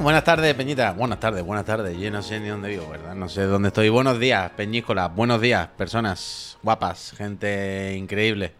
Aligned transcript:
Buenas 0.00 0.24
tardes, 0.24 0.54
Peñita. 0.54 0.92
Buenas 0.92 1.20
tardes, 1.20 1.44
buenas 1.44 1.64
tardes. 1.64 1.96
Yo 1.96 2.10
no 2.10 2.22
sé 2.22 2.40
ni 2.40 2.48
dónde 2.48 2.68
vivo, 2.68 2.88
¿verdad? 2.88 3.14
No 3.14 3.28
sé 3.28 3.42
dónde 3.42 3.68
estoy. 3.68 3.88
Buenos 3.88 4.18
días, 4.18 4.50
Peñíscola. 4.56 5.06
Buenos 5.08 5.40
días, 5.40 5.68
personas 5.76 6.58
guapas, 6.62 7.12
gente 7.16 7.94
increíble. 7.96 8.52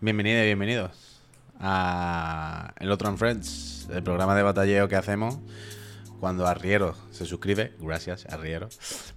Bienvenidos 0.00 0.42
y 0.42 0.46
bienvenidos 0.46 1.20
a 1.60 2.72
El 2.78 2.92
Otro 2.92 3.08
en 3.08 3.18
Friends, 3.18 3.88
el 3.92 4.02
programa 4.02 4.36
de 4.36 4.42
batalleo 4.44 4.88
que 4.88 4.96
hacemos 4.96 5.38
cuando 6.20 6.46
Arriero 6.46 6.94
se 7.10 7.26
suscribe, 7.26 7.74
gracias 7.78 8.26
Arriero, 8.26 8.68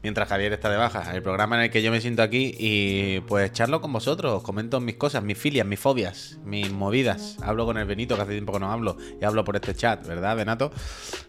mientras 0.03 0.29
Javier 0.29 0.53
está 0.53 0.69
de 0.69 0.77
baja, 0.77 1.13
el 1.15 1.21
programa 1.21 1.57
en 1.57 1.63
el 1.63 1.71
que 1.71 1.81
yo 1.81 1.91
me 1.91 2.01
siento 2.01 2.21
aquí 2.21 2.55
y 2.57 3.21
pues 3.21 3.51
charlo 3.51 3.81
con 3.81 3.93
vosotros, 3.93 4.33
os 4.33 4.43
comento 4.43 4.79
mis 4.79 4.95
cosas, 4.95 5.23
mis 5.23 5.37
filias, 5.37 5.65
mis 5.65 5.79
fobias, 5.79 6.39
mis 6.43 6.71
movidas, 6.71 7.37
hablo 7.41 7.65
con 7.65 7.77
el 7.77 7.85
Benito 7.85 8.15
que 8.15 8.21
hace 8.21 8.31
tiempo 8.31 8.53
que 8.53 8.59
no 8.59 8.71
hablo 8.71 8.97
y 9.19 9.23
hablo 9.23 9.43
por 9.43 9.55
este 9.55 9.73
chat, 9.75 10.05
¿verdad 10.05 10.35
Benato? 10.35 10.71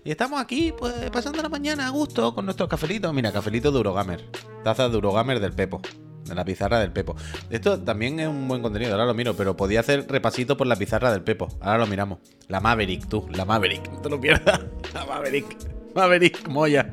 Y 0.04 0.10
estamos 0.10 0.40
aquí 0.40 0.72
pues 0.76 1.10
pasando 1.10 1.42
la 1.42 1.48
mañana 1.48 1.87
a 1.87 1.90
gusto 1.90 2.34
con 2.34 2.45
nuestros 2.45 2.68
cafelitos, 2.68 3.12
mira, 3.14 3.32
cafelito 3.32 3.70
de 3.70 3.76
Eurogamer, 3.76 4.24
taza 4.64 4.88
de 4.88 4.95
Eurogamer 4.95 5.40
del 5.40 5.52
Pepo. 5.52 5.80
De 6.24 6.34
la 6.34 6.45
pizarra 6.45 6.79
del 6.79 6.92
Pepo. 6.92 7.16
Esto 7.51 7.80
también 7.80 8.20
es 8.20 8.29
un 8.29 8.47
buen 8.47 8.62
contenido, 8.62 8.92
ahora 8.92 9.06
lo 9.06 9.15
miro, 9.15 9.34
pero 9.34 9.56
podía 9.56 9.80
hacer 9.80 10.06
repasito 10.09 10.56
por 10.56 10.66
la 10.66 10.77
pizarra 10.77 11.10
del 11.12 11.23
Pepo. 11.23 11.48
Ahora 11.60 11.79
lo 11.79 11.87
miramos. 11.87 12.19
La 12.48 12.60
Maverick, 12.60 13.09
tú, 13.09 13.27
la 13.33 13.45
Maverick. 13.45 13.91
No 13.91 14.01
te 14.01 14.10
lo 14.10 14.20
pierdas. 14.20 14.60
La 14.95 15.06
Maverick. 15.06 15.56
Maverick 15.95 16.48
Moya. 16.48 16.91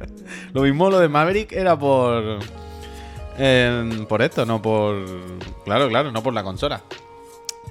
Lo 0.54 0.62
mismo 0.62 0.90
lo 0.90 1.00
de 1.00 1.10
Maverick 1.10 1.52
era 1.52 1.78
por. 1.78 2.40
por 4.08 4.22
esto, 4.22 4.46
no 4.46 4.62
por. 4.62 5.06
Claro, 5.66 5.90
claro, 5.90 6.12
no 6.12 6.24
por 6.24 6.34
la 6.34 6.44
consola. 6.44 6.82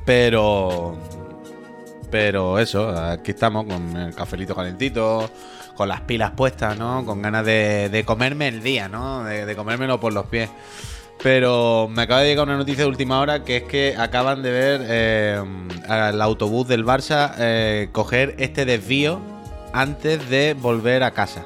Pero. 0.04 0.96
Pero 2.10 2.58
eso, 2.58 2.88
aquí 2.90 3.32
estamos 3.32 3.66
con 3.66 3.96
el 3.96 4.14
cafelito 4.14 4.54
calentito, 4.54 5.28
con 5.74 5.88
las 5.88 6.02
pilas 6.02 6.30
puestas, 6.30 6.78
¿no? 6.78 7.04
Con 7.04 7.20
ganas 7.20 7.44
de, 7.44 8.04
comerme 8.06 8.46
el 8.48 8.62
día, 8.62 8.88
¿no? 8.88 9.24
De, 9.24 9.44
de 9.44 9.56
comérmelo 9.56 9.98
por 9.98 10.12
los 10.12 10.26
pies. 10.26 10.48
Pero 11.22 11.88
me 11.90 12.02
acaba 12.02 12.20
de 12.20 12.28
llegar 12.28 12.46
una 12.46 12.58
noticia 12.58 12.84
de 12.84 12.90
última 12.90 13.20
hora 13.20 13.42
que 13.42 13.58
es 13.58 13.62
que 13.64 13.94
acaban 13.96 14.42
de 14.42 14.50
ver 14.50 14.80
eh, 14.84 15.42
al 15.88 16.20
autobús 16.20 16.68
del 16.68 16.84
Barça 16.84 17.34
eh, 17.38 17.88
coger 17.92 18.34
este 18.38 18.64
desvío 18.64 19.20
antes 19.72 20.28
de 20.28 20.54
volver 20.54 21.02
a 21.02 21.12
casa. 21.12 21.44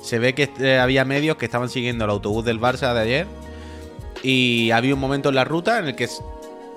Se 0.00 0.18
ve 0.18 0.34
que 0.34 0.50
eh, 0.58 0.78
había 0.78 1.04
medios 1.04 1.36
que 1.36 1.44
estaban 1.44 1.68
siguiendo 1.68 2.04
el 2.04 2.10
autobús 2.10 2.44
del 2.44 2.60
Barça 2.60 2.92
de 2.94 3.00
ayer 3.00 3.26
y 4.22 4.70
había 4.70 4.94
un 4.94 5.00
momento 5.00 5.28
en 5.28 5.34
la 5.34 5.44
ruta 5.44 5.78
en 5.78 5.88
el 5.88 5.94
que, 5.94 6.08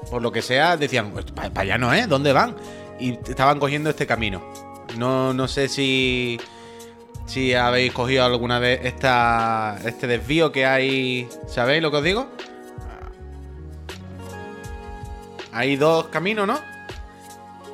por 0.09 0.21
lo 0.21 0.31
que 0.31 0.41
sea, 0.41 0.77
decían, 0.77 1.11
pues, 1.11 1.25
para 1.25 1.61
allá 1.61 1.77
no 1.77 1.93
es, 1.93 2.07
¿dónde 2.07 2.33
van? 2.33 2.55
Y 2.99 3.11
estaban 3.13 3.59
cogiendo 3.59 3.89
este 3.89 4.05
camino. 4.05 4.43
No, 4.97 5.33
no 5.33 5.47
sé 5.47 5.67
si 5.67 6.39
si 7.25 7.53
habéis 7.53 7.91
cogido 7.91 8.23
alguna 8.23 8.59
vez 8.59 8.81
esta, 8.83 9.77
este 9.85 10.07
desvío 10.07 10.51
que 10.51 10.65
hay. 10.65 11.27
¿Sabéis 11.47 11.81
lo 11.81 11.91
que 11.91 11.97
os 11.97 12.03
digo? 12.03 12.27
Hay 15.51 15.75
dos 15.75 16.07
caminos, 16.07 16.47
¿no? 16.47 16.59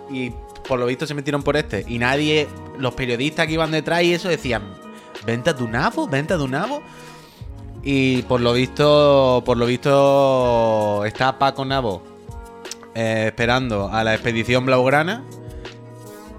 Y 0.10 0.32
por 0.68 0.80
lo 0.80 0.86
visto 0.86 1.08
se 1.08 1.14
metieron 1.14 1.44
por 1.44 1.58
este. 1.58 1.84
Y 1.88 1.98
nadie, 1.98 2.48
los 2.78 2.94
periodistas 2.94 3.48
que 3.48 3.54
iban 3.54 3.72
detrás 3.72 4.04
y 4.04 4.14
eso 4.14 4.30
decían, 4.30 4.64
¿venta 5.26 5.54
de 5.54 5.64
un 5.64 5.72
nabo? 5.72 6.08
¿Venta 6.08 6.38
de 6.38 6.44
un 6.44 6.52
nabo? 6.52 6.82
Y 7.84 8.22
por 8.24 8.42
lo 8.42 8.54
visto, 8.54 9.42
por 9.46 9.58
lo 9.58 9.66
visto, 9.66 11.04
está 11.06 11.40
Paco 11.40 11.66
Navo 11.66 12.04
eh, 12.94 13.26
esperando 13.28 13.90
a 13.90 14.04
la 14.04 14.14
expedición 14.14 14.66
Blaugrana, 14.66 15.24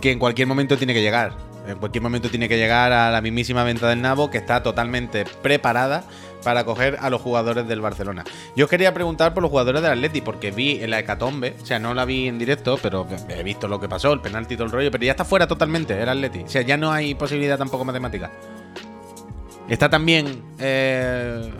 que 0.01 0.13
en 0.13 0.21
cualquier 0.21 0.47
momento 0.47 0.79
tiene 0.79 0.95
que 0.95 1.03
llegar. 1.03 1.52
En 1.67 1.79
cualquier 1.79 2.03
momento 2.03 2.29
tiene 2.29 2.49
que 2.49 2.57
llegar 2.57 2.93
a 2.93 3.11
la 3.11 3.21
mismísima 3.21 3.65
venta 3.65 3.89
del 3.89 4.03
Nabo, 4.03 4.31
que 4.31 4.39
está 4.39 4.63
totalmente 4.63 5.25
preparada 5.43 6.05
para 6.43 6.65
coger 6.65 6.99
a 7.01 7.09
los 7.09 7.21
jugadores 7.21 7.69
del 7.69 7.81
Barcelona. 7.81 8.25
Yo 8.57 8.69
quería 8.69 8.93
preguntar 8.93 9.33
por 9.33 9.43
los 9.43 9.51
jugadores 9.51 9.81
del 9.83 9.93
Atleti, 9.93 10.21
porque 10.21 10.51
vi 10.51 10.83
en 10.83 10.91
la 10.91 10.99
hecatombe, 10.99 11.55
o 11.63 11.67
sea, 11.67 11.79
no 11.79 11.95
la 11.95 12.05
vi 12.05 12.29
en 12.29 12.39
directo, 12.39 12.79
pero 12.83 13.07
he 13.29 13.43
visto 13.43 13.69
lo 13.69 13.81
que 13.81 13.89
pasó, 13.89 14.13
el 14.13 14.21
penalti 14.21 14.55
y 14.55 14.57
todo 14.57 14.67
el 14.67 14.73
rollo, 14.73 14.91
pero 14.91 15.05
ya 15.05 15.13
está 15.13 15.25
fuera 15.25 15.47
totalmente 15.47 16.01
el 16.01 16.09
Atleti. 16.09 16.41
O 16.41 16.49
sea, 16.49 16.63
ya 16.63 16.77
no 16.77 16.91
hay 16.91 17.15
posibilidad 17.15 17.59
tampoco 17.59 17.85
matemática. 17.85 18.31
Está 19.69 19.89
también 19.89 20.43
eh, 20.59 21.51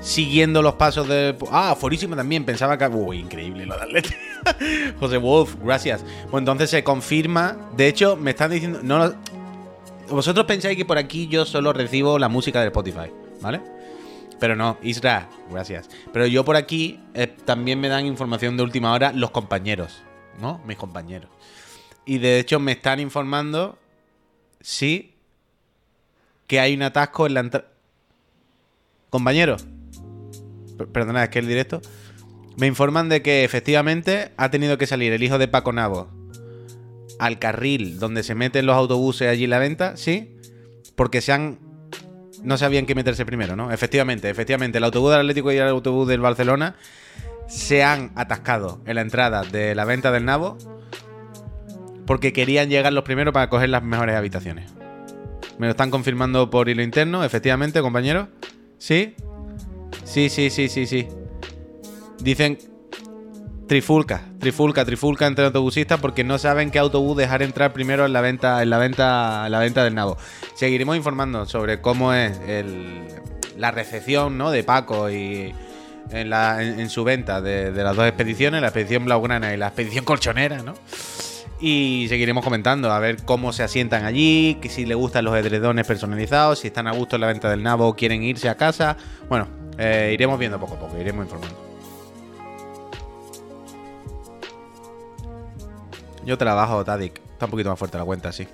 siguiendo 0.00 0.62
los 0.62 0.74
pasos 0.74 1.08
de. 1.08 1.36
Ah, 1.50 1.74
fuerísimo 1.78 2.16
también. 2.16 2.44
Pensaba 2.44 2.76
que. 2.76 2.86
Uy, 2.86 3.18
increíble 3.18 3.66
lo 3.66 3.76
de 3.76 3.82
Atleti. 3.82 4.14
José 5.00 5.16
Wolf, 5.16 5.56
gracias. 5.62 6.04
Pues 6.30 6.40
entonces 6.40 6.70
se 6.70 6.84
confirma. 6.84 7.56
De 7.76 7.88
hecho, 7.88 8.16
me 8.16 8.30
están 8.30 8.50
diciendo. 8.50 8.80
No, 8.82 9.14
vosotros 10.10 10.46
pensáis 10.46 10.76
que 10.76 10.84
por 10.84 10.98
aquí 10.98 11.28
yo 11.28 11.44
solo 11.44 11.72
recibo 11.72 12.18
la 12.18 12.28
música 12.28 12.60
de 12.60 12.66
Spotify, 12.66 13.10
¿vale? 13.40 13.60
Pero 14.38 14.56
no, 14.56 14.78
Isra, 14.82 15.28
gracias. 15.50 15.88
Pero 16.12 16.26
yo 16.26 16.44
por 16.44 16.56
aquí 16.56 17.00
eh, 17.14 17.26
también 17.26 17.80
me 17.80 17.88
dan 17.88 18.06
información 18.06 18.56
de 18.56 18.62
última 18.62 18.92
hora 18.92 19.12
los 19.12 19.30
compañeros, 19.30 20.02
¿no? 20.40 20.60
Mis 20.66 20.76
compañeros. 20.76 21.30
Y 22.04 22.18
de 22.18 22.38
hecho 22.38 22.58
me 22.58 22.72
están 22.72 23.00
informando, 23.00 23.78
sí, 24.60 25.14
que 26.46 26.58
hay 26.58 26.74
un 26.74 26.82
atasco 26.82 27.26
en 27.26 27.34
la 27.34 27.40
entrada. 27.40 27.68
Compañeros, 29.10 29.66
perdona, 30.92 31.24
es 31.24 31.30
que 31.30 31.38
el 31.38 31.46
directo. 31.46 31.80
Me 32.56 32.66
informan 32.66 33.08
de 33.08 33.22
que 33.22 33.44
efectivamente 33.44 34.32
ha 34.36 34.50
tenido 34.50 34.76
que 34.78 34.86
salir 34.86 35.12
el 35.12 35.22
hijo 35.22 35.38
de 35.38 35.48
Paco 35.48 35.72
Navo 35.72 36.19
al 37.20 37.38
carril 37.38 37.98
donde 37.98 38.22
se 38.22 38.34
meten 38.34 38.64
los 38.66 38.74
autobuses 38.74 39.28
allí 39.28 39.46
la 39.46 39.58
venta, 39.58 39.96
¿sí? 39.96 40.34
Porque 40.96 41.20
se 41.20 41.32
han... 41.32 41.58
No 42.42 42.56
sabían 42.56 42.86
qué 42.86 42.94
meterse 42.94 43.26
primero, 43.26 43.54
¿no? 43.56 43.70
Efectivamente, 43.70 44.30
efectivamente, 44.30 44.78
el 44.78 44.84
autobús 44.84 45.10
del 45.10 45.20
Atlético 45.20 45.52
y 45.52 45.58
el 45.58 45.68
autobús 45.68 46.08
del 46.08 46.20
Barcelona 46.20 46.76
se 47.46 47.82
han 47.84 48.12
atascado 48.14 48.80
en 48.86 48.94
la 48.94 49.02
entrada 49.02 49.42
de 49.42 49.74
la 49.74 49.84
venta 49.84 50.10
del 50.10 50.24
Nabo 50.24 50.56
porque 52.06 52.32
querían 52.32 52.70
llegar 52.70 52.92
los 52.94 53.04
primeros 53.04 53.34
para 53.34 53.50
coger 53.50 53.68
las 53.68 53.82
mejores 53.82 54.16
habitaciones. 54.16 54.72
Me 55.58 55.66
lo 55.66 55.72
están 55.72 55.90
confirmando 55.90 56.48
por 56.48 56.70
hilo 56.70 56.82
interno, 56.82 57.22
efectivamente, 57.22 57.82
compañeros. 57.82 58.28
¿Sí? 58.78 59.14
Sí, 60.04 60.30
sí, 60.30 60.48
sí, 60.48 60.68
sí, 60.70 60.86
sí. 60.86 61.06
Dicen 62.20 62.58
Trifulca, 63.70 64.22
trifulca, 64.40 64.84
trifulca 64.84 65.28
entre 65.28 65.44
autobusistas 65.44 66.00
porque 66.00 66.24
no 66.24 66.38
saben 66.38 66.72
qué 66.72 66.80
autobús 66.80 67.16
dejar 67.16 67.40
entrar 67.40 67.72
primero 67.72 68.04
en 68.04 68.12
la 68.12 68.20
venta, 68.20 68.60
en 68.64 68.68
la 68.68 68.78
venta, 68.78 69.48
la 69.48 69.60
venta 69.60 69.84
del 69.84 69.94
nabo. 69.94 70.18
Seguiremos 70.56 70.96
informando 70.96 71.46
sobre 71.46 71.80
cómo 71.80 72.12
es 72.12 72.40
la 73.56 73.70
recepción 73.70 74.36
¿no? 74.36 74.50
de 74.50 74.64
Paco 74.64 75.08
y 75.08 75.54
en, 76.10 76.90
su 76.90 77.04
venta 77.04 77.40
de, 77.40 77.70
las 77.70 77.94
dos 77.94 78.08
expediciones, 78.08 78.60
la 78.60 78.66
expedición 78.66 79.04
Blaugrana 79.04 79.54
y 79.54 79.56
la 79.56 79.68
expedición 79.68 80.04
Colchonera, 80.04 80.64
¿no? 80.64 80.74
Y 81.60 82.06
seguiremos 82.08 82.42
comentando 82.42 82.90
a 82.90 82.98
ver 82.98 83.22
cómo 83.22 83.52
se 83.52 83.62
asientan 83.62 84.04
allí, 84.04 84.58
que 84.60 84.68
si 84.68 84.84
les 84.84 84.96
gustan 84.96 85.24
los 85.24 85.36
edredones 85.36 85.86
personalizados, 85.86 86.58
si 86.58 86.66
están 86.66 86.88
a 86.88 86.92
gusto 86.92 87.14
en 87.14 87.20
la 87.20 87.28
venta 87.28 87.48
del 87.48 87.62
nabo 87.62 87.94
quieren 87.94 88.24
irse 88.24 88.48
a 88.48 88.56
casa. 88.56 88.96
Bueno, 89.28 89.46
eh, 89.78 90.10
iremos 90.12 90.40
viendo 90.40 90.58
poco 90.58 90.74
a 90.74 90.80
poco, 90.80 90.98
iremos 90.98 91.24
informando. 91.24 91.69
Yo 96.30 96.38
trabajo, 96.38 96.84
Tadik. 96.84 97.20
Está 97.32 97.46
un 97.46 97.50
poquito 97.50 97.70
más 97.70 97.78
fuerte 97.80 97.98
la 97.98 98.04
cuenta, 98.04 98.30
sí. 98.30 98.46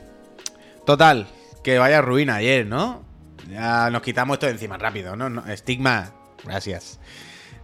Total, 0.87 1.27
que 1.63 1.79
vaya 1.79 2.01
ruina 2.01 2.37
ayer, 2.37 2.65
¿no? 2.65 3.05
Ya 3.51 3.91
nos 3.91 4.01
quitamos 4.01 4.37
esto 4.37 4.47
de 4.47 4.53
encima 4.53 4.79
rápido, 4.79 5.15
¿no? 5.15 5.47
estigma, 5.47 6.11
gracias. 6.43 6.99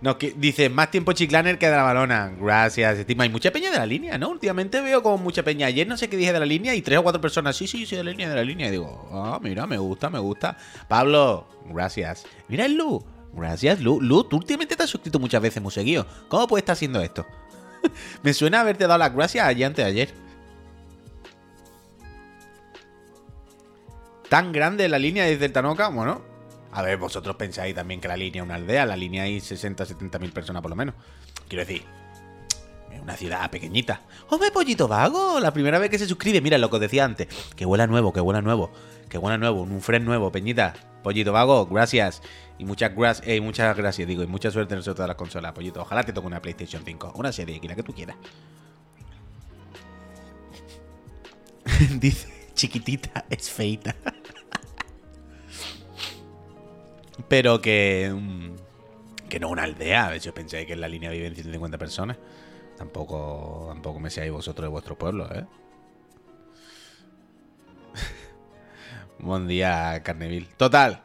Nos 0.02 0.18
dice, 0.36 0.68
más 0.68 0.90
tiempo 0.90 1.14
chiclaner 1.14 1.56
que 1.58 1.64
de 1.64 1.76
la 1.76 1.82
balona. 1.84 2.30
Gracias, 2.38 2.98
Estigma. 2.98 3.24
Hay 3.24 3.30
mucha 3.30 3.52
peña 3.52 3.70
de 3.70 3.78
la 3.78 3.86
línea, 3.86 4.18
¿no? 4.18 4.28
Últimamente 4.28 4.82
veo 4.82 5.02
como 5.02 5.16
mucha 5.16 5.44
peña. 5.44 5.68
Ayer 5.68 5.86
no 5.88 5.96
sé 5.96 6.10
qué 6.10 6.18
dije 6.18 6.34
de 6.34 6.40
la 6.40 6.44
línea 6.44 6.74
y 6.74 6.82
tres 6.82 6.98
o 6.98 7.02
cuatro 7.02 7.22
personas, 7.22 7.56
sí, 7.56 7.66
sí, 7.66 7.86
sí, 7.86 7.96
de 7.96 8.04
la 8.04 8.10
línea, 8.10 8.28
de 8.28 8.34
la 8.34 8.44
línea. 8.44 8.68
Y 8.68 8.72
digo, 8.72 9.08
ah, 9.12 9.38
mira, 9.40 9.66
me 9.66 9.78
gusta, 9.78 10.10
me 10.10 10.18
gusta. 10.18 10.58
Pablo, 10.88 11.48
gracias. 11.70 12.26
Mira 12.48 12.68
Lu. 12.68 13.02
Gracias, 13.32 13.80
Lu. 13.80 13.98
Lu, 13.98 14.24
tú 14.24 14.36
últimamente 14.36 14.76
te 14.76 14.82
has 14.82 14.90
suscrito 14.90 15.18
muchas 15.18 15.40
veces, 15.40 15.56
hemos 15.56 15.72
seguido. 15.72 16.06
¿Cómo 16.28 16.46
puedes 16.46 16.64
estar 16.64 16.74
haciendo 16.74 17.00
esto? 17.00 17.26
Me 18.22 18.32
suena 18.32 18.60
haberte 18.60 18.86
dado 18.86 18.98
las 18.98 19.14
gracias 19.14 19.46
ayer 19.46 19.66
antes 19.66 19.84
de 19.84 19.90
ayer. 19.90 20.14
Tan 24.28 24.52
grande 24.52 24.88
la 24.88 24.98
línea 24.98 25.24
desde 25.24 25.44
el 25.44 25.52
Tanoca, 25.52 25.88
bueno. 25.88 26.22
A 26.72 26.80
ver, 26.80 26.96
vosotros 26.96 27.36
pensáis 27.36 27.74
también 27.74 28.00
que 28.00 28.08
la 28.08 28.16
línea 28.16 28.42
es 28.42 28.46
una 28.46 28.54
aldea, 28.54 28.86
la 28.86 28.96
línea 28.96 29.24
hay 29.24 29.40
60, 29.40 29.84
70 29.84 30.18
mil 30.18 30.32
personas 30.32 30.62
por 30.62 30.70
lo 30.70 30.76
menos. 30.76 30.94
Quiero 31.48 31.66
decir, 31.66 31.84
es 32.90 33.00
una 33.00 33.14
ciudad 33.14 33.50
pequeñita. 33.50 34.00
¡Hombre, 34.30 34.50
pollito 34.50 34.88
vago! 34.88 35.38
La 35.38 35.52
primera 35.52 35.78
vez 35.78 35.90
que 35.90 35.98
se 35.98 36.06
suscribe, 36.06 36.40
mira 36.40 36.56
lo 36.56 36.70
que 36.70 36.76
os 36.76 36.80
decía 36.80 37.04
antes. 37.04 37.28
Que 37.54 37.66
huela 37.66 37.86
nuevo, 37.86 38.12
que 38.12 38.22
huela 38.22 38.40
nuevo. 38.40 38.72
Que 39.12 39.18
huela 39.18 39.36
nuevo, 39.36 39.60
un 39.60 39.82
friend 39.82 40.06
nuevo, 40.06 40.32
peñita. 40.32 40.72
Pollito 41.02 41.34
vago, 41.34 41.66
gracias. 41.66 42.22
Y 42.56 42.64
muchas 42.64 42.96
gracias, 42.96 43.28
eh, 43.28 43.42
muchas 43.42 43.76
gracias, 43.76 44.08
digo, 44.08 44.22
y 44.22 44.26
mucha 44.26 44.50
suerte 44.50 44.72
en 44.72 44.78
el 44.78 44.94
de 44.94 45.06
las 45.06 45.16
consolas, 45.16 45.52
pollito. 45.52 45.82
Ojalá 45.82 46.02
te 46.02 46.14
toque 46.14 46.28
una 46.28 46.40
PlayStation 46.40 46.82
5, 46.82 47.12
una 47.16 47.30
serie 47.30 47.56
X, 47.56 47.68
la 47.68 47.76
que 47.76 47.82
tú 47.82 47.92
quieras. 47.92 48.16
Dice, 52.00 52.26
chiquitita, 52.54 53.26
es 53.28 53.50
feita. 53.50 53.94
Pero 57.28 57.60
que. 57.60 58.10
mm, 58.14 59.28
Que 59.28 59.40
no 59.40 59.50
una 59.50 59.64
aldea. 59.64 60.06
A 60.06 60.10
ver 60.10 60.20
os 60.20 60.32
pensáis 60.32 60.66
que 60.66 60.72
en 60.72 60.80
la 60.80 60.88
línea 60.88 61.10
viven 61.10 61.34
150 61.34 61.76
personas. 61.76 62.16
Tampoco, 62.78 63.66
tampoco 63.68 64.00
me 64.00 64.08
seáis 64.10 64.32
vosotros 64.32 64.64
de 64.64 64.70
vuestro 64.70 64.96
pueblo, 64.96 65.28
¿eh? 65.34 65.44
Buen 69.22 69.46
día, 69.46 70.02
Carneville. 70.02 70.48
Total. 70.56 71.04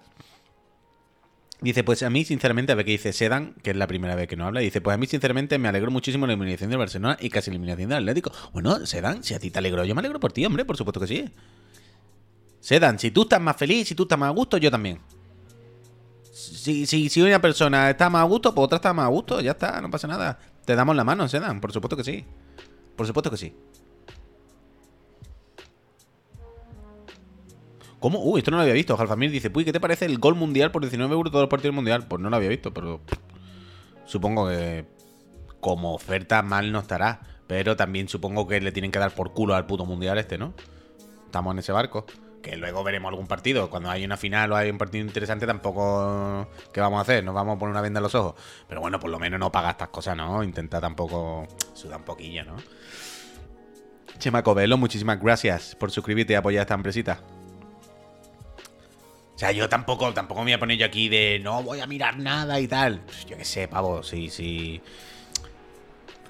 Dice, 1.61 1.83
pues 1.83 2.01
a 2.01 2.09
mí, 2.09 2.25
sinceramente, 2.25 2.71
a 2.71 2.75
ver 2.75 2.83
qué 2.83 2.91
dice 2.91 3.13
Sedan, 3.13 3.53
que 3.61 3.69
es 3.69 3.77
la 3.77 3.85
primera 3.85 4.15
vez 4.15 4.27
que 4.27 4.35
no 4.35 4.47
habla. 4.47 4.59
Dice, 4.59 4.81
pues 4.81 4.95
a 4.95 4.97
mí, 4.97 5.05
sinceramente, 5.05 5.59
me 5.59 5.67
alegró 5.67 5.91
muchísimo 5.91 6.25
la 6.25 6.33
eliminación 6.33 6.71
del 6.71 6.79
Barcelona 6.79 7.17
y 7.19 7.29
casi 7.29 7.51
la 7.51 7.55
eliminación 7.55 7.89
del 7.89 7.99
Atlético. 7.99 8.31
Bueno, 8.53 8.85
Sedan, 8.87 9.23
si 9.23 9.35
a 9.35 9.39
ti 9.39 9.51
te 9.51 9.59
alegró, 9.59 9.85
yo 9.85 9.93
me 9.93 9.99
alegro 9.99 10.19
por 10.19 10.33
ti, 10.33 10.43
hombre, 10.45 10.65
por 10.65 10.77
supuesto 10.77 10.99
que 10.99 11.07
sí. 11.07 11.29
Sedan, 12.59 12.97
si 12.97 13.11
tú 13.11 13.21
estás 13.21 13.39
más 13.39 13.55
feliz, 13.55 13.87
si 13.87 13.93
tú 13.93 14.03
estás 14.03 14.17
más 14.17 14.29
a 14.29 14.33
gusto, 14.33 14.57
yo 14.57 14.71
también. 14.71 14.99
Si, 16.31 16.87
si, 16.87 17.09
si 17.09 17.21
una 17.21 17.39
persona 17.39 17.91
está 17.91 18.09
más 18.09 18.21
a 18.21 18.25
gusto, 18.25 18.53
pues 18.53 18.65
otra 18.65 18.77
está 18.77 18.93
más 18.93 19.05
a 19.05 19.09
gusto, 19.09 19.41
ya 19.41 19.51
está, 19.51 19.79
no 19.79 19.91
pasa 19.91 20.07
nada. 20.07 20.39
Te 20.65 20.75
damos 20.75 20.95
la 20.95 21.03
mano, 21.03 21.27
Sedan, 21.27 21.61
por 21.61 21.71
supuesto 21.71 21.95
que 21.95 22.03
sí. 22.03 22.25
Por 22.95 23.05
supuesto 23.05 23.29
que 23.29 23.37
sí. 23.37 23.53
¿Cómo? 27.99 28.19
Uy, 28.19 28.39
esto 28.39 28.51
no 28.51 28.57
lo 28.57 28.63
había 28.63 28.73
visto. 28.73 28.95
Jalfamir 28.95 29.31
dice, 29.31 29.51
uy, 29.53 29.65
¿qué 29.65 29.73
te 29.73 29.79
parece 29.79 30.05
el 30.05 30.19
gol 30.19 30.35
mundial 30.35 30.71
por 30.71 30.81
19 30.83 31.13
euros 31.13 31.31
todos 31.31 31.43
los 31.43 31.49
partidos 31.49 31.75
mundial? 31.75 32.07
Pues 32.07 32.21
no 32.21 32.29
lo 32.29 32.35
había 32.35 32.49
visto, 32.49 32.73
pero 32.73 33.01
supongo 34.05 34.47
que 34.49 34.85
como 35.59 35.93
oferta 35.93 36.41
mal 36.43 36.71
no 36.71 36.79
estará. 36.79 37.21
Pero 37.47 37.75
también 37.77 38.09
supongo 38.09 38.47
que 38.47 38.59
le 38.59 38.71
tienen 38.71 38.91
que 38.91 38.99
dar 38.99 39.11
por 39.11 39.33
culo 39.33 39.55
al 39.55 39.65
puto 39.65 39.85
mundial 39.85 40.17
este, 40.17 40.37
¿no? 40.37 40.53
Estamos 41.25 41.53
en 41.53 41.59
ese 41.59 41.71
barco. 41.71 42.05
Que 42.41 42.55
luego 42.55 42.83
veremos 42.83 43.09
algún 43.09 43.25
partido. 43.25 43.69
Cuando 43.69 43.89
hay 43.89 44.05
una 44.05 44.17
final 44.17 44.51
o 44.51 44.55
hay 44.55 44.69
un 44.69 44.77
partido 44.77 45.05
interesante, 45.05 45.47
tampoco. 45.47 46.47
¿Qué 46.73 46.81
vamos 46.81 46.99
a 46.99 47.01
hacer? 47.01 47.23
Nos 47.23 47.33
vamos 47.33 47.55
a 47.55 47.59
poner 47.59 47.71
una 47.71 47.81
venda 47.81 47.99
en 47.99 48.03
los 48.03 48.15
ojos. 48.15 48.35
Pero 48.67 48.81
bueno, 48.81 48.99
por 48.99 49.09
lo 49.09 49.17
menos 49.17 49.39
no 49.39 49.51
paga 49.51 49.71
estas 49.71 49.87
cosas, 49.89 50.15
¿no? 50.15 50.43
Intenta 50.43 50.79
tampoco. 50.79 51.47
Suda 51.73 51.97
un 51.97 52.03
poquillo, 52.03 52.43
¿no? 52.43 52.57
Chema 54.19 54.43
Covelo, 54.43 54.77
muchísimas 54.77 55.19
gracias 55.21 55.75
por 55.75 55.91
suscribirte 55.91 56.33
y 56.33 56.35
apoyar 56.35 56.61
esta 56.61 56.73
empresita. 56.73 57.21
O 59.37 59.39
sea, 59.39 59.51
yo 59.51 59.69
tampoco, 59.69 60.11
tampoco 60.15 60.39
me 60.41 60.45
voy 60.45 60.53
a 60.53 60.59
poner 60.59 60.79
yo 60.79 60.87
aquí 60.87 61.09
de 61.09 61.39
no 61.43 61.61
voy 61.61 61.79
a 61.79 61.85
mirar 61.85 62.17
nada 62.17 62.59
y 62.59 62.67
tal. 62.67 63.01
Pues 63.01 63.23
yo 63.27 63.37
qué 63.37 63.45
sé, 63.45 63.67
pavo, 63.67 64.01
sí, 64.01 64.31
sí. 64.31 64.81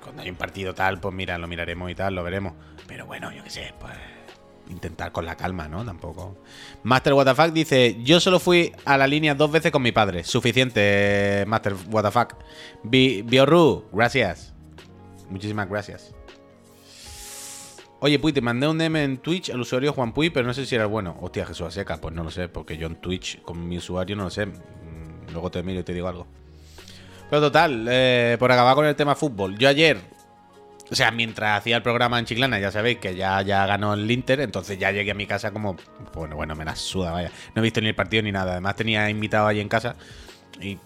Cuando 0.04 0.24
hay 0.24 0.30
un 0.30 0.36
partido 0.36 0.74
tal, 0.76 1.00
pues 1.00 1.16
mira, 1.16 1.38
lo 1.38 1.48
miraremos 1.48 1.90
y 1.90 1.96
tal, 1.96 2.16
lo 2.16 2.22
veremos. 2.22 2.52
Pero 2.86 3.06
bueno, 3.06 3.32
yo 3.32 3.46
qué 3.46 3.50
sé, 3.50 3.74
pues 3.80 3.94
intentar 4.70 5.14
con 5.14 5.26
la 5.26 5.38
calma, 5.38 5.70
¿no? 5.70 5.86
Tampoco. 5.86 6.44
Master 6.84 7.14
WTF 7.14 7.54
dice: 7.54 7.96
Yo 8.04 8.20
solo 8.20 8.42
fui 8.42 8.74
a 8.84 8.98
la 8.98 9.08
línea 9.08 9.36
dos 9.36 9.52
veces 9.54 9.72
con 9.72 9.84
mi 9.84 9.94
padre. 9.94 10.26
Suficiente, 10.26 11.46
Master 11.48 11.76
WTF. 11.76 12.18
Bi 12.84 13.22
Biorru, 13.22 13.86
gracias. 13.94 14.54
Muchísimas 15.30 15.70
gracias. 15.70 16.17
Oye, 18.00 18.20
Puy, 18.20 18.32
te 18.32 18.42
mandé 18.42 18.68
un 18.68 18.78
DM 18.78 18.96
en 19.04 19.18
Twitch 19.18 19.50
al 19.50 19.60
usuario 19.60 19.92
Juan 19.92 20.14
Puy, 20.14 20.30
pero 20.30 20.46
no 20.46 20.54
sé 20.54 20.66
si 20.68 20.76
era 20.76 20.86
bueno. 20.86 21.18
Hostia, 21.20 21.46
Jesús 21.48 21.74
Seca, 21.74 21.98
pues 21.98 22.14
no 22.14 22.24
lo 22.24 22.30
sé, 22.30 22.48
porque 22.48 22.78
yo 22.78 22.86
en 22.88 22.96
Twitch 22.96 23.42
con 23.42 23.68
mi 23.68 23.78
usuario 23.78 24.16
no 24.16 24.26
lo 24.26 24.30
sé. 24.30 24.46
Mm, 24.46 25.32
Luego 25.32 25.50
te 25.50 25.64
miro 25.64 25.80
y 25.80 25.84
te 25.84 25.94
digo 25.94 26.08
algo. 26.08 26.28
Pero 27.30 27.42
total, 27.42 27.88
eh, 27.90 28.38
por 28.40 28.52
acabar 28.52 28.76
con 28.76 28.86
el 28.86 28.96
tema 28.96 29.16
fútbol. 29.16 29.58
Yo 29.58 29.68
ayer, 29.68 29.98
o 30.90 30.96
sea, 30.96 31.10
mientras 31.12 31.60
hacía 31.60 31.76
el 31.76 31.82
programa 31.82 32.20
en 32.20 32.26
Chiclana, 32.26 32.60
ya 32.60 32.72
sabéis 32.72 33.00
que 33.00 33.16
ya, 33.16 33.42
ya 33.42 33.66
ganó 33.66 33.96
el 33.96 34.10
Inter, 34.10 34.42
entonces 34.42 34.78
ya 34.78 34.92
llegué 34.92 35.12
a 35.12 35.16
mi 35.16 35.26
casa 35.26 35.52
como, 35.52 35.76
bueno, 36.14 36.36
bueno, 36.36 36.56
me 36.56 36.64
la 36.66 36.76
suda, 36.76 37.12
vaya. 37.12 37.32
No 37.56 37.62
he 37.62 37.64
visto 37.64 37.82
ni 37.82 37.88
el 37.88 37.96
partido 37.96 38.22
ni 38.22 38.32
nada. 38.32 38.52
Además 38.54 38.76
tenía 38.76 39.10
invitado 39.10 39.48
ahí 39.48 39.60
en 39.60 39.68
casa 39.70 39.96
y 40.62 40.78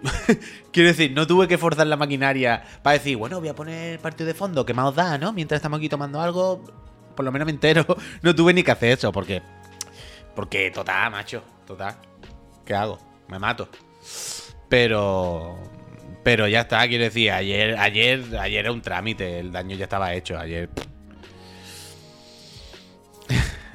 Quiero 0.72 0.88
decir, 0.88 1.12
no 1.12 1.26
tuve 1.26 1.48
que 1.48 1.58
forzar 1.58 1.86
la 1.86 1.96
maquinaria 1.96 2.62
para 2.82 2.94
decir, 2.94 3.16
bueno, 3.16 3.40
voy 3.40 3.48
a 3.48 3.54
poner 3.54 3.94
el 3.94 3.98
partido 3.98 4.26
de 4.26 4.34
fondo, 4.34 4.64
que 4.66 4.74
más 4.74 4.86
os 4.90 4.94
da, 4.94 5.18
¿no? 5.18 5.32
Mientras 5.32 5.58
estamos 5.58 5.78
aquí 5.78 5.88
tomando 5.88 6.20
algo, 6.20 6.62
por 7.16 7.24
lo 7.24 7.32
menos 7.32 7.46
me 7.46 7.52
entero. 7.52 7.84
No 8.22 8.34
tuve 8.34 8.52
ni 8.54 8.62
que 8.62 8.70
hacer 8.70 8.92
eso, 8.98 9.10
porque. 9.12 9.42
Porque, 10.34 10.70
total, 10.70 11.10
macho, 11.10 11.42
total. 11.66 11.96
¿Qué 12.64 12.74
hago? 12.74 12.98
Me 13.28 13.38
mato. 13.38 13.68
Pero. 14.68 15.58
Pero 16.22 16.46
ya 16.46 16.60
está, 16.60 16.86
quiero 16.86 17.04
decir, 17.04 17.32
ayer, 17.32 17.76
ayer, 17.78 18.22
ayer 18.38 18.60
era 18.60 18.72
un 18.72 18.80
trámite, 18.80 19.40
el 19.40 19.50
daño 19.50 19.76
ya 19.76 19.84
estaba 19.84 20.14
hecho, 20.14 20.38
ayer. 20.38 20.68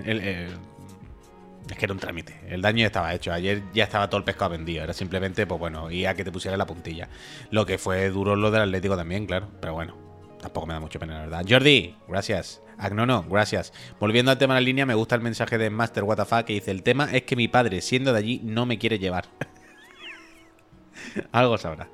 El- 0.05 0.21
el- 0.21 0.57
es 1.69 1.77
que 1.77 1.85
era 1.85 1.93
un 1.93 1.99
trámite. 1.99 2.39
El 2.47 2.61
daño 2.61 2.79
ya 2.79 2.87
estaba 2.87 3.13
hecho. 3.13 3.31
Ayer 3.33 3.63
ya 3.73 3.83
estaba 3.83 4.09
todo 4.09 4.19
el 4.19 4.23
pescado 4.23 4.51
vendido. 4.51 4.83
Era 4.83 4.93
simplemente, 4.93 5.45
pues 5.45 5.59
bueno, 5.59 5.91
y 5.91 6.05
a 6.05 6.13
que 6.15 6.23
te 6.23 6.31
pusiera 6.31 6.57
la 6.57 6.65
puntilla. 6.65 7.09
Lo 7.51 7.65
que 7.65 7.77
fue 7.77 8.09
duro 8.09 8.35
lo 8.35 8.51
del 8.51 8.61
Atlético 8.61 8.95
también, 8.95 9.25
claro. 9.25 9.49
Pero 9.59 9.73
bueno, 9.73 9.95
tampoco 10.39 10.67
me 10.67 10.73
da 10.73 10.79
mucho 10.79 10.99
pena, 10.99 11.13
la 11.13 11.19
verdad. 11.21 11.45
Jordi, 11.47 11.95
gracias. 12.07 12.61
Agnono, 12.77 13.23
gracias. 13.23 13.73
Volviendo 13.99 14.31
al 14.31 14.37
tema 14.37 14.53
de 14.53 14.61
la 14.61 14.65
línea, 14.65 14.85
me 14.85 14.93
gusta 14.93 15.15
el 15.15 15.21
mensaje 15.21 15.57
de 15.57 15.69
Master 15.69 16.03
WTF 16.03 16.43
que 16.45 16.53
dice: 16.53 16.71
El 16.71 16.83
tema 16.83 17.09
es 17.11 17.23
que 17.23 17.35
mi 17.35 17.47
padre, 17.47 17.81
siendo 17.81 18.13
de 18.13 18.19
allí, 18.19 18.41
no 18.43 18.65
me 18.65 18.77
quiere 18.77 18.99
llevar. 18.99 19.25
Algo 21.31 21.57
sabrá. 21.57 21.89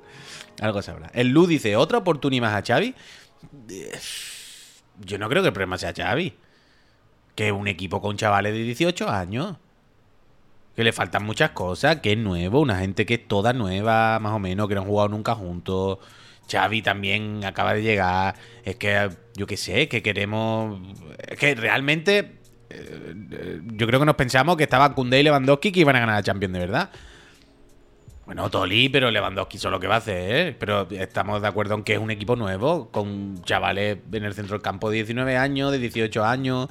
Algo 0.60 0.82
sabrá. 0.82 1.10
El 1.14 1.28
Lu 1.30 1.46
dice: 1.46 1.76
¿Otra 1.76 1.98
oportunidad 1.98 2.42
más 2.42 2.54
a 2.54 2.64
Xavi? 2.64 2.94
Yo 5.00 5.18
no 5.18 5.28
creo 5.28 5.42
que 5.42 5.48
el 5.48 5.54
problema 5.54 5.78
sea 5.78 5.94
Xavi. 5.94 6.34
Que 7.34 7.50
un 7.50 7.66
equipo 7.66 8.00
con 8.00 8.16
chavales 8.16 8.52
de 8.52 8.60
18 8.62 9.08
años. 9.08 9.56
Que 10.76 10.82
le 10.84 10.92
faltan 10.92 11.24
muchas 11.24 11.50
cosas, 11.50 12.00
que 12.00 12.12
es 12.12 12.18
nuevo, 12.18 12.60
una 12.60 12.78
gente 12.78 13.06
que 13.06 13.14
es 13.14 13.28
toda 13.28 13.52
nueva, 13.52 14.18
más 14.20 14.32
o 14.32 14.38
menos, 14.40 14.68
que 14.68 14.74
no 14.74 14.80
han 14.82 14.86
jugado 14.88 15.08
nunca 15.08 15.34
juntos. 15.34 15.98
Xavi 16.50 16.82
también 16.82 17.44
acaba 17.44 17.74
de 17.74 17.82
llegar. 17.82 18.34
Es 18.64 18.76
que, 18.76 19.08
yo 19.36 19.46
qué 19.46 19.56
sé, 19.56 19.88
que 19.88 20.02
queremos. 20.02 20.80
Es 21.18 21.38
que 21.38 21.54
realmente. 21.54 22.40
eh, 22.70 23.14
eh, 23.30 23.60
Yo 23.64 23.86
creo 23.86 24.00
que 24.00 24.06
nos 24.06 24.16
pensamos 24.16 24.56
que 24.56 24.64
estaban 24.64 24.94
Koundé 24.94 25.20
y 25.20 25.22
Lewandowski 25.24 25.70
que 25.72 25.80
iban 25.80 25.96
a 25.96 26.00
ganar 26.00 26.16
la 26.16 26.22
Champions 26.22 26.52
de 26.54 26.58
verdad. 26.60 26.90
Bueno, 28.26 28.48
Tolí, 28.50 28.88
pero 28.88 29.10
Lewandowski 29.10 29.58
solo 29.58 29.78
que 29.78 29.86
va 29.86 29.96
a 29.96 29.98
hacer, 29.98 30.48
¿eh? 30.48 30.56
Pero 30.58 30.88
estamos 30.90 31.42
de 31.42 31.48
acuerdo 31.48 31.74
en 31.74 31.84
que 31.84 31.92
es 31.94 31.98
un 31.98 32.10
equipo 32.10 32.36
nuevo, 32.36 32.90
con 32.90 33.42
chavales 33.44 33.98
en 34.12 34.24
el 34.24 34.32
centro 34.34 34.54
del 34.54 34.62
campo 34.62 34.88
de 34.88 34.96
19 34.96 35.36
años, 35.36 35.70
de 35.72 35.78
18 35.78 36.24
años, 36.24 36.68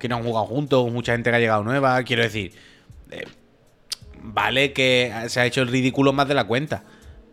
que 0.00 0.08
no 0.08 0.16
han 0.16 0.24
jugado 0.24 0.46
juntos, 0.46 0.90
mucha 0.92 1.12
gente 1.12 1.30
que 1.30 1.36
ha 1.36 1.38
llegado 1.38 1.62
nueva. 1.62 2.02
Quiero 2.02 2.22
decir, 2.24 2.54
eh, 3.10 3.24
vale 4.32 4.72
que 4.72 5.12
se 5.28 5.40
ha 5.40 5.46
hecho 5.46 5.62
el 5.62 5.68
ridículo 5.68 6.12
más 6.12 6.28
de 6.28 6.34
la 6.34 6.44
cuenta, 6.44 6.82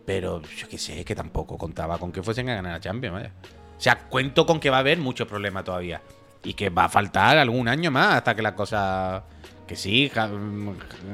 pero 0.06 0.42
yo 0.42 0.68
qué 0.68 0.78
sé, 0.78 1.04
que 1.04 1.14
tampoco 1.14 1.58
contaba 1.58 1.98
con 1.98 2.12
que 2.12 2.22
fuesen 2.22 2.48
a 2.50 2.54
ganar 2.54 2.72
la 2.72 2.80
Champions, 2.80 3.14
vaya. 3.14 3.32
O 3.76 3.80
sea, 3.80 3.98
cuento 4.08 4.46
con 4.46 4.60
que 4.60 4.70
va 4.70 4.76
a 4.76 4.80
haber 4.80 4.98
muchos 4.98 5.26
problemas 5.28 5.64
todavía. 5.64 6.00
Y 6.42 6.54
que 6.54 6.68
va 6.68 6.84
a 6.84 6.88
faltar 6.88 7.38
algún 7.38 7.68
año 7.68 7.90
más 7.90 8.16
hasta 8.16 8.34
que 8.36 8.42
la 8.42 8.54
cosa. 8.54 9.24
Que 9.66 9.76
sí, 9.76 10.10
Ja- 10.14 10.30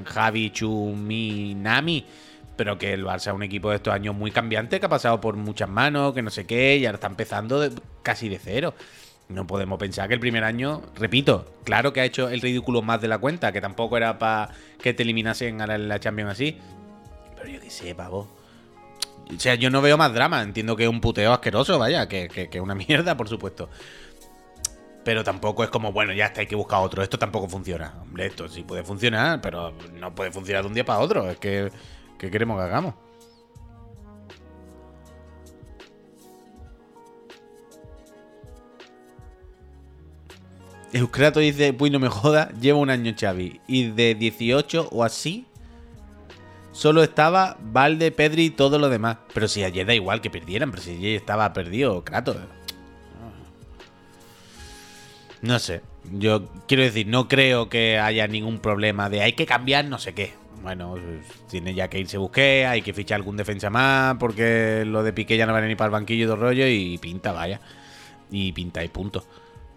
Javi, 0.06 0.50
Chumi, 0.50 1.54
Nami. 1.54 2.04
Pero 2.56 2.76
que 2.76 2.92
el 2.92 3.04
Barça 3.04 3.28
es 3.28 3.34
un 3.34 3.42
equipo 3.44 3.70
de 3.70 3.76
estos 3.76 3.94
años 3.94 4.14
muy 4.14 4.32
cambiante, 4.32 4.80
que 4.80 4.87
ha 4.87 4.88
pasado 4.88 5.20
por 5.20 5.37
muchas 5.37 5.68
manos, 5.68 6.12
que 6.12 6.20
no 6.20 6.30
sé 6.30 6.46
qué, 6.46 6.76
y 6.76 6.84
ahora 6.84 6.96
está 6.96 7.06
empezando 7.06 7.66
casi 8.02 8.28
de 8.28 8.38
cero. 8.38 8.75
No 9.30 9.46
podemos 9.46 9.78
pensar 9.78 10.08
que 10.08 10.14
el 10.14 10.20
primer 10.20 10.42
año, 10.42 10.82
repito, 10.96 11.46
claro 11.62 11.92
que 11.92 12.00
ha 12.00 12.04
hecho 12.04 12.28
el 12.28 12.40
ridículo 12.40 12.82
más 12.82 13.00
de 13.00 13.06
la 13.06 13.18
cuenta, 13.18 13.52
que 13.52 13.60
tampoco 13.60 13.96
era 13.96 14.18
para 14.18 14.50
que 14.82 14.92
te 14.92 15.04
eliminasen 15.04 15.60
a 15.60 15.66
la, 15.78 16.00
Champions 16.00 16.32
así. 16.32 16.58
Pero 17.37 17.49
yo 17.49 17.60
qué 17.60 17.70
sé, 17.70 17.94
pavo. 17.94 18.28
O 19.32 19.38
sea, 19.38 19.54
yo 19.54 19.70
no 19.70 19.80
veo 19.80 19.96
más 19.96 20.12
drama. 20.12 20.42
Entiendo 20.42 20.75
que 20.75 20.82
es 20.82 20.88
un 20.90 21.00
puteo 21.00 21.32
asqueroso, 21.32 21.78
vaya, 21.78 22.08
que 22.08 22.28
que- 22.28 22.60
una 22.60 22.75
mierda, 22.88 23.16
por 23.16 23.28
supuesto. 23.28 23.68
Pero 25.04 25.22
tampoco 25.22 25.62
es 25.64 25.70
como, 25.70 25.92
bueno, 25.92 26.12
ya 26.12 26.26
está, 26.26 26.40
hay 26.40 26.46
que 26.49 26.56
buscar 26.56 26.80
otro. 26.80 27.02
Esto 27.02 27.18
tampoco 27.18 27.49
funciona. 27.49 27.94
Hombre, 28.02 28.26
esto 28.26 28.49
sí 28.49 28.62
puede 28.64 28.82
funcionar, 28.82 29.40
pero 29.40 29.72
no 29.94 30.12
puede 30.14 30.32
funcionar 30.32 30.62
de 30.64 30.68
un 30.68 30.75
día 30.75 30.84
para 30.84 30.99
otro. 30.99 31.30
Es 31.30 31.38
que, 31.38 31.70
¿qué 32.18 32.30
queremos 32.30 32.58
que 32.58 32.64
hagamos? 32.64 32.94
Euskrato 40.92 41.40
dice, 41.40 41.73
pues 41.73 41.92
no 41.92 41.99
me 41.99 42.09
joda, 42.09 42.50
llevo 42.61 42.80
un 42.80 42.90
año 42.90 43.14
Xavi. 43.18 43.61
Y 43.66 43.90
de 43.90 44.14
18 44.14 44.88
o 44.90 45.04
así, 45.04 45.47
solo 46.73 47.02
estaba 47.02 47.56
Valde, 47.61 48.11
Pedri 48.11 48.47
y 48.47 48.50
todo 48.50 48.78
lo 48.78 48.88
demás. 48.88 49.18
Pero 49.32 49.49
si 49.49 49.62
ayer 49.62 49.87
da 49.87 49.94
igual 49.94 50.20
que 50.20 50.30
perdieran, 50.30 50.70
pero 50.70 50.82
si 50.82 50.92
ayer 50.92 51.16
estaba 51.16 51.52
perdido, 51.52 52.04
Kratos. 52.04 52.37
No 55.42 55.59
sé. 55.59 55.82
Yo 56.12 56.49
quiero 56.66 56.82
decir, 56.82 57.06
no 57.06 57.28
creo 57.28 57.68
que 57.68 57.99
haya 57.99 58.26
ningún 58.26 58.59
problema 58.59 59.11
de 59.11 59.23
hay 59.23 59.35
que 59.35 59.47
cambiar 59.47 59.85
no 59.85 59.99
sé 59.99 60.14
qué. 60.14 60.35
Bueno, 60.62 60.97
tiene 61.49 61.73
ya 61.73 61.88
que 61.88 61.99
irse 61.99 62.18
Busqué, 62.18 62.66
hay 62.66 62.82
que 62.82 62.92
fichar 62.92 63.16
algún 63.16 63.37
defensa 63.37 63.70
más, 63.70 64.16
porque 64.18 64.85
lo 64.87 65.02
de 65.02 65.12
Piqué 65.12 65.37
ya 65.37 65.47
no 65.47 65.54
va 65.54 65.61
ni 65.62 65.75
para 65.75 65.87
el 65.87 65.92
banquillo 65.92 66.35
el 66.35 66.38
rollo, 66.38 66.66
y 66.66 66.99
pinta, 66.99 67.32
vaya. 67.32 67.61
Y 68.30 68.52
pinta 68.52 68.85
y 68.85 68.88
punto. 68.88 69.25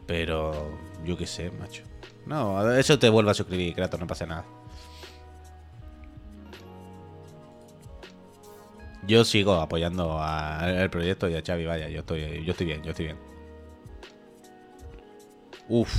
Pero 0.06 0.78
yo 1.04 1.18
qué 1.18 1.28
sé, 1.28 1.52
macho. 1.52 1.84
No, 2.26 2.72
eso 2.72 2.98
te 2.98 3.10
vuelve 3.10 3.32
a 3.32 3.34
suscribir, 3.34 3.74
Kratos, 3.76 4.00
no 4.00 4.08
pasa 4.08 4.26
nada. 4.26 4.46
Yo 9.06 9.26
sigo 9.26 9.56
apoyando 9.56 10.22
al 10.22 10.90
proyecto 10.90 11.28
y 11.28 11.36
a 11.36 11.44
Xavi, 11.46 11.66
vaya, 11.66 11.90
yo 11.90 12.00
estoy, 12.00 12.44
yo 12.46 12.52
estoy 12.52 12.66
bien, 12.66 12.84
yo 12.84 12.92
estoy 12.92 13.06
bien. 13.06 13.18
Uf. 15.68 15.94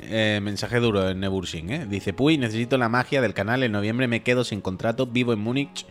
Eh, 0.00 0.40
mensaje 0.42 0.80
duro 0.80 1.08
en 1.08 1.20
Nebursing, 1.20 1.70
¿eh? 1.70 1.86
Dice, 1.86 2.12
Puy, 2.12 2.38
necesito 2.38 2.78
la 2.78 2.88
magia 2.88 3.20
del 3.20 3.34
canal. 3.34 3.62
En 3.62 3.72
noviembre 3.72 4.08
me 4.08 4.22
quedo 4.22 4.44
sin 4.44 4.60
contrato, 4.60 5.06
vivo 5.06 5.32
en 5.32 5.40
Múnich. 5.40 5.86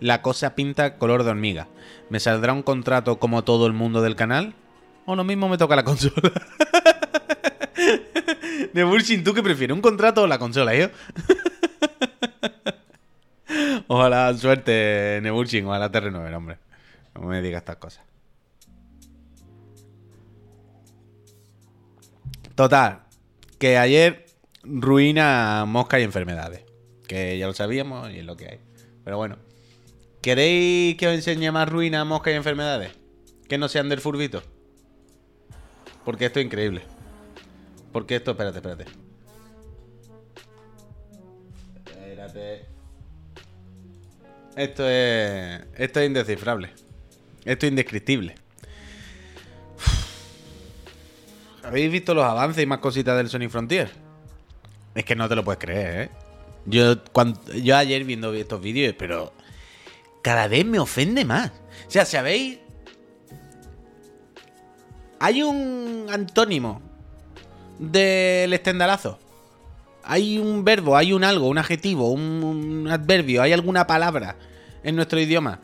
La 0.00 0.22
cosa 0.22 0.54
pinta 0.54 0.98
color 0.98 1.24
de 1.24 1.30
hormiga. 1.30 1.68
¿Me 2.10 2.20
saldrá 2.20 2.52
un 2.52 2.62
contrato 2.62 3.18
como 3.18 3.42
todo 3.42 3.66
el 3.66 3.72
mundo 3.72 4.02
del 4.02 4.16
canal? 4.16 4.54
O 5.06 5.16
lo 5.16 5.24
mismo 5.24 5.48
me 5.48 5.58
toca 5.58 5.74
la 5.74 5.84
consola. 5.84 6.14
Nebursing, 8.72 9.24
¿tú 9.24 9.34
qué 9.34 9.42
prefieres? 9.42 9.74
¿Un 9.74 9.80
contrato 9.80 10.22
o 10.22 10.26
la 10.26 10.38
consola, 10.38 10.74
yo? 10.74 10.88
Ojalá 13.88 14.34
suerte, 14.34 15.18
Nebursing, 15.22 15.66
ojalá 15.66 15.90
te 15.90 15.98
hombre. 15.98 16.58
No 17.14 17.22
me 17.22 17.40
digas 17.40 17.62
estas 17.62 17.76
cosas. 17.76 18.04
Total, 22.54 23.04
que 23.58 23.78
ayer 23.78 24.26
ruina 24.62 25.64
mosca 25.66 25.98
y 25.98 26.02
enfermedades. 26.02 26.64
Que 27.06 27.38
ya 27.38 27.46
lo 27.46 27.54
sabíamos 27.54 28.10
y 28.10 28.18
es 28.18 28.24
lo 28.24 28.36
que 28.36 28.48
hay. 28.48 28.60
Pero 29.04 29.16
bueno. 29.16 29.36
¿Queréis 30.20 30.96
que 30.96 31.06
os 31.06 31.14
enseñe 31.14 31.50
más 31.52 31.68
ruina, 31.68 32.04
mosca 32.04 32.30
y 32.30 32.34
enfermedades? 32.34 32.92
Que 33.48 33.56
no 33.56 33.68
sean 33.68 33.88
del 33.88 34.00
furbito. 34.00 34.42
Porque 36.04 36.26
esto 36.26 36.40
es 36.40 36.46
increíble. 36.46 36.82
Porque 37.92 38.16
esto, 38.16 38.32
espérate, 38.32 38.58
espérate. 38.58 38.84
Espérate. 41.86 42.66
Esto 44.56 44.88
es. 44.88 45.66
Esto 45.76 46.00
es 46.00 46.06
indescifrable. 46.06 46.72
Esto 47.44 47.66
es 47.66 47.70
indescriptible. 47.70 48.34
¿Habéis 51.62 51.92
visto 51.92 52.14
los 52.14 52.24
avances 52.24 52.62
y 52.62 52.66
más 52.66 52.78
cositas 52.78 53.16
del 53.16 53.28
Sonic 53.28 53.50
Frontier? 53.50 53.90
Es 54.94 55.04
que 55.04 55.14
no 55.14 55.28
te 55.28 55.36
lo 55.36 55.44
puedes 55.44 55.60
creer, 55.60 56.02
¿eh? 56.02 56.10
Yo, 56.64 57.02
cuando, 57.12 57.40
yo 57.52 57.76
ayer 57.76 58.04
viendo 58.04 58.32
estos 58.34 58.60
vídeos, 58.60 58.94
pero 58.98 59.32
cada 60.22 60.48
vez 60.48 60.64
me 60.64 60.78
ofende 60.78 61.24
más. 61.24 61.50
O 61.86 61.90
sea, 61.90 62.04
¿sabéis? 62.04 62.58
Hay 65.20 65.42
un 65.42 66.06
antónimo 66.10 66.87
del 67.78 68.52
estendalazo. 68.52 69.18
Hay 70.04 70.38
un 70.38 70.64
verbo, 70.64 70.96
hay 70.96 71.12
un 71.12 71.24
algo, 71.24 71.48
un 71.48 71.58
adjetivo, 71.58 72.10
un, 72.10 72.88
adverbio, 72.90 73.42
hay 73.42 73.52
alguna 73.52 73.86
palabra 73.86 74.36
en 74.82 74.96
nuestro 74.96 75.20
idioma 75.20 75.60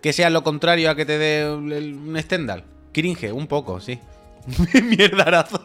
que 0.00 0.12
sea 0.12 0.30
lo 0.30 0.44
contrario 0.44 0.90
a 0.90 0.94
que 0.94 1.04
te 1.04 1.18
dé 1.18 1.50
un 1.50 2.16
estendal. 2.16 2.64
Cringe, 2.92 3.32
un 3.32 3.46
poco, 3.46 3.80
sí. 3.80 3.98
mierdarazo. 4.82 5.62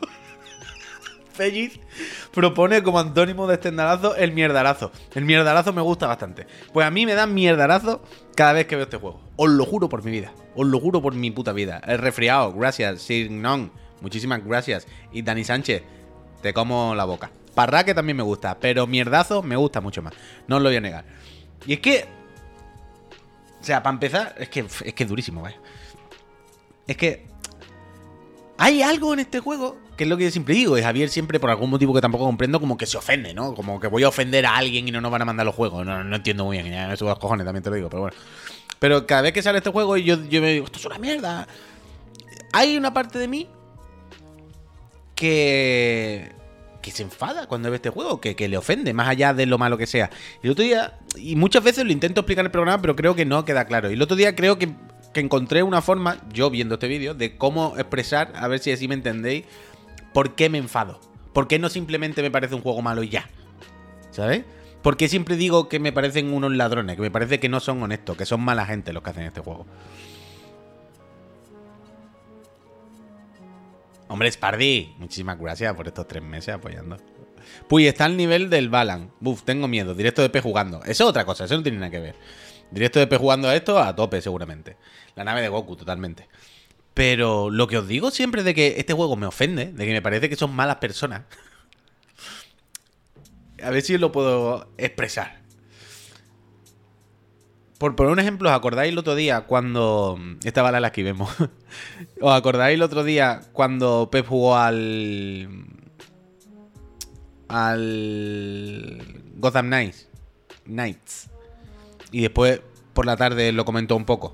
Fellis 1.33 1.79
propone 2.31 2.83
como 2.83 2.99
antónimo 2.99 3.47
de 3.47 3.55
estendalazo 3.55 4.15
el 4.15 4.31
mierdarazo. 4.33 4.91
El 5.15 5.25
mierdarazo 5.25 5.73
me 5.73 5.81
gusta 5.81 6.07
bastante. 6.07 6.47
Pues 6.71 6.85
a 6.85 6.91
mí 6.91 7.05
me 7.05 7.15
da 7.15 7.25
mierdarazo 7.25 8.01
cada 8.35 8.53
vez 8.53 8.67
que 8.67 8.75
veo 8.75 8.85
este 8.85 8.97
juego. 8.97 9.19
Os 9.35 9.49
lo 9.49 9.65
juro 9.65 9.89
por 9.89 10.03
mi 10.03 10.11
vida. 10.11 10.31
Os 10.55 10.67
lo 10.67 10.79
juro 10.79 11.01
por 11.01 11.15
mi 11.15 11.31
puta 11.31 11.53
vida. 11.53 11.81
El 11.85 11.97
resfriado, 11.97 12.53
gracias. 12.53 13.01
Signon, 13.01 13.71
muchísimas 14.03 14.45
gracias. 14.45 14.85
Y 15.11 15.23
Dani 15.23 15.43
Sánchez, 15.43 15.81
te 16.43 16.53
como 16.53 16.93
la 16.93 17.05
boca. 17.05 17.31
Parraque 17.55 17.95
también 17.95 18.17
me 18.17 18.23
gusta, 18.23 18.59
pero 18.59 18.85
mierdazo 18.85 19.41
me 19.41 19.55
gusta 19.55 19.81
mucho 19.81 20.03
más. 20.03 20.13
No 20.47 20.57
os 20.57 20.61
lo 20.61 20.69
voy 20.69 20.77
a 20.77 20.81
negar. 20.81 21.05
Y 21.65 21.73
es 21.73 21.79
que. 21.79 22.05
O 23.59 23.63
sea, 23.63 23.81
para 23.81 23.93
empezar, 23.93 24.35
es 24.37 24.49
que 24.49 24.59
es 24.59 24.93
que 24.93 25.03
es 25.03 25.09
durísimo, 25.09 25.41
vaya. 25.41 25.57
Es 26.85 26.97
que 26.97 27.25
hay 28.57 28.81
algo 28.81 29.13
en 29.13 29.21
este 29.21 29.39
juego 29.39 29.77
que 29.95 30.03
es 30.03 30.09
lo 30.09 30.17
que 30.17 30.25
yo 30.25 30.31
siempre 30.31 30.55
digo. 30.55 30.77
Y 30.77 30.81
Javier 30.81 31.09
siempre, 31.09 31.39
por 31.39 31.49
algún 31.49 31.69
motivo 31.69 31.93
que 31.93 32.01
tampoco 32.01 32.25
comprendo, 32.25 32.59
como 32.59 32.77
que 32.77 32.85
se 32.85 32.97
ofende, 32.97 33.33
¿no? 33.33 33.53
Como 33.53 33.79
que 33.79 33.87
voy 33.87 34.03
a 34.03 34.09
ofender 34.09 34.45
a 34.45 34.55
alguien 34.55 34.87
y 34.87 34.91
no 34.91 35.01
nos 35.01 35.11
van 35.11 35.21
a 35.21 35.25
mandar 35.25 35.45
los 35.45 35.55
juegos. 35.55 35.85
No, 35.85 36.03
no 36.03 36.15
entiendo 36.15 36.45
muy 36.45 36.57
bien, 36.57 36.71
ya 36.71 36.87
me 36.87 36.97
subo 36.97 37.09
los 37.09 37.19
cojones, 37.19 37.45
también 37.45 37.63
te 37.63 37.69
lo 37.69 37.75
digo, 37.75 37.89
pero 37.89 38.01
bueno. 38.01 38.17
Pero 38.79 39.07
cada 39.07 39.21
vez 39.21 39.33
que 39.33 39.41
sale 39.41 39.59
este 39.59 39.69
juego 39.69 39.95
yo, 39.97 40.21
yo 40.25 40.41
me 40.41 40.53
digo, 40.53 40.65
esto 40.65 40.79
es 40.79 40.85
una 40.85 40.97
mierda. 40.97 41.47
Hay 42.51 42.75
una 42.75 42.93
parte 42.93 43.17
de 43.17 43.27
mí 43.27 43.49
que 45.29 46.91
se 46.91 47.03
enfada 47.03 47.47
cuando 47.47 47.69
ve 47.69 47.77
este 47.77 47.89
juego, 47.89 48.19
que, 48.21 48.35
le 48.47 48.57
ofende, 48.57 48.93
más 48.93 49.07
allá 49.07 49.33
de 49.33 49.45
lo 49.45 49.57
malo 49.57 49.77
que 49.77 49.87
sea. 49.87 50.09
El 50.41 50.51
otro 50.51 50.63
día, 50.63 50.99
y 51.15 51.35
muchas 51.35 51.63
veces 51.63 51.85
lo 51.85 51.91
intento 51.91 52.21
explicar 52.21 52.43
en 52.43 52.47
el 52.47 52.51
programa, 52.51 52.81
pero 52.81 52.95
creo 52.95 53.15
que 53.15 53.25
no 53.25 53.45
queda 53.45 53.65
claro. 53.65 53.89
Y 53.89 53.93
el 53.93 54.01
otro 54.01 54.15
día 54.15 54.35
creo 54.35 54.57
que 54.59 54.69
que 55.13 55.21
encontré 55.21 55.63
una 55.63 55.81
forma, 55.81 56.17
yo 56.33 56.49
viendo 56.49 56.75
este 56.75 56.87
vídeo, 56.87 57.13
de 57.13 57.37
cómo 57.37 57.75
expresar, 57.77 58.33
a 58.35 58.47
ver 58.47 58.59
si 58.59 58.71
así 58.71 58.87
me 58.87 58.95
entendéis, 58.95 59.45
por 60.11 60.35
qué 60.35 60.49
me 60.49 60.57
enfado. 60.57 60.99
¿Por 61.33 61.47
qué 61.47 61.59
no 61.59 61.69
simplemente 61.69 62.21
me 62.21 62.31
parece 62.31 62.55
un 62.55 62.61
juego 62.61 62.81
malo 62.81 63.03
y 63.03 63.09
ya? 63.09 63.29
¿Sabes? 64.11 64.43
¿Por 64.81 64.97
qué 64.97 65.07
siempre 65.07 65.37
digo 65.37 65.69
que 65.69 65.79
me 65.79 65.93
parecen 65.93 66.33
unos 66.33 66.51
ladrones? 66.51 66.95
Que 66.95 67.01
me 67.01 67.11
parece 67.11 67.39
que 67.39 67.47
no 67.47 67.59
son 67.59 67.81
honestos, 67.81 68.17
que 68.17 68.25
son 68.25 68.41
mala 68.41 68.65
gente 68.65 68.91
los 68.91 69.01
que 69.01 69.11
hacen 69.11 69.23
este 69.23 69.39
juego. 69.39 69.65
Hombre, 74.13 74.31
Spardy, 74.31 74.93
muchísimas 74.99 75.39
gracias 75.39 75.73
por 75.73 75.87
estos 75.87 76.07
tres 76.07 76.21
meses 76.21 76.53
apoyando. 76.53 76.97
Puy, 77.67 77.87
está 77.87 78.05
al 78.05 78.15
nivel 78.15 78.47
del 78.47 78.69
Balan. 78.69 79.11
Buf, 79.19 79.41
tengo 79.41 79.67
miedo. 79.67 79.95
Directo 79.95 80.21
de 80.21 80.29
P 80.29 80.39
jugando. 80.39 80.83
Eso 80.83 80.91
es 80.91 81.09
otra 81.09 81.25
cosa, 81.25 81.45
eso 81.45 81.55
no 81.55 81.63
tiene 81.63 81.79
nada 81.79 81.89
que 81.89 81.99
ver. 81.99 82.15
Directo 82.69 82.99
de 82.99 83.07
P 83.07 83.17
jugando 83.17 83.49
a 83.49 83.55
esto 83.55 83.79
a 83.79 83.95
tope, 83.95 84.21
seguramente. 84.21 84.77
La 85.15 85.23
nave 85.23 85.41
de 85.41 85.47
Goku, 85.47 85.75
totalmente. 85.75 86.27
Pero 86.93 87.49
lo 87.49 87.65
que 87.65 87.79
os 87.79 87.87
digo 87.87 88.11
siempre 88.11 88.43
de 88.43 88.53
que 88.53 88.75
este 88.77 88.93
juego 88.93 89.15
me 89.15 89.25
ofende, 89.25 89.71
de 89.71 89.83
que 89.83 89.93
me 89.93 90.01
parece 90.03 90.29
que 90.29 90.35
son 90.35 90.53
malas 90.53 90.75
personas. 90.75 91.23
a 93.63 93.71
ver 93.71 93.81
si 93.81 93.97
lo 93.97 94.11
puedo 94.11 94.69
expresar. 94.77 95.41
Por 97.83 97.97
poner 97.97 98.13
un 98.13 98.19
ejemplo, 98.19 98.47
¿os 98.47 98.55
acordáis 98.55 98.93
el 98.93 98.97
otro 98.97 99.13
día 99.13 99.41
cuando. 99.41 100.17
Esta 100.45 100.61
bala 100.61 100.79
la 100.79 100.93
que 100.93 101.03
vemos. 101.03 101.29
¿Os 102.21 102.33
acordáis 102.33 102.75
el 102.75 102.81
otro 102.81 103.03
día 103.03 103.41
cuando 103.51 104.07
Pep 104.09 104.25
jugó 104.25 104.55
al. 104.55 105.49
al. 107.49 109.03
Gotham 109.35 109.65
Knights? 109.65 110.07
Knights. 110.63 111.29
Y 112.13 112.21
después 112.21 112.61
por 112.93 113.05
la 113.05 113.17
tarde 113.17 113.51
lo 113.51 113.65
comentó 113.65 113.97
un 113.97 114.05
poco. 114.05 114.33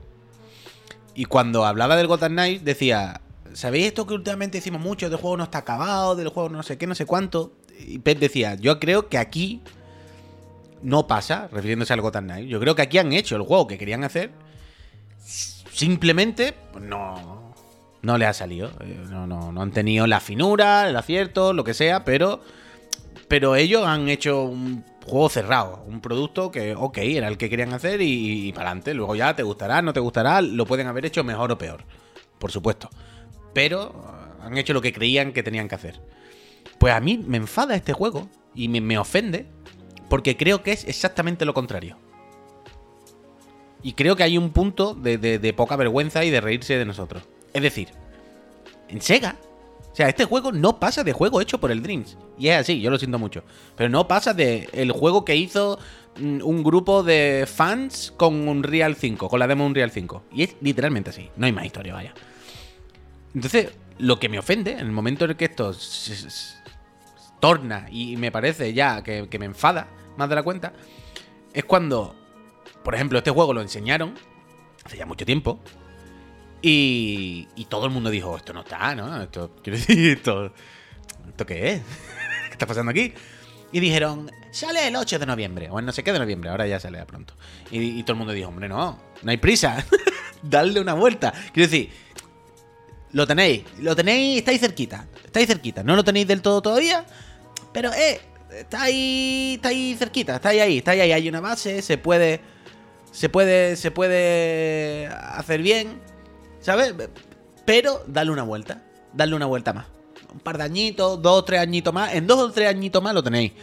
Y 1.16 1.26
cuando 1.26 1.66
hablaba 1.66 1.96
del 1.96 2.06
Gotham 2.06 2.34
Knight 2.34 2.62
decía, 2.62 3.20
¿sabéis 3.54 3.88
esto 3.88 4.06
que 4.06 4.14
últimamente 4.14 4.60
decimos 4.60 4.80
mucho? 4.80 5.10
Del 5.10 5.18
juego 5.18 5.38
no 5.38 5.46
está 5.46 5.58
acabado, 5.58 6.16
del 6.16 6.30
juego 6.30 6.50
no 6.50 6.62
sé 6.62 6.78
qué, 6.78 6.86
no 6.86 6.94
sé 6.94 7.08
cuánto. 7.08 7.54
Y 7.80 7.98
Pep 7.98 8.20
decía, 8.20 8.54
yo 8.54 8.80
creo 8.80 9.10
que 9.10 9.18
aquí 9.18 9.64
no 10.82 11.08
pasa, 11.08 11.48
refiriéndose 11.52 11.94
al 11.94 12.02
Gotham 12.02 12.26
Knight. 12.26 12.48
Yo 12.48 12.60
creo 12.60 12.76
que 12.76 12.82
aquí 12.82 12.98
han 12.98 13.14
hecho 13.14 13.36
el 13.36 13.42
juego 13.44 13.68
que 13.68 13.78
querían 13.78 14.04
hacer. 14.04 14.32
Simplemente, 15.20 16.54
pues 16.72 16.84
no, 16.84 17.54
no 18.02 18.18
le 18.18 18.26
ha 18.26 18.34
salido. 18.34 18.72
Eh, 18.82 19.06
no, 19.10 19.28
no, 19.28 19.52
no 19.52 19.62
han 19.62 19.72
tenido 19.72 20.08
la 20.08 20.20
finura, 20.20 20.90
el 20.90 20.96
acierto, 20.96 21.54
lo 21.54 21.64
que 21.64 21.74
sea, 21.74 22.04
pero, 22.04 22.42
pero 23.28 23.56
ellos 23.56 23.86
han 23.86 24.10
hecho 24.10 24.44
un 24.44 24.84
juego 25.10 25.30
cerrado, 25.30 25.84
un 25.88 26.00
producto 26.02 26.52
que, 26.52 26.76
ok, 26.76 26.98
era 27.00 27.28
el 27.28 27.38
que 27.38 27.50
querían 27.50 27.74
hacer 27.74 28.02
y, 28.02 28.54
para 28.54 28.70
adelante. 28.70 28.94
Luego 28.94 29.16
ya 29.16 29.36
te 29.36 29.44
gustará, 29.44 29.82
no 29.82 29.94
te 29.94 30.00
gustará, 30.00 30.42
lo 30.42 30.66
pueden 30.66 30.88
haber 30.88 31.06
hecho 31.06 31.24
mejor 31.24 31.52
o 31.52 31.58
peor, 31.58 31.84
por 32.38 32.52
supuesto. 32.52 32.90
Pero 33.54 33.92
uh, 33.92 34.44
han 34.46 34.58
hecho 34.58 34.74
lo 34.74 34.82
que 34.82 34.94
creían 34.94 35.34
que 35.34 35.44
tenían 35.44 35.68
que 35.68 35.76
hacer. 35.76 36.00
Pues 36.78 36.94
a 36.94 37.00
mí 37.00 37.18
me 37.18 37.38
enfada 37.38 37.76
este 37.76 37.94
juego 37.94 38.30
y 38.56 38.68
me, 38.68 38.98
ofende 38.98 39.48
porque 40.10 40.36
creo 40.36 40.64
que 40.64 40.72
es 40.72 40.86
exactamente 40.86 41.46
lo 41.46 41.54
contrario. 41.54 41.98
Y 43.82 43.94
creo 43.94 44.16
que 44.16 44.24
hay 44.24 44.38
un 44.38 44.52
punto 44.52 44.94
de, 44.94 45.54
poca 45.56 45.76
vergüenza 45.76 46.26
y 46.26 46.30
de 46.30 46.42
reírse 46.42 46.78
de 46.78 46.86
nosotros. 46.86 47.24
Es 47.54 47.62
decir, 47.62 47.90
en 48.90 49.02
Sega 49.02 49.38
o 49.92 49.96
sea, 49.96 50.08
este 50.08 50.26
juego 50.26 50.52
no 50.52 50.80
pasa 50.80 51.04
de 51.04 51.14
juego 51.14 51.42
hecho 51.42 51.60
por 51.60 51.72
el 51.72 51.82
Dreams. 51.82 52.16
Y 52.38 52.48
es 52.48 52.58
así, 52.58 52.80
yo 52.80 52.90
lo 52.92 52.98
siento 52.98 53.20
mucho. 53.20 53.44
Pero 53.76 53.90
no 53.90 54.08
pasa 54.08 54.34
de 54.34 54.70
el 54.72 54.92
juego 54.92 55.26
que 55.26 55.36
hizo 55.36 55.80
mm, 56.20 56.42
un 56.44 56.64
grupo 56.64 57.04
de 57.04 57.46
fans 57.52 58.14
con 58.16 58.48
un 58.48 58.64
Real 58.64 58.96
5, 58.96 59.28
con 59.28 59.40
la 59.40 59.48
demo 59.48 59.66
Unreal 59.66 59.92
5. 59.92 60.24
Y 60.34 60.44
es 60.44 60.56
literalmente 60.62 61.10
así. 61.10 61.30
No 61.36 61.48
hay 61.48 61.52
más 61.52 61.66
historia, 61.66 61.94
vaya. 61.94 62.14
Entonces, 63.34 63.72
lo 63.98 64.20
que 64.20 64.30
me 64.30 64.40
ofende, 64.40 64.74
en 64.74 64.80
el 64.80 64.92
momento 64.92 65.26
en 65.26 65.32
el 65.32 65.38
que 65.38 65.46
esto 65.46 65.74
se, 65.74 66.16
torna 67.40 67.88
y 67.90 68.16
me 68.18 68.32
parece 68.32 68.74
ya 68.74 69.02
que 69.02 69.40
me 69.40 69.46
enfada 69.46 69.88
más 70.18 70.30
de 70.30 70.36
la 70.36 70.44
cuenta, 70.44 70.74
es 71.54 71.66
cuando, 71.66 72.16
por 72.84 72.96
ejemplo, 72.96 73.18
este 73.18 73.32
juego 73.32 73.54
lo 73.54 73.62
enseñaron 73.62 74.16
hace 74.84 74.98
ya 74.98 75.06
mucho 75.06 75.26
tiempo 75.26 75.60
Y, 76.62 77.48
y 77.56 77.66
todo 77.66 77.86
el 77.86 77.92
mundo 77.92 78.10
dijo, 78.10 78.36
esto 78.36 78.54
no 78.54 78.62
está, 78.62 78.96
¿no? 78.96 79.22
Esto, 79.22 79.52
quiero 79.64 79.78
decir, 79.80 80.18
esto, 80.18 80.54
¿esto 81.28 81.46
qué 81.46 81.74
es? 81.74 81.82
¿Qué 82.48 82.52
está 82.52 82.66
pasando 82.66 82.92
aquí? 82.92 83.14
Y 83.72 83.80
dijeron, 83.80 84.32
sale 84.52 84.88
el 84.88 84.96
8 84.96 85.20
de 85.20 85.26
noviembre, 85.26 85.70
o 85.70 85.80
en 85.80 85.86
no 85.86 85.92
sé 85.92 86.04
qué 86.04 86.12
de 86.12 86.20
noviembre, 86.20 86.50
ahora 86.50 86.66
ya 86.68 86.80
sale 86.80 87.06
pronto. 87.06 87.36
Y, 87.72 88.02
todo 88.04 88.14
el 88.14 88.18
mundo 88.18 88.34
dijo, 88.34 88.50
hombre, 88.50 88.68
no, 88.68 89.00
no 89.22 89.32
hay 89.32 89.38
prisa, 89.38 89.86
darle 90.42 90.80
una 90.82 90.96
vuelta. 90.96 91.32
Quiero 91.54 91.70
decir, 91.70 91.92
lo 93.12 93.28
tenéis, 93.28 93.64
lo 93.80 93.96
tenéis, 93.96 94.40
estáis 94.40 94.60
cerquita, 94.60 95.08
estáis 95.24 95.48
cerquita, 95.48 95.84
no 95.84 95.96
lo 95.96 96.04
tenéis 96.04 96.28
del 96.28 96.42
todo 96.42 96.62
todavía, 96.62 97.06
pero 97.72 97.94
eh, 97.94 98.20
está 98.60 98.84
ahí, 98.84 99.54
está 99.56 99.70
ahí 99.70 99.96
cerquita, 99.98 100.36
está 100.36 100.50
ahí, 100.50 100.78
está 100.78 100.92
ahí, 100.92 101.12
hay 101.12 101.30
una 101.30 101.42
base, 101.42 101.82
se 101.82 101.98
puede, 101.98 102.42
se 103.12 103.30
puede, 103.30 103.76
se 103.76 103.92
puede 103.92 105.08
hacer 105.08 105.62
bien, 105.62 106.00
¿sabes? 106.60 106.94
Pero 107.66 108.04
darle 108.08 108.32
una 108.32 108.44
vuelta, 108.44 108.84
darle 109.14 109.36
una 109.36 109.46
vuelta 109.46 109.74
más. 109.74 109.86
Un 110.32 110.40
par 110.40 110.58
de 110.58 110.64
añitos, 110.64 111.22
dos 111.22 111.40
o 111.40 111.44
tres 111.44 111.60
añitos 111.60 111.94
más, 111.94 112.14
en 112.14 112.28
dos 112.28 112.40
o 112.40 112.52
tres 112.52 112.70
añitos 112.70 113.02
más 113.02 113.14
lo 113.14 113.24
tenéis. 113.24 113.54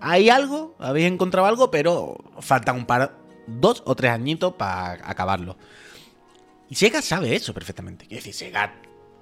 Hay 0.00 0.28
algo, 0.28 0.74
habéis 0.78 1.06
encontrado 1.06 1.46
algo, 1.46 1.70
pero 1.70 2.16
faltan 2.40 2.76
un 2.76 2.86
par, 2.86 3.16
dos 3.46 3.82
o 3.86 3.94
tres 3.94 4.10
añitos 4.10 4.54
para 4.54 5.08
acabarlo. 5.08 5.56
Y 6.68 6.74
Sega 6.74 7.00
sabe 7.00 7.34
eso 7.34 7.54
perfectamente. 7.54 8.06
Quiere 8.06 8.16
decir, 8.16 8.34
Sega, 8.34 8.74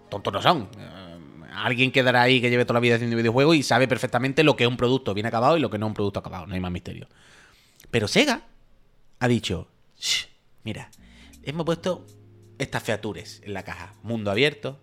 tontos 0.09 0.33
no 0.33 0.43
son. 0.43 0.69
Alguien 1.54 1.92
quedará 1.92 2.23
ahí 2.23 2.40
que 2.40 2.50
lleve 2.50 2.64
toda 2.64 2.75
la 2.75 2.80
vida 2.80 2.94
haciendo 2.97 3.16
videojuegos 3.16 3.56
y 3.56 3.62
sabe 3.62 3.88
perfectamente 3.88 4.42
lo 4.42 4.56
que 4.56 4.64
es 4.64 4.68
un 4.68 4.76
producto 4.76 5.14
bien 5.14 5.26
acabado 5.26 5.56
y 5.56 5.61
lo 5.61 5.71
que 5.71 5.78
no 5.78 5.87
es 5.87 5.90
un 5.90 5.94
producto 5.94 6.21
acabado. 6.21 6.47
No 6.47 6.54
hay 6.54 6.61
más 6.61 6.73
misterio. 6.73 7.09
Pero 7.90 8.09
Sega 8.09 8.42
ha 9.18 9.28
dicho, 9.28 9.68
"Shh, 9.99 10.26
mira, 10.64 10.90
hemos 11.42 11.64
puesto 11.66 12.06
estas 12.59 12.82
features 12.82 13.42
en 13.44 13.54
la 13.54 13.64
caja. 13.64 13.94
Mundo 14.02 14.30
abierto, 14.30 14.78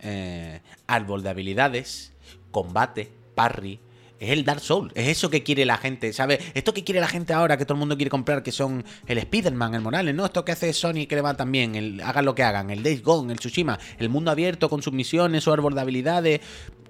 eh, 0.00 0.60
árbol 0.86 1.22
de 1.22 1.30
habilidades, 1.30 2.12
combate, 2.50 3.10
parry. 3.34 3.78
Es 4.22 4.30
el 4.30 4.44
Dark 4.44 4.60
Souls, 4.60 4.92
es 4.94 5.08
eso 5.08 5.30
que 5.30 5.42
quiere 5.42 5.64
la 5.64 5.78
gente, 5.78 6.12
¿sabes? 6.12 6.38
Esto 6.54 6.72
que 6.72 6.84
quiere 6.84 7.00
la 7.00 7.08
gente 7.08 7.32
ahora, 7.32 7.56
que 7.56 7.64
todo 7.64 7.74
el 7.74 7.80
mundo 7.80 7.96
quiere 7.96 8.08
comprar, 8.08 8.44
que 8.44 8.52
son 8.52 8.84
el 9.08 9.18
Spider-Man, 9.18 9.74
el 9.74 9.80
Morales, 9.80 10.14
¿no? 10.14 10.24
Esto 10.24 10.44
que 10.44 10.52
hace 10.52 10.72
Sony 10.72 11.06
que 11.08 11.16
le 11.16 11.22
va 11.22 11.34
también, 11.34 11.74
el, 11.74 12.00
hagan 12.00 12.24
lo 12.24 12.32
que 12.32 12.44
hagan, 12.44 12.70
el 12.70 12.84
Days 12.84 13.02
Gone, 13.02 13.32
el 13.32 13.40
Tsushima, 13.40 13.80
el 13.98 14.10
mundo 14.10 14.30
abierto 14.30 14.70
con 14.70 14.80
sus 14.80 14.92
misiones, 14.92 15.42
su 15.42 15.52
árbol 15.52 15.74
de 15.74 15.80
habilidades. 15.80 16.40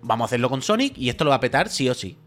Vamos 0.02 0.26
a 0.26 0.26
hacerlo 0.26 0.50
con 0.50 0.60
Sonic 0.60 0.98
y 0.98 1.08
esto 1.08 1.24
lo 1.24 1.30
va 1.30 1.36
a 1.36 1.40
petar 1.40 1.70
sí 1.70 1.88
o 1.88 1.94
sí. 1.94 2.18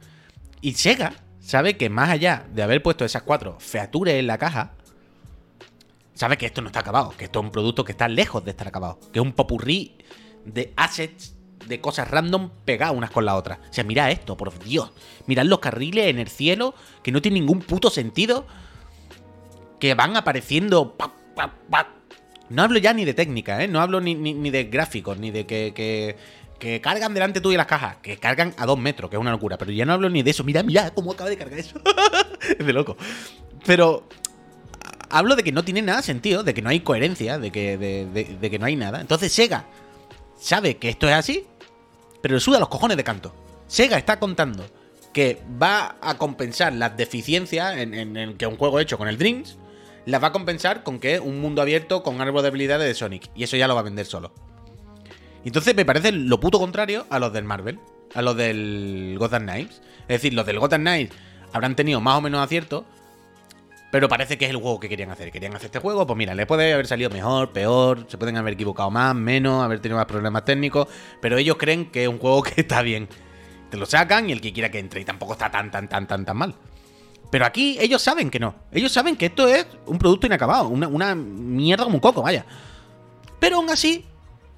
Y 0.61 0.73
Sega 0.73 1.13
sabe 1.39 1.77
que 1.77 1.87
más 1.91 2.09
allá 2.09 2.47
de 2.51 2.63
haber 2.63 2.81
puesto 2.81 3.05
esas 3.05 3.21
cuatro 3.21 3.59
features 3.59 4.11
en 4.11 4.25
la 4.25 4.39
caja, 4.39 4.73
sabe 6.15 6.35
que 6.35 6.47
esto 6.47 6.63
no 6.63 6.67
está 6.69 6.79
acabado, 6.79 7.13
que 7.15 7.25
esto 7.25 7.41
es 7.41 7.45
un 7.45 7.51
producto 7.51 7.85
que 7.85 7.91
está 7.91 8.07
lejos 8.07 8.43
de 8.43 8.49
estar 8.49 8.67
acabado, 8.67 8.99
que 9.13 9.19
es 9.19 9.23
un 9.23 9.33
popurrí 9.33 9.99
de 10.45 10.73
assets, 10.75 11.34
de 11.67 11.81
cosas 11.81 12.09
random 12.09 12.49
pegadas 12.65 12.95
unas 12.95 13.11
con 13.11 13.25
la 13.25 13.35
otra. 13.35 13.59
O 13.69 13.73
sea, 13.73 13.83
mira 13.83 14.11
esto, 14.11 14.37
por 14.37 14.57
Dios. 14.63 14.91
Mirad 15.27 15.45
los 15.45 15.59
carriles 15.59 16.07
en 16.07 16.19
el 16.19 16.27
cielo, 16.27 16.73
que 17.03 17.11
no 17.11 17.21
tienen 17.21 17.41
ningún 17.41 17.59
puto 17.61 17.89
sentido, 17.89 18.45
que 19.79 19.93
van 19.93 20.15
apareciendo... 20.15 20.95
pa, 20.95 21.13
pa, 21.35 21.53
pa. 21.69 21.91
No 22.49 22.61
hablo 22.61 22.77
ya 22.77 22.93
ni 22.93 23.05
de 23.05 23.13
técnica, 23.13 23.63
¿eh? 23.63 23.67
No 23.67 23.81
hablo 23.81 23.99
ni, 24.01 24.15
de 24.51 24.63
gráficos, 24.65 25.17
ni 25.17 25.31
de 25.31 25.45
que, 25.47 25.73
que, 26.59 26.81
cargan 26.81 27.13
delante 27.13 27.41
tuyo 27.41 27.57
las 27.57 27.65
cajas, 27.67 27.97
que 27.97 28.17
cargan 28.17 28.53
a 28.57 28.65
dos 28.65 28.77
metros, 28.77 29.09
que 29.09 29.15
es 29.15 29.19
una 29.19 29.31
locura. 29.31 29.57
Pero 29.57 29.71
ya 29.71 29.85
no 29.85 29.93
hablo 29.93 30.09
ni 30.09 30.21
de 30.23 30.31
eso. 30.31 30.43
Mira, 30.43 30.61
mira 30.63 30.91
cómo 30.91 31.11
acaba 31.13 31.29
de 31.29 31.37
cargar 31.37 31.57
eso. 31.59 31.79
es 32.59 32.65
de 32.65 32.73
loco. 32.73 32.97
Pero 33.65 34.07
hablo 35.09 35.35
de 35.35 35.43
que 35.43 35.51
no 35.51 35.63
tiene 35.63 35.81
nada 35.81 36.01
sentido, 36.03 36.43
de 36.43 36.53
que 36.53 36.61
no 36.61 36.69
hay 36.69 36.81
coherencia, 36.81 37.39
de 37.39 37.51
que, 37.51 37.77
de- 37.77 38.37
de 38.39 38.49
que 38.51 38.59
no 38.59 38.65
hay 38.65 38.75
nada. 38.75 39.01
Entonces 39.01 39.31
Sega 39.31 39.65
sabe 40.39 40.77
que 40.77 40.89
esto 40.89 41.07
es 41.07 41.15
así, 41.15 41.45
pero 42.25 42.33
le 42.33 42.41
suda 42.41 42.57
los 42.57 42.69
cojones 42.69 42.97
de 42.97 43.03
canto. 43.03 43.35
Sega 43.67 43.99
está 43.99 44.17
contando 44.17 44.65
que 45.13 45.43
va 45.61 45.97
a 46.01 46.17
compensar 46.17 46.73
las 46.73 46.97
deficiencias 46.97 47.77
en, 47.77 48.35
que 48.35 48.47
un 48.47 48.57
juego 48.57 48.79
hecho 48.79 48.97
con 48.97 49.07
el 49.07 49.19
Dreams 49.19 49.59
las 50.07 50.23
va 50.23 50.29
a 50.29 50.31
compensar 50.31 50.81
con 50.81 50.97
que 50.97 51.19
un 51.19 51.39
mundo 51.39 51.61
abierto 51.61 52.01
con 52.01 52.19
árbol 52.21 52.41
de 52.41 52.47
habilidades 52.47 52.87
de 52.87 52.95
Sonic. 52.95 53.29
Y 53.35 53.43
eso 53.43 53.57
ya 53.57 53.67
lo 53.67 53.75
va 53.75 53.81
a 53.81 53.83
vender 53.83 54.07
solo. 54.07 54.33
Entonces 55.43 55.75
me 55.75 55.85
parece 55.85 56.11
lo 56.13 56.39
puto 56.39 56.57
contrario 56.57 57.05
a 57.11 57.19
los 57.19 57.31
del 57.31 57.43
Marvel, 57.43 57.79
a 58.15 58.23
los 58.23 58.35
del 58.35 59.17
Gotham 59.19 59.43
Knights. 59.43 59.83
Es 60.07 60.07
decir, 60.07 60.33
los 60.33 60.47
del 60.47 60.57
Gotham 60.57 60.81
Knights 60.81 61.15
habrán 61.53 61.75
tenido 61.75 62.01
más 62.01 62.17
o 62.17 62.21
menos 62.21 62.43
acierto, 62.43 62.85
pero 63.95 64.09
parece 64.09 64.37
que 64.37 64.43
es 64.43 64.51
el 64.51 64.57
juego 64.57 64.77
que 64.77 64.89
querían 64.89 65.09
hacer. 65.11 65.31
Querían 65.31 65.55
hacer 65.55 65.67
este 65.67 65.79
juego, 65.79 66.05
pues 66.05 66.17
mira, 66.17 66.35
le 66.35 66.45
puede 66.45 66.73
haber 66.73 66.85
salido 66.85 67.09
mejor, 67.09 67.53
peor, 67.53 68.05
se 68.09 68.17
pueden 68.17 68.35
haber 68.35 68.55
equivocado 68.55 68.91
más, 68.91 69.15
menos, 69.15 69.63
haber 69.63 69.79
tenido 69.79 69.95
más 69.95 70.05
problemas 70.05 70.43
técnicos, 70.43 70.89
pero 71.21 71.37
ellos 71.37 71.55
creen 71.57 71.89
que 71.89 72.03
es 72.03 72.09
un 72.09 72.19
juego 72.19 72.43
que 72.43 72.59
está 72.59 72.81
bien. 72.81 73.07
Te 73.69 73.77
lo 73.77 73.85
sacan 73.85 74.29
y 74.29 74.33
el 74.33 74.41
que 74.41 74.51
quiera 74.51 74.69
que 74.69 74.79
entre, 74.79 74.99
y 74.99 75.05
tampoco 75.05 75.31
está 75.31 75.49
tan, 75.49 75.71
tan, 75.71 75.87
tan, 75.87 76.07
tan, 76.07 76.25
tan 76.25 76.35
mal. 76.35 76.53
Pero 77.31 77.45
aquí 77.45 77.77
ellos 77.79 78.01
saben 78.01 78.29
que 78.29 78.37
no. 78.37 78.55
Ellos 78.73 78.91
saben 78.91 79.15
que 79.15 79.27
esto 79.27 79.47
es 79.47 79.65
un 79.85 79.97
producto 79.97 80.27
inacabado, 80.27 80.67
una, 80.67 80.89
una 80.89 81.15
mierda 81.15 81.85
como 81.85 81.95
un 81.95 82.01
coco, 82.01 82.21
vaya. 82.21 82.45
Pero 83.39 83.55
aún 83.55 83.69
así, 83.69 84.03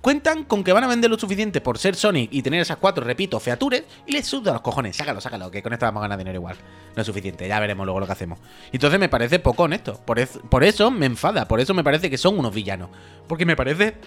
cuentan 0.08 0.46
con 0.46 0.64
que 0.64 0.72
van 0.72 0.86
a 0.86 0.88
vender 0.88 1.12
lo 1.12 1.20
suficiente 1.20 1.60
por 1.60 1.78
ser 1.78 1.94
Sonic 1.98 2.30
y 2.32 2.42
tener 2.42 2.62
esas 2.62 2.78
cuatro, 2.78 3.04
repito, 3.04 3.42
features, 3.42 3.84
y 4.06 4.14
les 4.14 4.26
suda 4.26 4.54
los 4.54 4.62
cojones. 4.62 4.96
Sácalo, 4.96 5.20
sácalo, 5.20 5.52
que 5.52 5.62
con 5.62 5.74
esto 5.74 5.86
vamos 5.86 6.00
a 6.00 6.04
ganar 6.04 6.18
dinero 6.18 6.38
igual. 6.38 6.56
No 6.96 7.02
es 7.02 7.06
suficiente, 7.06 7.46
ya 7.46 7.60
veremos 7.60 7.86
luego 7.86 8.00
lo 8.00 8.06
que 8.06 8.14
hacemos. 8.14 8.40
Entonces 8.72 9.02
me 9.02 9.10
parece 9.10 9.40
poco 9.40 9.64
honesto. 9.64 10.00
Por, 10.06 10.26
por 10.26 10.64
eso 10.64 10.92
me 10.92 11.08
enfada, 11.08 11.46
por 11.46 11.60
eso 11.60 11.74
me 11.74 11.84
parece 11.84 12.10
que 12.10 12.18
son 12.18 12.40
unos 12.40 12.56
villanos. 12.56 12.90
Porque 13.28 13.46
me 13.46 13.58
parece 13.58 13.98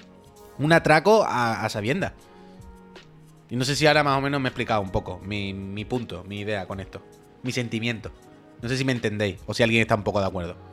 un 0.57 0.73
atraco 0.73 1.23
a, 1.23 1.67
a 1.67 1.69
sabiendas. 1.69 2.15
Y 3.51 3.57
no 3.57 3.67
sé 3.67 3.77
si 3.77 3.87
ahora 3.87 4.03
más 4.03 4.17
o 4.17 4.23
menos 4.23 4.41
me 4.41 4.49
he 4.49 4.53
explicado 4.53 4.81
un 4.81 4.93
poco 4.93 5.21
mi, 5.23 5.53
mi 5.53 5.85
punto, 5.85 6.25
mi 6.27 6.41
idea 6.41 6.67
con 6.67 6.81
esto. 6.81 7.03
Mi 7.43 7.53
sentimiento. 7.53 8.11
No 8.63 8.71
sé 8.71 8.79
si 8.79 8.87
me 8.87 8.93
entendéis 8.93 9.37
o 9.45 9.53
si 9.53 9.63
alguien 9.63 9.83
está 9.83 9.97
un 9.97 10.03
poco 10.03 10.21
de 10.21 10.29
acuerdo. 10.29 10.70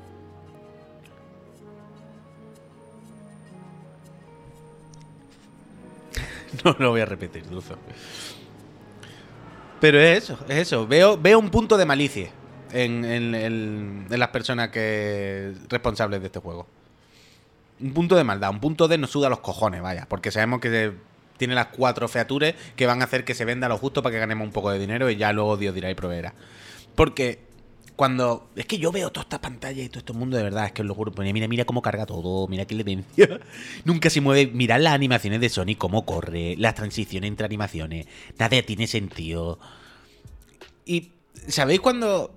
No 6.64 6.76
lo 6.80 6.90
voy 6.92 7.02
a 7.02 7.06
repetir, 7.06 7.48
Dulce. 7.50 7.74
Pero 9.80 10.00
es 10.00 10.24
eso, 10.24 10.40
es 10.48 10.58
eso. 10.58 10.88
Veo, 10.88 11.18
veo 11.18 11.38
un 11.40 11.50
punto 11.50 11.78
de 11.78 11.86
malicia 11.86 12.30
en, 12.72 13.06
en- 13.06 14.06
las 14.10 14.30
personas 14.30 14.70
que 14.70 15.54
responsables 15.70 16.20
de 16.22 16.26
este 16.28 16.40
juego. 16.40 16.68
Un 17.80 17.94
punto 17.94 18.16
de 18.16 18.24
maldad, 18.24 18.50
un 18.50 18.60
punto 18.60 18.88
de 18.88 18.98
nos 18.98 19.12
suda 19.12 19.30
los 19.30 19.40
cojones, 19.40 19.82
vaya. 19.82 20.08
Porque 20.10 20.32
sabemos 20.32 20.60
que 20.62 20.94
tiene 21.38 21.54
las 21.54 21.68
cuatro 21.68 22.08
features 22.08 22.56
que 22.76 22.88
van 22.88 23.02
a 23.02 23.06
hacer 23.06 23.24
que 23.24 23.36
se 23.36 23.46
venda 23.46 23.70
lo 23.70 23.78
justo 23.78 24.02
para 24.02 24.14
que 24.14 24.20
ganemos 24.20 24.46
un 24.48 24.52
poco 24.52 24.72
de 24.72 24.80
dinero 24.80 25.10
y 25.12 25.16
ya 25.16 25.32
luego 25.32 25.58
Dios 25.58 25.76
dirá 25.76 25.92
y 25.92 25.96
proveerá. 25.96 26.34
Porque 26.96 27.40
cuando. 27.98 28.52
Es 28.56 28.66
que 28.66 28.78
yo 28.78 28.92
veo 28.92 29.12
toda 29.12 29.24
esta 29.24 29.42
pantalla 29.42 29.84
y 29.84 29.90
todo 29.90 30.00
este 30.00 30.14
mundo 30.14 30.38
de 30.38 30.44
verdad, 30.44 30.68
es 30.68 30.72
que 30.72 30.84
os 30.84 30.88
lo 30.88 30.94
juro. 30.94 31.12
Mira, 31.18 31.48
mira, 31.48 31.66
cómo 31.66 31.82
carga 31.82 32.06
todo, 32.06 32.48
mira 32.48 32.64
qué 32.64 32.76
latencia. 32.76 33.42
Nunca 33.84 34.10
se 34.10 34.22
mueve. 34.22 34.52
Mirad 34.54 34.80
las 34.80 34.94
animaciones 34.94 35.42
de 35.42 35.50
Sony, 35.50 35.76
cómo 35.78 36.06
corre, 36.06 36.56
las 36.58 36.76
transiciones 36.76 37.28
entre 37.28 37.46
animaciones. 37.46 38.06
Nada 38.38 38.62
tiene 38.62 38.88
sentido. 38.88 39.60
Y. 40.86 41.12
¿Sabéis 41.48 41.82
cuando.? 41.82 42.34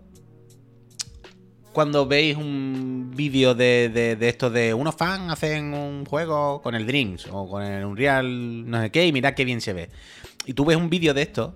Cuando 1.72 2.06
veis 2.06 2.36
un 2.36 3.12
vídeo 3.14 3.54
de, 3.54 3.90
de, 3.94 4.16
de 4.16 4.28
esto 4.28 4.50
de 4.50 4.74
unos 4.74 4.96
fans 4.96 5.30
hacen 5.30 5.72
un 5.72 6.04
juego 6.04 6.60
con 6.62 6.74
el 6.74 6.84
Dreams 6.84 7.28
o 7.30 7.48
con 7.48 7.62
el 7.62 7.84
Unreal 7.84 8.68
no 8.68 8.82
sé 8.82 8.90
qué 8.90 9.06
y 9.06 9.12
mirad 9.12 9.34
qué 9.34 9.44
bien 9.44 9.60
se 9.60 9.72
ve. 9.72 9.88
Y 10.46 10.54
tú 10.54 10.64
ves 10.64 10.76
un 10.76 10.90
vídeo 10.90 11.14
de 11.14 11.22
esto 11.22 11.54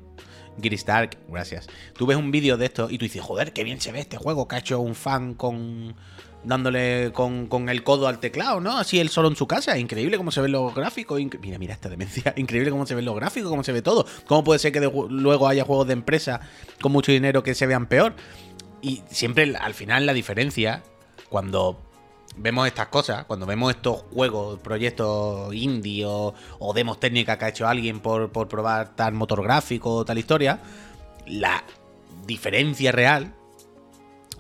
Gary 0.58 0.76
Stark, 0.76 1.18
gracias. 1.28 1.66
Tú 1.96 2.06
ves 2.06 2.16
un 2.16 2.30
vídeo 2.30 2.56
de 2.56 2.66
esto 2.66 2.88
y 2.90 2.98
tú 2.98 3.04
dices, 3.04 3.22
joder, 3.22 3.52
qué 3.52 3.64
bien 3.64 3.80
se 3.80 3.92
ve 3.92 4.00
este 4.00 4.16
juego 4.16 4.46
que 4.48 4.56
ha 4.56 4.58
hecho 4.60 4.80
un 4.80 4.94
fan 4.94 5.34
con. 5.34 5.94
dándole 6.44 7.10
con, 7.12 7.46
con 7.46 7.68
el 7.70 7.82
codo 7.82 8.06
al 8.06 8.18
teclado, 8.20 8.60
¿no? 8.60 8.76
Así 8.76 9.00
él 9.00 9.08
solo 9.08 9.28
en 9.28 9.36
su 9.36 9.46
casa. 9.46 9.78
Increíble 9.78 10.16
cómo 10.18 10.30
se 10.30 10.40
ven 10.40 10.52
los 10.52 10.74
gráficos. 10.74 11.20
Mira, 11.40 11.58
mira 11.58 11.74
esta 11.74 11.88
demencia. 11.88 12.34
Increíble 12.36 12.70
cómo 12.70 12.86
se 12.86 12.94
ven 12.94 13.04
los 13.04 13.16
gráficos, 13.16 13.50
cómo 13.50 13.64
se 13.64 13.72
ve 13.72 13.82
todo. 13.82 14.06
¿Cómo 14.26 14.44
puede 14.44 14.58
ser 14.58 14.70
que 14.72 14.80
de- 14.80 14.92
luego 15.08 15.48
haya 15.48 15.64
juegos 15.64 15.86
de 15.86 15.94
empresa 15.94 16.40
con 16.80 16.92
mucho 16.92 17.10
dinero 17.12 17.42
que 17.42 17.54
se 17.54 17.66
vean 17.66 17.86
peor? 17.86 18.14
Y 18.82 19.02
siempre 19.10 19.56
al 19.56 19.72
final 19.74 20.04
la 20.04 20.12
diferencia, 20.12 20.82
cuando 21.30 21.80
vemos 22.36 22.66
estas 22.66 22.88
cosas, 22.88 23.24
cuando 23.24 23.46
vemos 23.46 23.74
estos 23.74 24.02
juegos, 24.12 24.58
proyectos 24.60 25.54
indie 25.54 26.04
o, 26.06 26.34
demos 26.74 26.98
técnicas 26.98 27.38
que 27.38 27.44
ha 27.44 27.48
hecho 27.48 27.68
alguien 27.68 28.00
por, 28.00 28.30
por 28.32 28.48
probar 28.48 28.96
tal 28.96 29.14
motor 29.14 29.42
gráfico 29.42 29.94
o 29.94 30.04
tal 30.04 30.18
historia, 30.18 30.60
la 31.26 31.64
diferencia 32.26 32.92
real, 32.92 33.34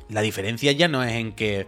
la 0.08 0.22
diferencia 0.22 0.72
ya 0.72 0.88
no 0.88 1.02
es 1.02 1.12
en 1.12 1.32
que 1.32 1.66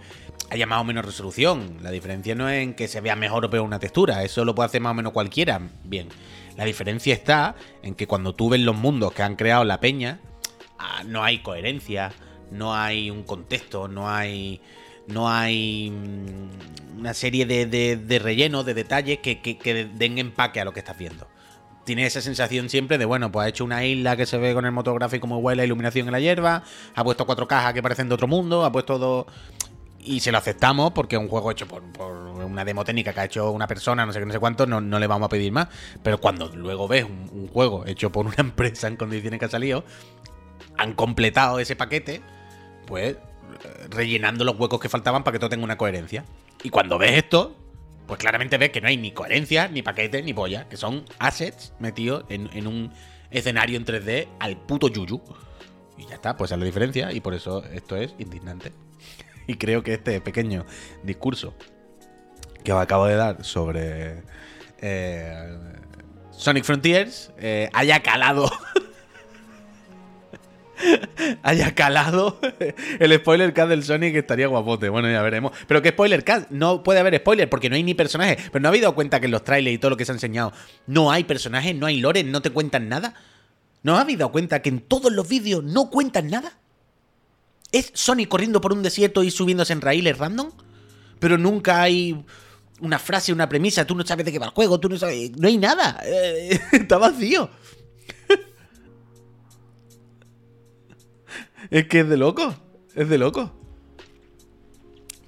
haya 0.50 0.66
más 0.66 0.80
o 0.80 0.84
menos 0.84 1.04
resolución, 1.04 1.78
la 1.82 1.90
diferencia 1.90 2.34
no 2.34 2.48
es 2.48 2.62
en 2.62 2.74
que 2.74 2.88
se 2.88 3.00
vea 3.00 3.16
mejor 3.16 3.44
o 3.44 3.50
peor 3.50 3.64
una 3.64 3.78
textura, 3.78 4.22
eso 4.22 4.44
lo 4.44 4.54
puede 4.54 4.66
hacer 4.66 4.80
más 4.80 4.92
o 4.92 4.94
menos 4.94 5.12
cualquiera, 5.12 5.60
bien. 5.84 6.08
La 6.56 6.64
diferencia 6.64 7.12
está 7.12 7.54
en 7.82 7.94
que 7.94 8.06
cuando 8.06 8.34
tú 8.34 8.48
ves 8.48 8.60
los 8.60 8.76
mundos 8.76 9.12
que 9.12 9.22
han 9.22 9.36
creado 9.36 9.64
la 9.64 9.78
peña, 9.78 10.20
ah, 10.78 11.02
no 11.04 11.22
hay 11.22 11.42
coherencia, 11.42 12.12
no 12.50 12.74
hay 12.74 13.10
un 13.10 13.24
contexto, 13.24 13.88
no 13.88 14.08
hay 14.08 14.62
no 15.08 15.28
hay 15.28 15.90
mm, 15.90 16.98
una 17.00 17.14
serie 17.14 17.46
de, 17.46 17.66
de, 17.66 17.96
de 17.96 18.18
relleno, 18.18 18.64
de 18.64 18.74
detalles 18.74 19.18
que, 19.18 19.40
que, 19.40 19.90
den 19.94 20.18
empaque 20.18 20.60
a 20.60 20.64
lo 20.64 20.72
que 20.72 20.80
estás 20.80 20.98
viendo. 20.98 21.26
Tiene 21.84 22.04
esa 22.04 22.20
sensación 22.20 22.68
siempre 22.68 22.98
de, 22.98 23.04
bueno, 23.04 23.30
pues 23.30 23.46
ha 23.46 23.48
hecho 23.48 23.64
una 23.64 23.84
isla 23.84 24.16
que 24.16 24.26
se 24.26 24.38
ve 24.38 24.54
con 24.54 24.64
el 24.64 24.72
motográfico 24.72 25.26
muy 25.26 25.40
buena, 25.40 25.64
iluminación 25.64 26.08
en 26.08 26.12
la 26.12 26.20
hierba, 26.20 26.64
ha 26.94 27.04
puesto 27.04 27.26
cuatro 27.26 27.46
cajas 27.46 27.74
que 27.74 27.82
parecen 27.82 28.08
de 28.08 28.14
otro 28.14 28.26
mundo, 28.26 28.64
ha 28.64 28.72
puesto 28.72 28.98
dos... 28.98 29.26
Y 29.98 30.20
se 30.20 30.30
lo 30.30 30.38
aceptamos 30.38 30.92
porque 30.92 31.16
es 31.16 31.22
un 31.22 31.28
juego 31.28 31.50
hecho 31.50 31.66
por, 31.66 31.82
por 31.92 32.14
una 32.14 32.64
demo 32.64 32.84
técnica 32.84 33.12
que 33.12 33.20
ha 33.20 33.24
hecho 33.24 33.50
una 33.50 33.66
persona, 33.66 34.06
no 34.06 34.12
sé 34.12 34.20
qué, 34.20 34.26
no 34.26 34.32
sé 34.32 34.38
cuánto, 34.38 34.64
no, 34.64 34.80
no 34.80 35.00
le 35.00 35.08
vamos 35.08 35.26
a 35.26 35.28
pedir 35.28 35.50
más. 35.50 35.66
Pero 36.00 36.20
cuando 36.20 36.48
luego 36.54 36.86
ves 36.86 37.04
un, 37.04 37.28
un 37.32 37.48
juego 37.48 37.84
hecho 37.86 38.12
por 38.12 38.24
una 38.24 38.36
empresa 38.38 38.86
en 38.86 38.96
condiciones 38.96 39.40
que 39.40 39.46
ha 39.46 39.48
salido, 39.50 39.84
han 40.78 40.92
completado 40.94 41.58
ese 41.58 41.74
paquete, 41.74 42.22
pues 42.86 43.16
rellenando 43.90 44.44
los 44.44 44.58
huecos 44.58 44.80
que 44.80 44.88
faltaban 44.88 45.24
para 45.24 45.34
que 45.34 45.38
todo 45.38 45.50
tenga 45.50 45.64
una 45.64 45.76
coherencia. 45.76 46.24
Y 46.62 46.70
cuando 46.70 46.98
ves 46.98 47.12
esto, 47.12 47.56
pues 48.06 48.18
claramente 48.18 48.58
ves 48.58 48.70
que 48.70 48.80
no 48.80 48.88
hay 48.88 48.96
ni 48.96 49.12
coherencia, 49.12 49.68
ni 49.68 49.82
paquete, 49.82 50.22
ni 50.22 50.32
polla, 50.32 50.68
que 50.68 50.76
son 50.76 51.04
assets 51.18 51.72
metidos 51.78 52.24
en, 52.28 52.48
en 52.52 52.66
un 52.66 52.92
escenario 53.30 53.76
en 53.76 53.84
3D 53.84 54.28
al 54.38 54.56
puto 54.56 54.88
yuyu. 54.88 55.22
Y 55.98 56.06
ya 56.06 56.14
está, 56.14 56.36
pues 56.36 56.52
es 56.52 56.58
la 56.58 56.64
diferencia, 56.64 57.12
y 57.12 57.20
por 57.20 57.34
eso 57.34 57.64
esto 57.64 57.96
es 57.96 58.14
indignante. 58.18 58.72
Y 59.48 59.58
creo 59.58 59.84
que 59.84 59.94
este 59.94 60.20
pequeño 60.20 60.66
discurso 61.04 61.54
que 62.64 62.72
os 62.72 62.82
acabo 62.82 63.06
de 63.06 63.14
dar 63.14 63.44
sobre 63.44 64.24
eh, 64.80 65.56
Sonic 66.32 66.64
Frontiers 66.64 67.30
eh, 67.38 67.70
haya 67.72 68.02
calado 68.02 68.50
haya 71.42 71.74
calado 71.74 72.38
el 72.98 73.14
spoiler 73.14 73.52
cast 73.52 73.68
del 73.70 73.84
Sonic 73.84 74.14
estaría 74.16 74.46
guapote. 74.46 74.88
Bueno, 74.88 75.10
ya 75.10 75.22
veremos. 75.22 75.52
Pero 75.66 75.82
¿qué 75.82 75.90
spoiler 75.90 76.24
cast? 76.24 76.50
No 76.50 76.82
puede 76.82 77.00
haber 77.00 77.16
spoiler 77.16 77.48
porque 77.48 77.68
no 77.68 77.76
hay 77.76 77.82
ni 77.82 77.94
personajes. 77.94 78.36
Pero 78.52 78.62
no 78.62 78.68
ha 78.68 78.70
habido 78.70 78.94
cuenta 78.94 79.20
que 79.20 79.26
en 79.26 79.32
los 79.32 79.44
trailers 79.44 79.74
y 79.74 79.78
todo 79.78 79.90
lo 79.90 79.96
que 79.96 80.04
se 80.04 80.12
ha 80.12 80.14
enseñado 80.14 80.52
no 80.86 81.10
hay 81.10 81.24
personajes, 81.24 81.74
no 81.74 81.86
hay 81.86 81.98
lore, 81.98 82.24
no 82.24 82.42
te 82.42 82.50
cuentan 82.50 82.88
nada. 82.88 83.14
¿No 83.82 83.96
ha 83.96 84.00
habido 84.00 84.32
cuenta 84.32 84.62
que 84.62 84.68
en 84.68 84.80
todos 84.80 85.12
los 85.12 85.28
vídeos 85.28 85.62
no 85.62 85.90
cuentan 85.90 86.28
nada? 86.28 86.58
¿Es 87.72 87.90
Sonic 87.94 88.28
corriendo 88.28 88.60
por 88.60 88.72
un 88.72 88.82
desierto 88.82 89.22
y 89.22 89.30
subiéndose 89.30 89.72
en 89.72 89.80
raíles 89.80 90.18
random? 90.18 90.50
Pero 91.18 91.38
nunca 91.38 91.82
hay 91.82 92.24
una 92.80 92.98
frase, 92.98 93.32
una 93.32 93.48
premisa, 93.48 93.86
tú 93.86 93.94
no 93.94 94.04
sabes 94.04 94.26
de 94.26 94.32
qué 94.32 94.38
va 94.38 94.46
el 94.46 94.52
juego, 94.52 94.78
tú 94.80 94.88
no 94.88 94.98
sabes. 94.98 95.32
No 95.36 95.48
hay 95.48 95.58
nada. 95.58 96.00
Está 96.72 96.98
vacío. 96.98 97.50
Es 101.70 101.86
que 101.88 102.00
es 102.00 102.08
de 102.08 102.16
loco. 102.16 102.54
Es 102.94 103.08
de 103.08 103.18
loco. 103.18 103.52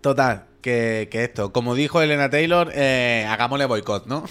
Total, 0.00 0.46
que, 0.62 1.08
que 1.10 1.24
esto. 1.24 1.52
Como 1.52 1.74
dijo 1.74 2.00
Elena 2.00 2.30
Taylor, 2.30 2.70
eh, 2.74 3.26
hagámosle 3.28 3.66
boicot, 3.66 4.06
¿no? 4.06 4.24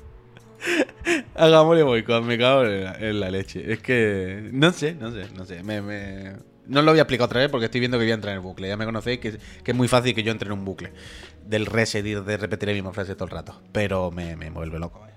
hagámosle 1.34 1.82
boicot, 1.82 2.24
me 2.24 2.36
cago 2.36 2.64
en 2.64 2.84
la, 2.84 2.94
en 2.94 3.20
la, 3.20 3.30
leche. 3.30 3.72
Es 3.72 3.78
que. 3.80 4.50
No 4.52 4.72
sé, 4.72 4.94
no 4.94 5.12
sé, 5.12 5.28
no 5.36 5.44
sé. 5.44 5.62
Me, 5.62 5.80
me... 5.80 6.32
No 6.66 6.82
lo 6.82 6.92
voy 6.92 6.98
a 6.98 7.02
explicar 7.02 7.26
otra 7.26 7.40
vez 7.40 7.50
porque 7.50 7.66
estoy 7.66 7.80
viendo 7.80 7.98
que 7.98 8.04
voy 8.04 8.12
a 8.12 8.14
entrar 8.14 8.32
en 8.32 8.38
el 8.38 8.42
bucle. 8.42 8.68
Ya 8.68 8.76
me 8.76 8.84
conocéis 8.84 9.18
que, 9.18 9.38
que 9.64 9.70
es 9.70 9.76
muy 9.76 9.88
fácil 9.88 10.14
que 10.14 10.22
yo 10.22 10.30
entre 10.32 10.48
en 10.48 10.52
un 10.52 10.64
bucle. 10.64 10.92
Del 11.44 11.66
reset 11.66 12.04
y 12.06 12.14
de 12.14 12.36
repetir 12.36 12.68
la 12.68 12.74
misma 12.74 12.92
frase 12.92 13.14
todo 13.14 13.24
el 13.24 13.30
rato. 13.30 13.60
Pero 13.72 14.10
me, 14.10 14.36
me 14.36 14.50
vuelve 14.50 14.78
loco, 14.78 15.06
¿eh? 15.06 15.10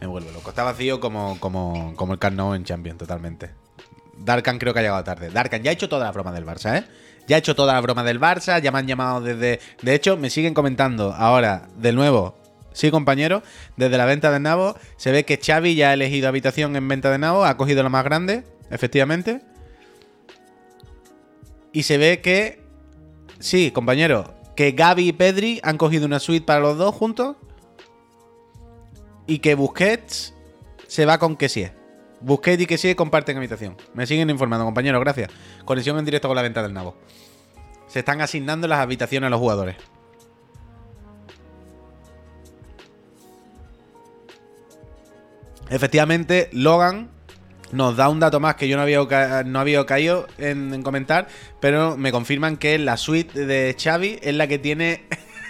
Me 0.00 0.06
vuelve 0.06 0.32
loco. 0.32 0.50
Está 0.50 0.62
vacío 0.62 1.00
como, 1.00 1.38
como, 1.40 1.94
como 1.96 2.12
el 2.12 2.18
Carnot 2.18 2.56
en 2.56 2.64
Champion, 2.64 2.98
totalmente. 2.98 3.65
Darkan 4.18 4.58
creo 4.58 4.72
que 4.72 4.80
ha 4.80 4.82
llegado 4.82 5.04
tarde. 5.04 5.30
Darkan 5.30 5.62
ya 5.62 5.70
ha 5.70 5.74
hecho 5.74 5.88
toda 5.88 6.04
la 6.04 6.12
broma 6.12 6.32
del 6.32 6.44
Barça, 6.44 6.78
¿eh? 6.78 6.84
Ya 7.26 7.36
ha 7.36 7.38
hecho 7.38 7.54
toda 7.56 7.74
la 7.74 7.80
broma 7.80 8.04
del 8.04 8.20
Barça, 8.20 8.60
ya 8.60 8.70
me 8.70 8.78
han 8.78 8.86
llamado 8.86 9.20
desde... 9.20 9.60
De 9.82 9.94
hecho, 9.94 10.16
me 10.16 10.30
siguen 10.30 10.54
comentando 10.54 11.12
ahora, 11.12 11.68
de 11.76 11.92
nuevo, 11.92 12.36
sí 12.72 12.90
compañero, 12.90 13.42
desde 13.76 13.98
la 13.98 14.04
venta 14.04 14.30
de 14.30 14.38
Nabo, 14.38 14.76
se 14.96 15.10
ve 15.10 15.24
que 15.24 15.40
Xavi 15.44 15.74
ya 15.74 15.90
ha 15.90 15.94
elegido 15.94 16.28
habitación 16.28 16.76
en 16.76 16.86
venta 16.86 17.10
de 17.10 17.18
Nabo, 17.18 17.44
ha 17.44 17.56
cogido 17.56 17.82
la 17.82 17.88
más 17.88 18.04
grande, 18.04 18.44
efectivamente. 18.70 19.42
Y 21.72 21.82
se 21.82 21.98
ve 21.98 22.20
que... 22.20 22.64
Sí, 23.38 23.70
compañero, 23.70 24.34
que 24.56 24.72
Gaby 24.72 25.08
y 25.08 25.12
Pedri 25.12 25.60
han 25.62 25.76
cogido 25.76 26.06
una 26.06 26.18
suite 26.18 26.46
para 26.46 26.60
los 26.60 26.78
dos 26.78 26.94
juntos. 26.94 27.36
Y 29.26 29.40
que 29.40 29.54
Busquets 29.54 30.32
se 30.86 31.04
va 31.04 31.18
con 31.18 31.36
que 31.36 31.48
sí. 31.48 31.66
Busquets 32.20 32.62
y 32.62 32.66
que 32.66 32.78
sí 32.78 32.94
comparten 32.94 33.36
habitación. 33.36 33.76
Me 33.94 34.06
siguen 34.06 34.30
informando, 34.30 34.64
compañeros, 34.64 35.00
gracias. 35.00 35.30
Conexión 35.64 35.98
en 35.98 36.04
directo 36.04 36.28
con 36.28 36.36
la 36.36 36.42
venta 36.42 36.62
del 36.62 36.72
nabo. 36.72 36.96
Se 37.88 38.00
están 38.00 38.20
asignando 38.20 38.66
las 38.66 38.80
habitaciones 38.80 39.26
a 39.26 39.30
los 39.30 39.38
jugadores. 39.38 39.76
Efectivamente, 45.68 46.48
Logan 46.52 47.10
nos 47.72 47.96
da 47.96 48.08
un 48.08 48.20
dato 48.20 48.38
más 48.38 48.54
que 48.54 48.68
yo 48.68 48.76
no 48.76 48.82
había, 48.82 49.42
no 49.44 49.58
había 49.58 49.84
caído 49.84 50.26
en, 50.38 50.72
en, 50.72 50.82
comentar, 50.82 51.26
pero 51.60 51.96
me 51.96 52.12
confirman 52.12 52.56
que 52.56 52.78
la 52.78 52.96
suite 52.96 53.44
de 53.46 53.76
Xavi 53.78 54.20
es 54.22 54.34
la 54.34 54.46
que 54.46 54.58
tiene 54.58 55.04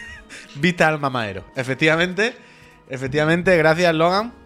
vista 0.57 0.89
al 0.89 0.99
mamadero. 0.99 1.45
Efectivamente, 1.55 2.35
efectivamente, 2.89 3.57
gracias 3.59 3.95
Logan 3.95 4.46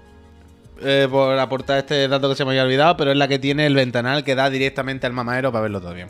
eh, 0.83 1.09
por 1.11 1.39
aportar 1.39 1.79
este 1.79 2.09
dato 2.09 2.29
que 2.29 2.35
se 2.35 2.45
me 2.45 2.51
había 2.51 2.65
olvidado, 2.65 2.97
pero 2.97 3.11
es 3.11 3.17
la 3.17 3.29
que 3.29 3.39
tiene 3.39 3.67
el 3.67 3.75
ventanal 3.75 4.25
que 4.25 4.35
da 4.35 4.51
directamente 4.51 5.07
al 5.07 5.13
mamadero 5.13 5.53
para 5.53 5.63
verlo 5.63 5.81
todo 5.81 5.95
bien. 5.95 6.09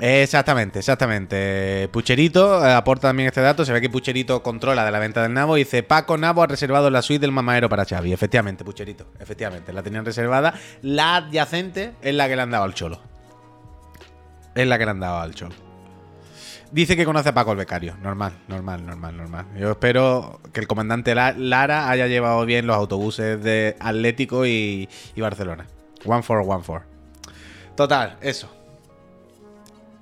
Exactamente, 0.00 0.78
exactamente. 0.78 1.88
Pucherito 1.92 2.64
eh, 2.64 2.72
aporta 2.72 3.08
también 3.08 3.28
este 3.28 3.40
dato. 3.40 3.64
Se 3.64 3.72
ve 3.72 3.80
que 3.80 3.90
Pucherito 3.90 4.42
controla 4.42 4.84
de 4.84 4.92
la 4.92 5.00
venta 5.00 5.22
del 5.22 5.34
Nabo 5.34 5.56
y 5.56 5.64
dice: 5.64 5.82
Paco 5.82 6.16
Nabo 6.16 6.42
ha 6.42 6.46
reservado 6.46 6.88
la 6.88 7.02
suite 7.02 7.20
del 7.20 7.32
mamadero 7.32 7.68
para 7.68 7.84
Xavi. 7.84 8.12
Efectivamente, 8.12 8.64
Pucherito, 8.64 9.06
efectivamente, 9.18 9.72
la 9.72 9.82
tenían 9.82 10.04
reservada. 10.04 10.54
La 10.82 11.16
adyacente 11.16 11.94
es 12.00 12.14
la 12.14 12.28
que 12.28 12.36
le 12.36 12.42
han 12.42 12.50
dado 12.50 12.64
al 12.64 12.74
cholo. 12.74 13.00
Es 14.54 14.66
la 14.66 14.78
que 14.78 14.84
le 14.84 14.90
han 14.92 15.00
dado 15.00 15.20
al 15.20 15.34
cholo. 15.34 15.67
Dice 16.70 16.96
que 16.96 17.06
conoce 17.06 17.30
a 17.30 17.34
Paco 17.34 17.52
el 17.52 17.58
becario. 17.58 17.96
Normal, 18.02 18.32
normal, 18.46 18.84
normal, 18.84 19.16
normal. 19.16 19.46
Yo 19.58 19.70
espero 19.70 20.40
que 20.52 20.60
el 20.60 20.66
comandante 20.66 21.14
Lara 21.14 21.88
haya 21.88 22.06
llevado 22.08 22.44
bien 22.44 22.66
los 22.66 22.76
autobuses 22.76 23.42
de 23.42 23.76
Atlético 23.80 24.44
y, 24.44 24.88
Barcelona. 25.16 25.66
One 26.04 26.22
for, 26.22 26.42
one 26.46 26.62
for. 26.62 26.82
Total, 27.74 28.18
eso. 28.20 28.50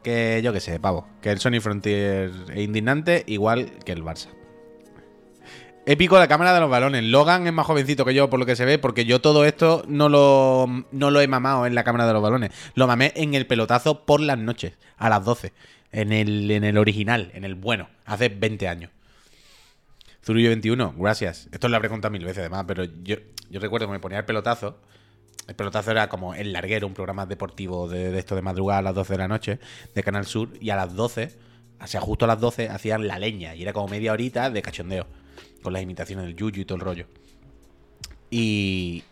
Que 0.02 0.40
yo 0.42 0.52
qué 0.52 0.61
sé, 0.61 0.81
pavo. 0.81 1.07
Que 1.22 1.31
el 1.31 1.38
Sony 1.38 1.61
Frontier 1.61 2.33
es 2.52 2.59
indignante, 2.59 3.22
igual 3.29 3.70
que 3.85 3.92
el 3.92 4.02
Barça. 4.02 4.29
Épico 5.88 6.18
la 6.18 6.26
cámara 6.26 6.52
de 6.52 6.59
los 6.59 6.68
balones. 6.68 7.05
Logan 7.05 7.46
es 7.46 7.52
más 7.52 7.64
jovencito 7.64 8.05
que 8.05 8.12
yo, 8.12 8.29
por 8.29 8.40
lo 8.40 8.46
que 8.46 8.57
se 8.57 8.64
ve, 8.64 8.79
porque 8.79 9.05
yo 9.05 9.20
todo 9.20 9.44
esto 9.44 9.85
no 9.87 10.09
lo, 10.09 10.66
no 10.90 11.12
lo 11.12 11.20
he 11.20 11.29
mamado 11.29 11.64
en 11.64 11.76
la 11.76 11.85
cámara 11.85 12.09
de 12.09 12.12
los 12.12 12.22
balones. 12.22 12.50
Lo 12.74 12.88
mamé 12.88 13.12
en 13.14 13.35
el 13.35 13.46
pelotazo 13.46 14.05
por 14.05 14.20
las 14.20 14.37
noches, 14.37 14.72
a 14.96 15.09
las 15.09 15.24
12 15.24 15.52
en 15.92 16.12
el, 16.12 16.51
en 16.51 16.64
el 16.64 16.79
original, 16.79 17.31
en 17.35 17.44
el 17.44 17.55
bueno, 17.55 17.88
hace 18.05 18.29
20 18.29 18.68
años. 18.68 18.90
Zurullo 20.25 20.49
21, 20.49 20.94
gracias. 20.99 21.49
Esto 21.53 21.68
lo 21.68 21.77
habré 21.77 21.88
contado 21.88 22.11
mil 22.11 22.25
veces 22.25 22.38
además, 22.38 22.64
pero 22.66 22.85
yo, 22.85 23.16
yo 23.49 23.61
recuerdo 23.61 23.87
que 23.87 23.92
me 23.92 24.01
ponía 24.01 24.18
el 24.18 24.25
pelotazo. 24.25 24.81
El 25.46 25.55
pelotazo 25.55 25.92
era 25.92 26.09
como 26.09 26.35
el 26.35 26.53
larguero, 26.53 26.88
un 26.88 26.94
programa 26.94 27.27
deportivo 27.27 27.88
de, 27.88 28.18
esto 28.18 28.35
de 28.35 28.42
madrugada 28.42 28.81
a 28.81 28.83
las 28.83 28.94
12 28.96 29.12
de 29.12 29.18
la 29.18 29.29
noche, 29.29 29.61
de 29.94 30.03
Canal 30.03 30.27
Sur, 30.27 30.51
y 30.61 30.70
a 30.70 30.77
las 30.77 30.94
12, 30.94 31.38
o 31.81 31.87
sea, 31.87 32.01
justo 32.01 32.25
a 32.25 32.29
las 32.29 32.40
12, 32.40 32.68
hacían 32.68 33.07
la 33.07 33.20
leña, 33.20 33.55
y 33.55 33.62
era 33.62 33.72
como 33.72 33.87
media 33.87 34.12
horita 34.12 34.51
de 34.51 34.62
cachondeo, 34.62 35.07
con 35.62 35.72
las 35.72 35.83
imitaciones 35.83 36.27
del 36.27 36.35
yuyu 36.35 36.62
y 36.62 36.64
todo 36.64 36.77
el 36.77 36.83
rollo. 36.83 37.07
Y, 38.29 39.05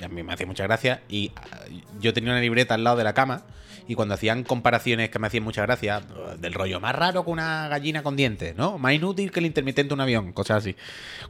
y 0.00 0.02
a 0.02 0.08
mí 0.08 0.24
me 0.24 0.32
hacía 0.32 0.46
mucha 0.46 0.64
gracia, 0.64 1.02
y 1.08 1.30
uh, 1.30 2.00
yo 2.00 2.12
tenía 2.12 2.32
una 2.32 2.40
libreta 2.40 2.74
al 2.74 2.82
lado 2.82 2.96
de 2.96 3.04
la 3.04 3.14
cama, 3.14 3.44
y 3.86 3.94
cuando 3.94 4.14
hacían 4.14 4.44
comparaciones 4.44 5.10
que 5.10 5.18
me 5.18 5.26
hacían 5.26 5.44
mucha 5.44 5.62
gracia, 5.62 6.00
del 6.38 6.54
rollo 6.54 6.80
más 6.80 6.94
raro 6.94 7.24
que 7.24 7.30
una 7.30 7.68
gallina 7.68 8.02
con 8.02 8.16
dientes, 8.16 8.56
¿no? 8.56 8.78
Más 8.78 8.94
inútil 8.94 9.30
que 9.30 9.40
el 9.40 9.46
intermitente 9.46 9.88
de 9.88 9.94
un 9.94 10.00
avión, 10.00 10.32
cosas 10.32 10.58
así. 10.58 10.76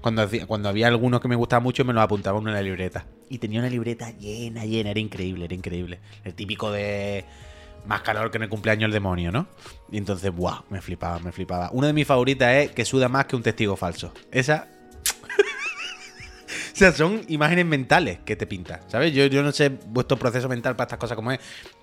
Cuando, 0.00 0.22
hacía, 0.22 0.46
cuando 0.46 0.68
había 0.68 0.88
algunos 0.88 1.20
que 1.20 1.28
me 1.28 1.36
gustaban 1.36 1.62
mucho, 1.62 1.84
me 1.84 1.92
los 1.92 2.02
apuntaba 2.02 2.38
uno 2.38 2.50
en 2.50 2.54
la 2.54 2.62
libreta. 2.62 3.06
Y 3.28 3.38
tenía 3.38 3.60
una 3.60 3.70
libreta 3.70 4.10
llena, 4.12 4.64
llena, 4.64 4.90
era 4.90 5.00
increíble, 5.00 5.46
era 5.46 5.54
increíble. 5.54 5.98
El 6.24 6.34
típico 6.34 6.70
de 6.70 7.24
más 7.86 8.02
calor 8.02 8.30
que 8.30 8.38
en 8.38 8.44
el 8.44 8.48
cumpleaños 8.48 8.86
el 8.88 8.92
demonio, 8.92 9.32
¿no? 9.32 9.46
Y 9.90 9.98
entonces, 9.98 10.34
¡buah! 10.34 10.62
Me 10.70 10.80
flipaba, 10.80 11.18
me 11.18 11.32
flipaba. 11.32 11.70
Una 11.72 11.88
de 11.88 11.92
mis 11.92 12.06
favoritas 12.06 12.54
es 12.54 12.70
que 12.70 12.84
suda 12.84 13.08
más 13.08 13.26
que 13.26 13.36
un 13.36 13.42
testigo 13.42 13.76
falso. 13.76 14.12
Esa 14.30 14.68
o 16.74 16.76
sea, 16.76 16.90
son 16.90 17.22
imágenes 17.28 17.64
mentales 17.66 18.18
que 18.24 18.34
te 18.34 18.48
pintan, 18.48 18.80
¿sabes? 18.88 19.12
Yo, 19.12 19.26
yo 19.26 19.44
no 19.44 19.52
sé 19.52 19.68
vuestro 19.68 20.18
proceso 20.18 20.48
mental 20.48 20.74
para 20.74 20.86
estas 20.86 20.98
cosas 20.98 21.14
como 21.14 21.30
es, 21.30 21.38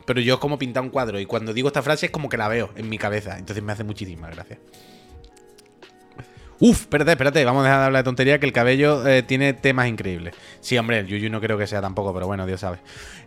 pero 0.05 0.19
yo 0.19 0.33
es 0.33 0.39
como 0.41 0.59
pintar 0.59 0.83
un 0.83 0.89
cuadro 0.89 1.17
y 1.17 1.25
cuando 1.25 1.53
digo 1.53 1.69
esta 1.69 1.81
frase 1.81 2.07
es 2.07 2.11
como 2.11 2.27
que 2.27 2.35
la 2.35 2.49
veo 2.49 2.71
en 2.75 2.89
mi 2.89 2.97
cabeza, 2.97 3.37
entonces 3.37 3.63
me 3.63 3.71
hace 3.71 3.85
muchísimas 3.85 4.35
gracias. 4.35 4.59
Uf, 6.59 6.81
espérate, 6.81 7.11
espérate, 7.11 7.45
vamos 7.45 7.61
a 7.61 7.63
dejar 7.63 7.79
de 7.79 7.85
hablar 7.85 8.03
de 8.03 8.05
tontería 8.05 8.39
que 8.39 8.45
el 8.45 8.51
cabello 8.51 9.07
eh, 9.07 9.23
tiene 9.23 9.53
temas 9.53 9.87
increíbles. 9.87 10.35
Sí, 10.59 10.77
hombre, 10.77 10.99
el 10.99 11.07
Yuyu 11.07 11.29
no 11.29 11.39
creo 11.39 11.57
que 11.57 11.67
sea 11.67 11.79
tampoco, 11.79 12.13
pero 12.13 12.27
bueno, 12.27 12.45
Dios 12.45 12.59
sabe. 12.59 12.79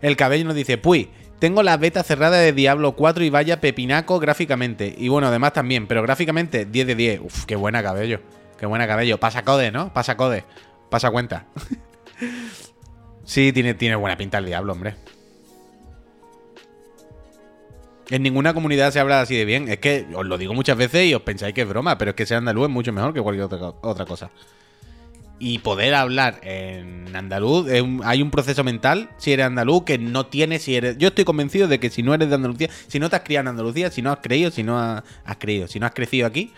El 0.03 0.15
cabello 0.15 0.45
nos 0.45 0.55
dice, 0.55 0.77
Puy, 0.77 1.09
Tengo 1.39 1.63
la 1.63 1.75
beta 1.77 2.03
cerrada 2.03 2.37
de 2.37 2.53
Diablo 2.53 2.93
4 2.95 3.23
y 3.25 3.29
vaya 3.31 3.59
pepinaco 3.59 4.19
gráficamente. 4.19 4.93
Y 4.97 5.09
bueno, 5.09 5.27
además 5.27 5.51
también, 5.51 5.87
pero 5.87 6.01
gráficamente 6.01 6.65
10 6.65 6.87
de 6.87 6.95
10. 6.95 7.19
Uf, 7.21 7.45
qué 7.45 7.57
buena 7.57 7.83
cabello. 7.83 8.21
Qué 8.57 8.67
buena 8.67 8.87
cabello. 8.87 9.19
Pasa 9.19 9.43
code, 9.43 9.69
¿no? 9.69 9.91
Pasa 9.91 10.15
code. 10.15 10.45
Pasa 10.95 11.11
cuenta. 11.11 11.45
sí, 13.25 13.51
tiene, 13.51 13.73
tiene 13.73 13.97
buena 13.97 14.15
pinta 14.15 14.37
el 14.37 14.45
Diablo, 14.45 14.71
hombre. 14.71 14.95
En 18.09 18.23
ninguna 18.23 18.53
comunidad 18.53 18.93
se 18.93 19.01
habla 19.01 19.19
así 19.19 19.35
de 19.35 19.43
bien. 19.43 19.67
Es 19.67 19.79
que 19.79 20.07
os 20.15 20.25
lo 20.25 20.37
digo 20.37 20.53
muchas 20.53 20.77
veces 20.77 21.05
y 21.07 21.13
os 21.13 21.21
pensáis 21.23 21.53
que 21.53 21.63
es 21.63 21.67
broma, 21.67 21.97
pero 21.97 22.11
es 22.11 22.15
que 22.15 22.25
ser 22.25 22.37
andaluz 22.37 22.67
es 22.67 22.69
mucho 22.69 22.93
mejor 22.93 23.13
que 23.13 23.19
cualquier 23.19 23.43
otra, 23.43 23.73
otra 23.81 24.05
cosa. 24.05 24.31
Y 25.37 25.59
poder 25.59 25.95
hablar 25.95 26.39
en 26.43 27.13
andaluz, 27.13 27.67
hay 27.69 28.21
un 28.21 28.31
proceso 28.31 28.63
mental, 28.63 29.09
si 29.17 29.33
eres 29.33 29.47
andaluz, 29.47 29.83
que 29.83 29.97
no 29.97 30.27
tienes, 30.27 30.63
si 30.63 30.77
eres... 30.77 30.97
Yo 30.97 31.09
estoy 31.09 31.25
convencido 31.25 31.67
de 31.67 31.81
que 31.81 31.89
si 31.89 32.03
no 32.03 32.13
eres 32.13 32.29
de 32.29 32.35
Andalucía, 32.35 32.69
si 32.87 32.99
no 32.99 33.09
te 33.09 33.17
has 33.17 33.23
criado 33.23 33.41
en 33.41 33.47
Andalucía, 33.49 33.91
si 33.91 34.01
no 34.01 34.13
has 34.13 34.19
creído, 34.19 34.49
si 34.49 34.63
no 34.63 34.79
has, 34.79 35.03
creído, 35.39 35.67
si 35.67 35.77
no 35.77 35.87
has 35.87 35.93
crecido 35.93 36.25
aquí, 36.25 36.53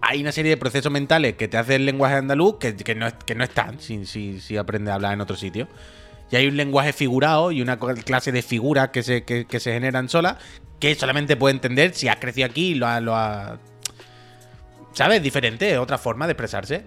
hay 0.00 0.20
una 0.20 0.32
serie 0.32 0.50
de 0.50 0.56
procesos 0.56 0.92
mentales 0.92 1.34
que 1.34 1.48
te 1.48 1.56
hace 1.56 1.76
el 1.76 1.86
lenguaje 1.86 2.16
andaluz 2.16 2.58
que, 2.58 2.94
no, 2.94 3.06
que 3.18 3.34
no 3.34 3.44
están 3.44 3.80
si, 3.80 4.04
si, 4.06 4.40
si 4.40 4.56
aprendes 4.56 4.92
a 4.92 4.94
hablar 4.94 5.12
en 5.14 5.20
otro 5.20 5.36
sitio. 5.36 5.68
Y 6.30 6.36
hay 6.36 6.46
un 6.46 6.56
lenguaje 6.56 6.92
figurado 6.92 7.52
y 7.52 7.62
una 7.62 7.78
clase 7.78 8.32
de 8.32 8.42
figuras 8.42 8.90
que 8.90 9.02
se, 9.02 9.24
que, 9.24 9.60
se 9.60 9.72
generan 9.72 10.08
solas 10.08 10.36
que 10.78 10.94
solamente 10.94 11.36
puede 11.36 11.54
entender 11.54 11.94
si 11.94 12.08
has 12.08 12.16
crecido 12.16 12.46
aquí 12.46 12.68
y 12.68 12.74
lo 12.74 12.86
ha, 12.86 13.00
lo 13.00 13.16
ha... 13.16 13.58
¿Sabes? 14.92 15.22
Diferente, 15.22 15.78
otra 15.78 15.98
forma 15.98 16.26
de 16.26 16.32
expresarse. 16.32 16.84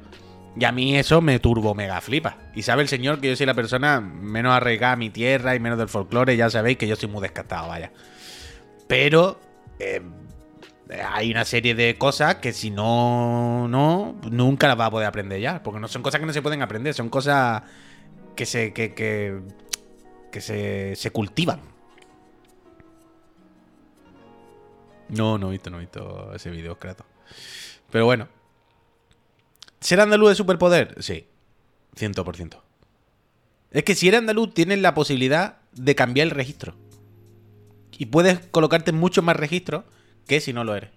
Y 0.57 0.65
a 0.65 0.71
mí 0.71 0.97
eso 0.97 1.21
me 1.21 1.39
turbo 1.39 1.73
mega 1.73 1.99
flipa. 2.01 2.37
Y 2.55 2.61
sabe 2.61 2.83
el 2.83 2.87
señor 2.87 3.19
que 3.19 3.29
yo 3.29 3.35
soy 3.35 3.45
la 3.45 3.53
persona 3.53 3.99
menos 4.01 4.53
arraigada 4.53 4.93
a 4.93 4.97
mi 4.97 5.09
tierra 5.09 5.55
y 5.55 5.59
menos 5.59 5.77
del 5.77 5.87
folclore. 5.87 6.37
Ya 6.37 6.49
sabéis 6.49 6.77
que 6.77 6.87
yo 6.87 6.95
soy 6.95 7.09
muy 7.09 7.21
descartado, 7.21 7.67
vaya. 7.67 7.91
Pero 8.87 9.39
eh, 9.79 10.01
hay 10.91 11.31
una 11.31 11.45
serie 11.45 11.75
de 11.75 11.97
cosas 11.97 12.35
que 12.35 12.53
si 12.53 12.69
no, 12.69 13.67
no, 13.67 14.19
nunca 14.29 14.67
las 14.67 14.79
va 14.79 14.87
a 14.87 14.91
poder 14.91 15.07
aprender 15.07 15.39
ya. 15.39 15.63
Porque 15.63 15.79
no 15.79 15.87
son 15.87 16.03
cosas 16.03 16.19
que 16.19 16.25
no 16.25 16.33
se 16.33 16.41
pueden 16.41 16.61
aprender, 16.61 16.93
son 16.93 17.09
cosas 17.09 17.63
que 18.35 18.45
se. 18.45 18.73
que, 18.73 18.93
que, 18.93 19.41
que 20.31 20.41
se, 20.41 20.95
se 20.95 21.11
cultivan. 21.11 21.61
No, 25.09 25.37
no 25.37 25.49
he 25.49 25.51
visto, 25.51 25.69
no 25.69 25.77
he 25.77 25.81
visto 25.81 26.33
ese 26.33 26.49
vídeo, 26.49 26.79
Kratos. 26.79 27.05
Pero 27.89 28.05
bueno. 28.05 28.27
¿Ser 29.79 29.99
andaluz 29.99 30.29
de 30.29 30.35
superpoder? 30.35 30.95
Sí. 30.99 31.27
100%. 31.97 32.61
Es 33.71 33.83
que 33.83 33.95
si 33.95 34.07
eres 34.07 34.19
andaluz 34.19 34.53
tienes 34.53 34.79
la 34.79 34.93
posibilidad 34.93 35.57
de 35.73 35.95
cambiar 35.95 36.27
el 36.27 36.31
registro. 36.31 36.75
Y 37.97 38.05
puedes 38.07 38.39
colocarte 38.47 38.91
en 38.91 38.97
muchos 38.97 39.23
más 39.23 39.35
registros 39.35 39.83
que 40.31 40.39
si 40.39 40.53
no 40.53 40.63
lo 40.63 40.73
eres. 40.77 40.89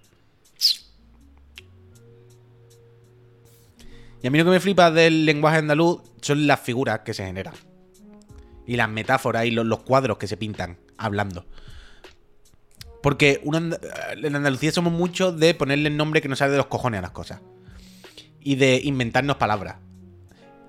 Y 4.22 4.28
a 4.28 4.30
mí 4.30 4.38
lo 4.38 4.44
que 4.44 4.52
me 4.52 4.60
flipa 4.60 4.92
del 4.92 5.26
lenguaje 5.26 5.58
andaluz 5.58 6.02
son 6.20 6.46
las 6.46 6.60
figuras 6.60 7.00
que 7.00 7.14
se 7.14 7.26
generan. 7.26 7.54
Y 8.64 8.76
las 8.76 8.88
metáforas 8.88 9.44
y 9.44 9.50
los, 9.50 9.80
cuadros 9.80 10.18
que 10.18 10.28
se 10.28 10.36
pintan 10.36 10.78
hablando. 10.96 11.46
Porque 13.02 13.42
en 13.42 14.36
Andalucía 14.36 14.70
somos 14.70 14.92
muchos 14.92 15.36
de 15.36 15.52
ponerle 15.52 15.88
el 15.88 15.96
nombre 15.96 16.22
que 16.22 16.28
no 16.28 16.36
sale 16.36 16.52
de 16.52 16.58
los 16.58 16.66
cojones 16.66 16.98
a 16.98 17.02
las 17.02 17.10
cosas. 17.10 17.40
Y 18.38 18.54
de 18.54 18.82
inventarnos 18.84 19.34
palabras. 19.34 19.78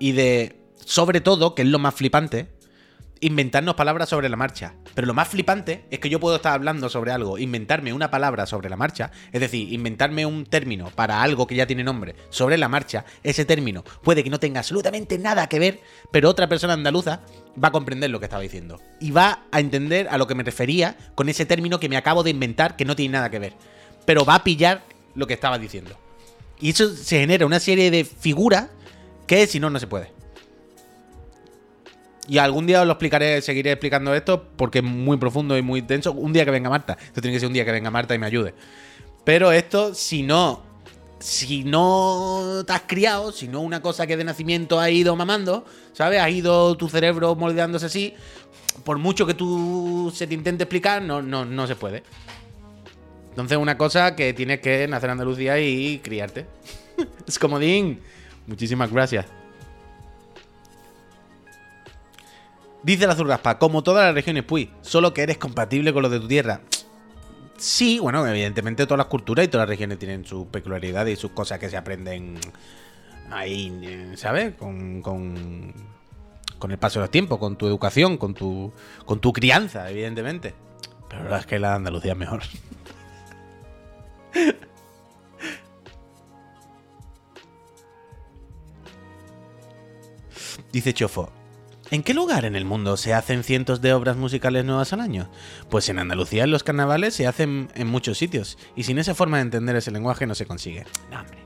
Y 0.00 0.10
de, 0.10 0.60
sobre 0.84 1.20
todo, 1.20 1.54
que 1.54 1.62
es 1.62 1.68
lo 1.68 1.78
más 1.78 1.94
flipante, 1.94 2.48
inventarnos 3.20 3.74
palabras 3.74 4.08
sobre 4.08 4.28
la 4.28 4.36
marcha. 4.36 4.74
Pero 4.94 5.06
lo 5.06 5.14
más 5.14 5.28
flipante 5.28 5.84
es 5.90 5.98
que 5.98 6.08
yo 6.08 6.20
puedo 6.20 6.36
estar 6.36 6.52
hablando 6.52 6.88
sobre 6.88 7.12
algo, 7.12 7.38
inventarme 7.38 7.92
una 7.92 8.10
palabra 8.10 8.46
sobre 8.46 8.68
la 8.68 8.76
marcha, 8.76 9.10
es 9.32 9.40
decir, 9.40 9.72
inventarme 9.72 10.26
un 10.26 10.44
término 10.44 10.90
para 10.90 11.22
algo 11.22 11.46
que 11.46 11.56
ya 11.56 11.66
tiene 11.66 11.84
nombre 11.84 12.14
sobre 12.30 12.56
la 12.58 12.68
marcha, 12.68 13.04
ese 13.22 13.44
término 13.44 13.84
puede 14.02 14.22
que 14.22 14.30
no 14.30 14.40
tenga 14.40 14.60
absolutamente 14.60 15.18
nada 15.18 15.48
que 15.48 15.58
ver, 15.58 15.80
pero 16.10 16.28
otra 16.28 16.48
persona 16.48 16.74
andaluza 16.74 17.22
va 17.62 17.68
a 17.68 17.72
comprender 17.72 18.10
lo 18.10 18.18
que 18.18 18.26
estaba 18.26 18.42
diciendo. 18.42 18.80
Y 19.00 19.10
va 19.10 19.44
a 19.50 19.60
entender 19.60 20.08
a 20.10 20.18
lo 20.18 20.26
que 20.26 20.34
me 20.34 20.42
refería 20.42 20.96
con 21.14 21.28
ese 21.28 21.46
término 21.46 21.80
que 21.80 21.88
me 21.88 21.96
acabo 21.96 22.22
de 22.22 22.30
inventar 22.30 22.76
que 22.76 22.84
no 22.84 22.96
tiene 22.96 23.12
nada 23.12 23.30
que 23.30 23.38
ver. 23.38 23.54
Pero 24.04 24.24
va 24.24 24.36
a 24.36 24.44
pillar 24.44 24.82
lo 25.14 25.26
que 25.26 25.34
estaba 25.34 25.58
diciendo. 25.58 25.98
Y 26.60 26.70
eso 26.70 26.94
se 26.94 27.20
genera 27.20 27.46
una 27.46 27.60
serie 27.60 27.90
de 27.90 28.04
figuras 28.04 28.68
que 29.26 29.46
si 29.46 29.60
no, 29.60 29.70
no 29.70 29.78
se 29.78 29.86
puede. 29.86 30.15
Y 32.28 32.38
algún 32.38 32.66
día 32.66 32.80
os 32.80 32.86
lo 32.86 32.92
explicaré, 32.92 33.40
seguiré 33.40 33.72
explicando 33.72 34.14
esto 34.14 34.48
porque 34.56 34.78
es 34.78 34.84
muy 34.84 35.16
profundo 35.16 35.56
y 35.56 35.62
muy 35.62 35.80
denso. 35.80 36.12
Un 36.12 36.32
día 36.32 36.44
que 36.44 36.50
venga 36.50 36.68
Marta. 36.68 36.96
Esto 37.00 37.20
tiene 37.20 37.36
que 37.36 37.40
ser 37.40 37.46
un 37.46 37.52
día 37.52 37.64
que 37.64 37.72
venga 37.72 37.90
Marta 37.90 38.14
y 38.14 38.18
me 38.18 38.26
ayude. 38.26 38.54
Pero 39.24 39.52
esto, 39.52 39.94
si 39.94 40.22
no. 40.22 40.64
Si 41.18 41.64
no 41.64 42.62
te 42.66 42.72
has 42.72 42.82
criado, 42.82 43.32
si 43.32 43.48
no 43.48 43.60
una 43.60 43.80
cosa 43.80 44.06
que 44.06 44.16
de 44.16 44.24
nacimiento 44.24 44.78
ha 44.78 44.90
ido 44.90 45.16
mamando, 45.16 45.64
¿sabes? 45.92 46.20
Ha 46.20 46.28
ido 46.28 46.76
tu 46.76 46.88
cerebro 46.88 47.34
moldeándose 47.34 47.86
así. 47.86 48.14
Por 48.84 48.98
mucho 48.98 49.26
que 49.26 49.32
tú 49.32 50.12
se 50.14 50.26
te 50.26 50.34
intente 50.34 50.64
explicar, 50.64 51.00
no, 51.00 51.22
no, 51.22 51.44
no 51.44 51.66
se 51.66 51.74
puede. 51.74 52.02
Entonces, 53.30 53.56
una 53.58 53.78
cosa 53.78 54.14
que 54.14 54.34
tienes 54.34 54.60
que 54.60 54.86
nacer 54.88 55.08
en 55.08 55.12
Andalucía 55.12 55.58
y 55.58 55.98
criarte. 56.00 56.46
es 57.26 57.38
comodín. 57.38 58.00
Muchísimas 58.46 58.90
gracias. 58.92 59.26
Dice 62.86 63.06
la 63.08 63.16
Zurraspa, 63.16 63.58
como 63.58 63.82
todas 63.82 64.04
las 64.04 64.14
regiones 64.14 64.44
Puy, 64.44 64.70
solo 64.80 65.12
que 65.12 65.22
eres 65.22 65.38
compatible 65.38 65.92
con 65.92 66.02
lo 66.02 66.08
de 66.08 66.20
tu 66.20 66.28
tierra. 66.28 66.60
Sí, 67.56 67.98
bueno, 67.98 68.24
evidentemente 68.24 68.86
todas 68.86 68.98
las 68.98 69.08
culturas 69.08 69.44
y 69.44 69.48
todas 69.48 69.64
las 69.66 69.70
regiones 69.70 69.98
tienen 69.98 70.24
sus 70.24 70.46
peculiaridades 70.46 71.18
y 71.18 71.20
sus 71.20 71.32
cosas 71.32 71.58
que 71.58 71.68
se 71.68 71.76
aprenden 71.76 72.38
ahí, 73.28 74.12
¿sabes? 74.14 74.54
Con, 74.54 75.02
con, 75.02 75.74
con 76.60 76.70
el 76.70 76.78
paso 76.78 77.00
del 77.00 77.10
tiempo, 77.10 77.40
con 77.40 77.56
tu 77.56 77.66
educación, 77.66 78.18
con 78.18 78.34
tu, 78.34 78.72
con 79.04 79.18
tu 79.18 79.32
crianza, 79.32 79.90
evidentemente. 79.90 80.54
Pero 81.08 81.16
la 81.16 81.24
verdad 81.24 81.40
es 81.40 81.46
que 81.46 81.58
la 81.58 81.70
de 81.70 81.74
Andalucía 81.74 82.12
es 82.12 82.18
mejor. 82.18 82.42
Dice 90.72 90.94
Chofo, 90.94 91.32
¿En 91.90 92.02
qué 92.02 92.14
lugar 92.14 92.44
en 92.44 92.56
el 92.56 92.64
mundo 92.64 92.96
se 92.96 93.14
hacen 93.14 93.44
cientos 93.44 93.80
de 93.80 93.92
obras 93.92 94.16
musicales 94.16 94.64
nuevas 94.64 94.92
al 94.92 95.00
año? 95.00 95.30
Pues 95.70 95.88
en 95.88 96.00
Andalucía 96.00 96.44
en 96.44 96.50
los 96.50 96.64
carnavales 96.64 97.14
se 97.14 97.28
hacen 97.28 97.68
en 97.74 97.86
muchos 97.86 98.18
sitios, 98.18 98.58
y 98.74 98.82
sin 98.82 98.98
esa 98.98 99.14
forma 99.14 99.36
de 99.36 99.44
entender 99.44 99.76
ese 99.76 99.92
lenguaje 99.92 100.26
no 100.26 100.34
se 100.34 100.46
consigue. 100.46 100.84
No, 101.10 101.20
hombre. 101.20 101.38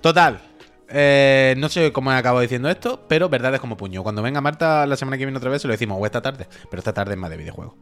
Total. 0.00 0.40
Eh, 0.88 1.54
no 1.58 1.68
sé 1.68 1.92
cómo 1.92 2.10
acabo 2.10 2.40
diciendo 2.40 2.68
esto, 2.68 3.04
pero 3.08 3.28
verdad 3.28 3.54
es 3.54 3.60
como 3.60 3.76
puño. 3.76 4.02
Cuando 4.02 4.22
venga 4.22 4.40
Marta 4.40 4.86
la 4.86 4.96
semana 4.96 5.18
que 5.18 5.24
viene 5.24 5.38
otra 5.38 5.50
vez 5.50 5.62
se 5.62 5.68
lo 5.68 5.72
decimos, 5.72 5.98
o 6.00 6.06
esta 6.06 6.22
tarde, 6.22 6.46
pero 6.70 6.80
esta 6.80 6.92
tarde 6.92 7.12
es 7.12 7.18
más 7.18 7.30
de 7.30 7.36
videojuego. 7.36 7.76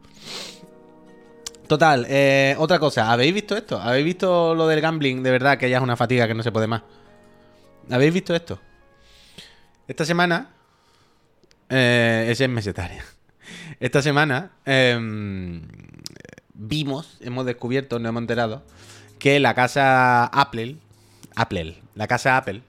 Total, 1.67 2.07
eh, 2.09 2.55
otra 2.57 2.79
cosa, 2.79 3.11
¿habéis 3.11 3.31
visto 3.31 3.55
esto? 3.55 3.79
¿Habéis 3.79 4.05
visto 4.05 4.55
lo 4.55 4.67
del 4.67 4.81
gambling? 4.81 5.21
De 5.21 5.29
verdad, 5.29 5.59
que 5.59 5.69
ya 5.69 5.77
es 5.77 5.83
una 5.83 5.95
fatiga 5.95 6.27
que 6.27 6.33
no 6.33 6.41
se 6.41 6.51
puede 6.51 6.65
más. 6.65 6.81
¿Habéis 7.91 8.11
visto 8.11 8.33
esto? 8.33 8.59
Esta 9.89 10.05
semana. 10.05 10.51
Eh, 11.67 12.27
es 12.29 12.47
mesetaria. 12.47 13.03
Esta 13.79 14.03
semana 14.03 14.51
em, 14.65 15.63
vimos, 16.53 17.17
hemos 17.21 17.45
descubierto, 17.45 17.97
no 17.97 18.07
hemos 18.09 18.21
enterado, 18.21 18.63
que 19.17 19.39
la 19.39 19.55
casa 19.55 20.25
Apple, 20.25 20.77
Apple, 21.35 21.81
la 21.95 22.07
casa 22.07 22.37
Apple, 22.37 22.61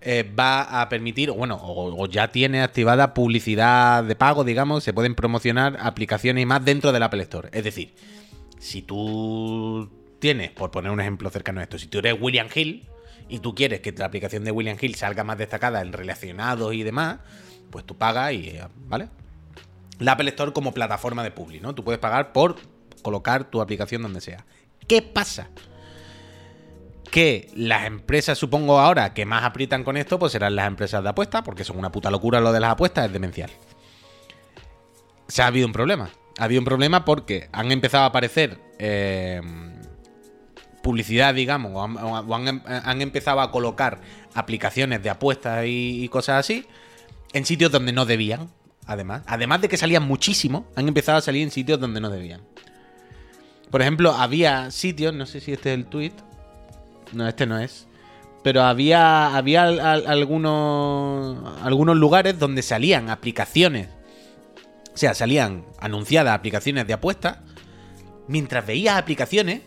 eh, 0.00 0.22
va 0.38 0.80
a 0.80 0.88
permitir, 0.88 1.32
bueno, 1.32 1.58
o, 1.60 2.06
ya 2.06 2.28
tiene 2.28 2.62
activada 2.62 3.12
publicidad 3.12 4.04
de 4.04 4.14
pago, 4.14 4.44
digamos, 4.44 4.84
se 4.84 4.92
pueden 4.92 5.16
promocionar 5.16 5.78
aplicaciones 5.80 6.42
y 6.42 6.46
más 6.46 6.64
dentro 6.64 6.92
del 6.92 7.02
Apple 7.02 7.22
Store. 7.24 7.48
Es 7.52 7.64
decir, 7.64 7.92
si 8.60 8.82
tú 8.82 9.90
tienes, 10.20 10.52
por 10.52 10.70
poner 10.70 10.92
un 10.92 11.00
ejemplo 11.00 11.28
cercano 11.30 11.58
a 11.58 11.64
esto, 11.64 11.76
si 11.76 11.88
tú 11.88 11.98
eres 11.98 12.16
William 12.20 12.46
Hill, 12.54 12.86
y 13.28 13.40
tú 13.40 13.54
quieres 13.54 13.80
que 13.80 13.92
la 13.92 14.06
aplicación 14.06 14.44
de 14.44 14.50
William 14.50 14.76
Hill 14.80 14.94
salga 14.94 15.24
más 15.24 15.38
destacada 15.38 15.80
en 15.80 15.92
relacionados 15.92 16.74
y 16.74 16.82
demás, 16.82 17.18
pues 17.70 17.84
tú 17.84 17.96
pagas 17.96 18.32
y, 18.32 18.48
eh, 18.48 18.66
¿vale? 18.86 19.08
La 19.98 20.12
Apple 20.12 20.30
Store 20.30 20.52
como 20.52 20.72
plataforma 20.72 21.22
de 21.22 21.30
publi, 21.30 21.60
¿no? 21.60 21.74
Tú 21.74 21.84
puedes 21.84 21.98
pagar 21.98 22.32
por 22.32 22.56
colocar 23.02 23.44
tu 23.44 23.60
aplicación 23.60 24.02
donde 24.02 24.20
sea. 24.20 24.44
¿Qué 24.86 25.02
pasa? 25.02 25.48
Que 27.10 27.50
las 27.54 27.86
empresas, 27.86 28.38
supongo 28.38 28.78
ahora, 28.78 29.12
que 29.12 29.26
más 29.26 29.44
aprietan 29.44 29.84
con 29.84 29.96
esto, 29.96 30.18
pues 30.18 30.32
serán 30.32 30.56
las 30.56 30.66
empresas 30.66 31.02
de 31.02 31.08
apuestas, 31.08 31.42
porque 31.42 31.64
son 31.64 31.78
una 31.78 31.90
puta 31.90 32.10
locura 32.10 32.40
lo 32.40 32.52
de 32.52 32.60
las 32.60 32.72
apuestas, 32.72 33.06
es 33.06 33.12
demencial. 33.12 33.50
Se 35.26 35.42
ha 35.42 35.46
habido 35.46 35.66
un 35.66 35.72
problema. 35.72 36.10
Ha 36.38 36.44
habido 36.44 36.60
un 36.60 36.64
problema 36.64 37.04
porque 37.04 37.48
han 37.52 37.72
empezado 37.72 38.04
a 38.04 38.06
aparecer 38.08 38.58
eh, 38.78 39.40
publicidad, 40.82 41.34
digamos, 41.34 41.72
o, 41.74 42.34
han, 42.34 43.02
empezado 43.02 43.40
a 43.40 43.50
colocar 43.50 44.00
aplicaciones 44.34 45.02
de 45.02 45.10
apuestas 45.10 45.64
y, 45.66 46.08
cosas 46.08 46.40
así, 46.40 46.66
en 47.32 47.44
sitios 47.44 47.70
donde 47.70 47.92
no 47.92 48.06
debían, 48.06 48.50
además. 48.86 49.22
Además 49.26 49.60
de 49.60 49.68
que 49.68 49.76
salían 49.76 50.06
muchísimo, 50.06 50.66
han 50.76 50.88
empezado 50.88 51.18
a 51.18 51.20
salir 51.20 51.42
en 51.42 51.50
sitios 51.50 51.80
donde 51.80 52.00
no 52.00 52.10
debían. 52.10 52.40
Por 53.70 53.82
ejemplo, 53.82 54.12
había 54.12 54.70
sitios, 54.70 55.14
no 55.14 55.26
sé 55.26 55.40
si 55.40 55.52
este 55.52 55.72
es 55.72 55.78
el 55.78 55.86
tweet. 55.86 56.12
No, 57.12 57.28
este 57.28 57.46
no 57.46 57.58
es. 57.58 57.86
Pero 58.42 58.62
había, 58.62 59.36
había 59.36 59.64
algunos, 59.64 61.62
algunos 61.62 61.96
lugares 61.96 62.38
donde 62.38 62.62
salían 62.62 63.10
aplicaciones. 63.10 63.88
O 64.94 64.96
sea, 64.96 65.14
salían 65.14 65.64
anunciadas 65.78 66.34
aplicaciones 66.34 66.86
de 66.86 66.94
apuestas. 66.94 67.38
Mientras 68.26 68.66
veías 68.66 68.96
aplicaciones 68.96 69.62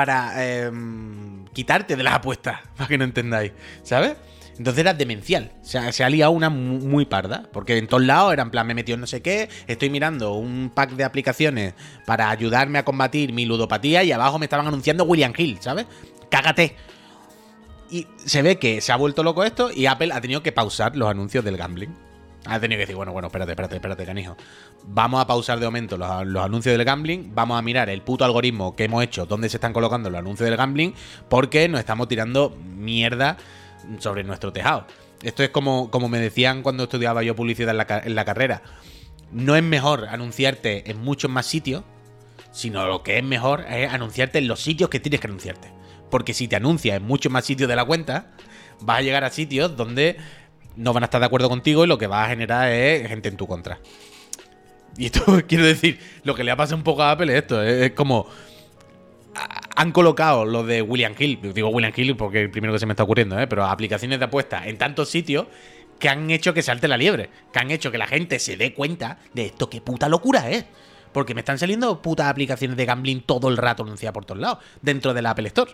para 0.00 0.64
em, 0.64 1.44
quitarte 1.52 1.94
de 1.94 2.02
las 2.02 2.14
apuestas. 2.14 2.60
Para 2.76 2.88
que 2.88 2.96
no 2.96 3.04
entendáis. 3.04 3.52
¿Sabes? 3.82 4.16
Entonces 4.56 4.80
era 4.80 4.94
demencial. 4.94 5.52
O 5.60 5.64
sea, 5.66 5.92
se 5.92 6.02
ha 6.02 6.08
liado 6.08 6.30
una 6.30 6.48
muy 6.48 7.04
parda. 7.04 7.50
Porque 7.52 7.76
en 7.76 7.86
todos 7.86 8.02
lados 8.02 8.32
era 8.32 8.42
en 8.42 8.50
plan, 8.50 8.66
me 8.66 8.72
metió 8.72 8.96
no 8.96 9.06
sé 9.06 9.20
qué. 9.20 9.50
Estoy 9.66 9.90
mirando 9.90 10.32
un 10.32 10.72
pack 10.74 10.92
de 10.92 11.04
aplicaciones 11.04 11.74
para 12.06 12.30
ayudarme 12.30 12.78
a 12.78 12.84
combatir 12.86 13.34
mi 13.34 13.44
ludopatía. 13.44 14.02
Y 14.02 14.10
abajo 14.10 14.38
me 14.38 14.46
estaban 14.46 14.66
anunciando 14.66 15.04
William 15.04 15.34
Hill, 15.36 15.58
¿sabes? 15.60 15.84
Cágate. 16.30 16.76
Y 17.90 18.06
se 18.24 18.40
ve 18.40 18.58
que 18.58 18.80
se 18.80 18.92
ha 18.92 18.96
vuelto 18.96 19.22
loco 19.22 19.44
esto. 19.44 19.70
Y 19.70 19.84
Apple 19.84 20.14
ha 20.14 20.20
tenido 20.22 20.42
que 20.42 20.50
pausar 20.50 20.96
los 20.96 21.10
anuncios 21.10 21.44
del 21.44 21.58
gambling. 21.58 21.94
Ha 22.46 22.58
tenido 22.58 22.78
que 22.78 22.82
decir, 22.82 22.96
bueno, 22.96 23.12
bueno, 23.12 23.28
espérate, 23.28 23.52
espérate, 23.52 23.76
espérate, 23.76 24.06
canijo. 24.06 24.36
Vamos 24.84 25.20
a 25.20 25.26
pausar 25.26 25.60
de 25.60 25.66
momento 25.66 25.98
los, 25.98 26.26
los, 26.26 26.42
anuncios 26.42 26.76
del 26.76 26.84
gambling. 26.84 27.34
Vamos 27.34 27.58
a 27.58 27.62
mirar 27.62 27.90
el 27.90 28.00
puto 28.02 28.24
algoritmo 28.24 28.74
que 28.74 28.84
hemos 28.84 29.04
hecho, 29.04 29.26
dónde 29.26 29.48
se 29.48 29.58
están 29.58 29.72
colocando 29.72 30.08
los 30.08 30.18
anuncios 30.18 30.48
del 30.48 30.56
gambling, 30.56 30.94
porque 31.28 31.68
nos 31.68 31.80
estamos 31.80 32.08
tirando 32.08 32.56
mierda 32.76 33.36
sobre 33.98 34.24
nuestro 34.24 34.52
tejado. 34.52 34.86
Esto 35.22 35.42
es 35.42 35.50
como, 35.50 35.90
como 35.90 36.08
me 36.08 36.18
decían 36.18 36.62
cuando 36.62 36.84
estudiaba 36.84 37.22
yo 37.22 37.36
publicidad 37.36 37.70
en 38.04 38.14
la, 38.14 38.24
carrera. 38.24 38.62
No 39.32 39.54
es 39.54 39.62
mejor 39.62 40.06
anunciarte 40.08 40.90
en 40.90 41.00
muchos 41.02 41.30
más 41.30 41.46
sitios, 41.46 41.84
sino 42.52 42.86
lo 42.86 43.02
que 43.02 43.18
es 43.18 43.24
mejor 43.24 43.66
es 43.68 43.92
anunciarte 43.92 44.38
en 44.38 44.48
los 44.48 44.60
sitios 44.60 44.88
que 44.88 44.98
tienes 44.98 45.20
que 45.20 45.26
anunciarte. 45.26 45.68
Porque 46.10 46.34
si 46.34 46.48
te 46.48 46.56
anuncias 46.56 46.96
en 46.96 47.04
muchos 47.04 47.30
más 47.30 47.44
sitios 47.44 47.68
de 47.68 47.76
la 47.76 47.84
cuenta, 47.84 48.30
vas 48.80 48.98
a 48.98 49.02
llegar 49.02 49.24
a 49.24 49.30
sitios 49.30 49.76
donde 49.76 50.16
no 50.76 50.92
van 50.92 51.02
a 51.02 51.06
estar 51.06 51.20
de 51.20 51.26
acuerdo 51.26 51.48
contigo 51.48 51.84
y 51.84 51.86
lo 51.86 51.98
que 51.98 52.06
vas 52.06 52.26
a 52.26 52.30
generar 52.30 52.70
es 52.70 53.08
gente 53.08 53.28
en 53.28 53.36
tu 53.36 53.46
contra. 53.46 53.78
Y 54.96 55.06
esto 55.06 55.24
quiero 55.48 55.64
decir, 55.64 55.98
lo 56.24 56.34
que 56.34 56.44
le 56.44 56.50
ha 56.50 56.56
pasado 56.56 56.76
un 56.76 56.84
poco 56.84 57.02
a 57.02 57.12
Apple 57.12 57.32
es 57.32 57.42
esto, 57.42 57.62
es 57.62 57.92
como 57.92 58.26
han 59.76 59.92
colocado 59.92 60.44
lo 60.44 60.64
de 60.64 60.82
William 60.82 61.14
Hill, 61.18 61.52
digo 61.54 61.68
William 61.68 61.92
Hill 61.94 62.16
porque 62.16 62.38
es 62.38 62.44
el 62.44 62.50
primero 62.50 62.72
que 62.72 62.78
se 62.78 62.86
me 62.86 62.92
está 62.92 63.04
ocurriendo, 63.04 63.38
¿eh? 63.38 63.46
pero 63.46 63.64
aplicaciones 63.64 64.18
de 64.18 64.24
apuestas 64.24 64.66
en 64.66 64.76
tantos 64.76 65.08
sitios 65.08 65.46
que 65.98 66.08
han 66.08 66.30
hecho 66.30 66.52
que 66.52 66.62
salte 66.62 66.88
la 66.88 66.96
liebre, 66.96 67.30
que 67.52 67.58
han 67.58 67.70
hecho 67.70 67.92
que 67.92 67.98
la 67.98 68.06
gente 68.06 68.38
se 68.38 68.56
dé 68.56 68.74
cuenta 68.74 69.18
de 69.34 69.46
esto, 69.46 69.70
qué 69.70 69.80
puta 69.80 70.08
locura 70.08 70.50
es. 70.50 70.64
Porque 71.12 71.34
me 71.34 71.40
están 71.40 71.58
saliendo 71.58 72.00
putas 72.00 72.28
aplicaciones 72.28 72.76
de 72.76 72.86
gambling 72.86 73.22
todo 73.22 73.48
el 73.48 73.56
rato 73.56 73.82
anunciadas 73.82 74.14
por 74.14 74.24
todos 74.24 74.40
lados, 74.40 74.58
dentro 74.80 75.12
de 75.12 75.22
la 75.22 75.30
Apple 75.30 75.48
Store. 75.48 75.72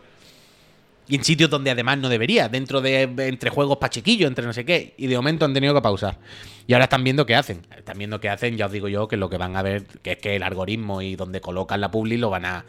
Y 1.09 1.17
en 1.17 1.25
sitios 1.25 1.49
donde 1.49 1.71
además 1.71 1.99
no 1.99 2.09
debería, 2.09 2.49
dentro 2.49 2.81
de 2.81 3.03
entre 3.03 3.51
juegos 3.51 3.79
pachequillos, 3.79 4.27
entre 4.27 4.45
no 4.45 4.53
sé 4.53 4.65
qué. 4.65 4.95
Y 4.97 5.07
de 5.07 5.17
momento 5.17 5.45
han 5.45 5.55
tenido 5.55 5.73
que 5.75 5.81
pausar. 5.81 6.19
Y 6.67 6.73
ahora 6.73 6.85
están 6.85 7.05
viendo 7.05 7.27
qué 7.27 7.37
hacen. 7.37 7.65
Están 7.77 7.99
viendo 7.99 8.21
qué 8.21 8.29
hacen, 8.29 8.57
ya 8.57 8.67
os 8.67 8.73
digo 8.73 8.89
yo, 8.89 9.07
que 9.07 9.17
lo 9.17 9.31
que 9.31 9.39
van 9.39 9.57
a 9.57 9.63
ver, 9.63 9.85
que 10.03 10.13
es 10.13 10.19
que 10.19 10.37
el 10.37 10.43
algoritmo 10.43 11.03
y 11.03 11.15
donde 11.15 11.41
colocan 11.41 11.81
la 11.81 11.91
publi 11.91 12.17
lo 12.17 12.31
van 12.31 12.45
a 12.45 12.65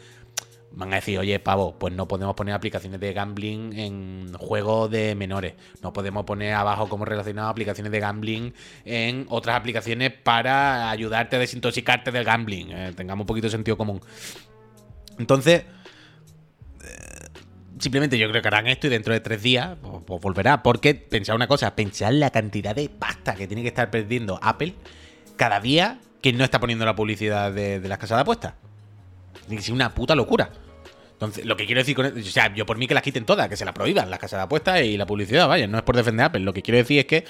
van 0.70 0.92
a 0.92 0.96
decir, 0.96 1.18
oye, 1.18 1.38
pavo, 1.40 1.78
pues 1.78 1.94
no 1.94 2.06
podemos 2.06 2.34
poner 2.34 2.54
aplicaciones 2.54 3.00
de 3.00 3.12
gambling 3.12 3.72
en 3.72 4.32
juegos 4.34 4.90
de 4.90 5.14
menores. 5.14 5.54
No 5.82 5.92
podemos 5.92 6.24
poner 6.24 6.54
abajo 6.54 6.88
como 6.88 7.04
relacionado 7.04 7.48
aplicaciones 7.48 7.90
de 7.90 8.00
gambling 8.00 8.54
en 8.84 9.26
otras 9.28 9.56
aplicaciones 9.56 10.12
para 10.12 10.90
ayudarte 10.90 11.36
a 11.36 11.38
desintoxicarte 11.38 12.12
del 12.12 12.24
gambling. 12.24 12.70
Eh, 12.70 12.92
tengamos 12.96 13.24
un 13.24 13.26
poquito 13.26 13.46
de 13.46 13.52
sentido 13.52 13.76
común. 13.76 14.00
Entonces, 15.18 15.64
simplemente 17.78 18.18
yo 18.18 18.28
creo 18.28 18.42
que 18.42 18.48
harán 18.48 18.66
esto 18.66 18.86
y 18.86 18.90
dentro 18.90 19.12
de 19.12 19.20
tres 19.20 19.42
días 19.42 19.76
pues, 19.80 20.02
pues, 20.06 20.20
volverá. 20.20 20.62
Porque 20.62 20.94
pensad 20.94 21.34
una 21.36 21.46
cosa, 21.46 21.74
pensad 21.74 22.12
la 22.12 22.30
cantidad 22.30 22.74
de 22.74 22.88
pasta 22.88 23.34
que 23.34 23.46
tiene 23.46 23.62
que 23.62 23.68
estar 23.68 23.90
perdiendo 23.90 24.38
Apple 24.42 24.74
cada 25.36 25.60
día 25.60 25.98
que 26.20 26.32
no 26.32 26.44
está 26.44 26.60
poniendo 26.60 26.84
la 26.84 26.96
publicidad 26.96 27.52
de, 27.52 27.80
las 27.80 27.98
casas 27.98 28.18
de 28.18 28.22
apuestas. 28.22 28.54
Tiene 29.46 29.56
que 29.56 29.62
ser 29.62 29.74
una 29.74 29.94
puta 29.94 30.14
locura. 30.14 30.50
Entonces, 31.12 31.44
lo 31.44 31.56
que 31.56 31.66
quiero 31.66 31.80
decir 31.80 31.96
con 31.96 32.06
esto, 32.06 32.18
o 32.18 32.22
sea, 32.22 32.54
yo 32.54 32.64
por 32.64 32.78
mí 32.78 32.86
que 32.86 32.94
las 32.94 33.02
quiten 33.02 33.24
todas, 33.24 33.48
que 33.48 33.56
se 33.56 33.64
las 33.64 33.74
prohíban, 33.74 34.08
las 34.08 34.18
casas 34.18 34.38
de 34.38 34.44
apuestas 34.44 34.82
y 34.82 34.96
la 34.96 35.06
publicidad, 35.06 35.48
vaya, 35.48 35.66
no 35.66 35.78
es 35.78 35.84
por 35.84 35.96
defender 35.96 36.26
Apple. 36.26 36.40
Lo 36.40 36.52
que 36.52 36.62
quiero 36.62 36.78
decir 36.78 37.00
es 37.00 37.06
que 37.06 37.24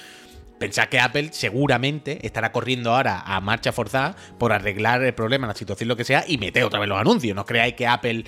pensad 0.58 0.88
que 0.88 1.00
Apple 1.00 1.30
seguramente 1.32 2.26
estará 2.26 2.52
corriendo 2.52 2.94
ahora 2.94 3.20
a 3.20 3.40
marcha 3.40 3.72
forzada 3.72 4.14
por 4.38 4.52
arreglar 4.52 5.02
el 5.02 5.14
problema, 5.14 5.46
la 5.46 5.54
situación, 5.54 5.88
lo 5.88 5.96
que 5.96 6.04
sea, 6.04 6.24
y 6.26 6.36
meter 6.36 6.64
otra 6.64 6.80
vez 6.80 6.88
los 6.88 7.00
anuncios. 7.00 7.34
No 7.34 7.46
creáis 7.46 7.74
que 7.74 7.86
Apple 7.86 8.24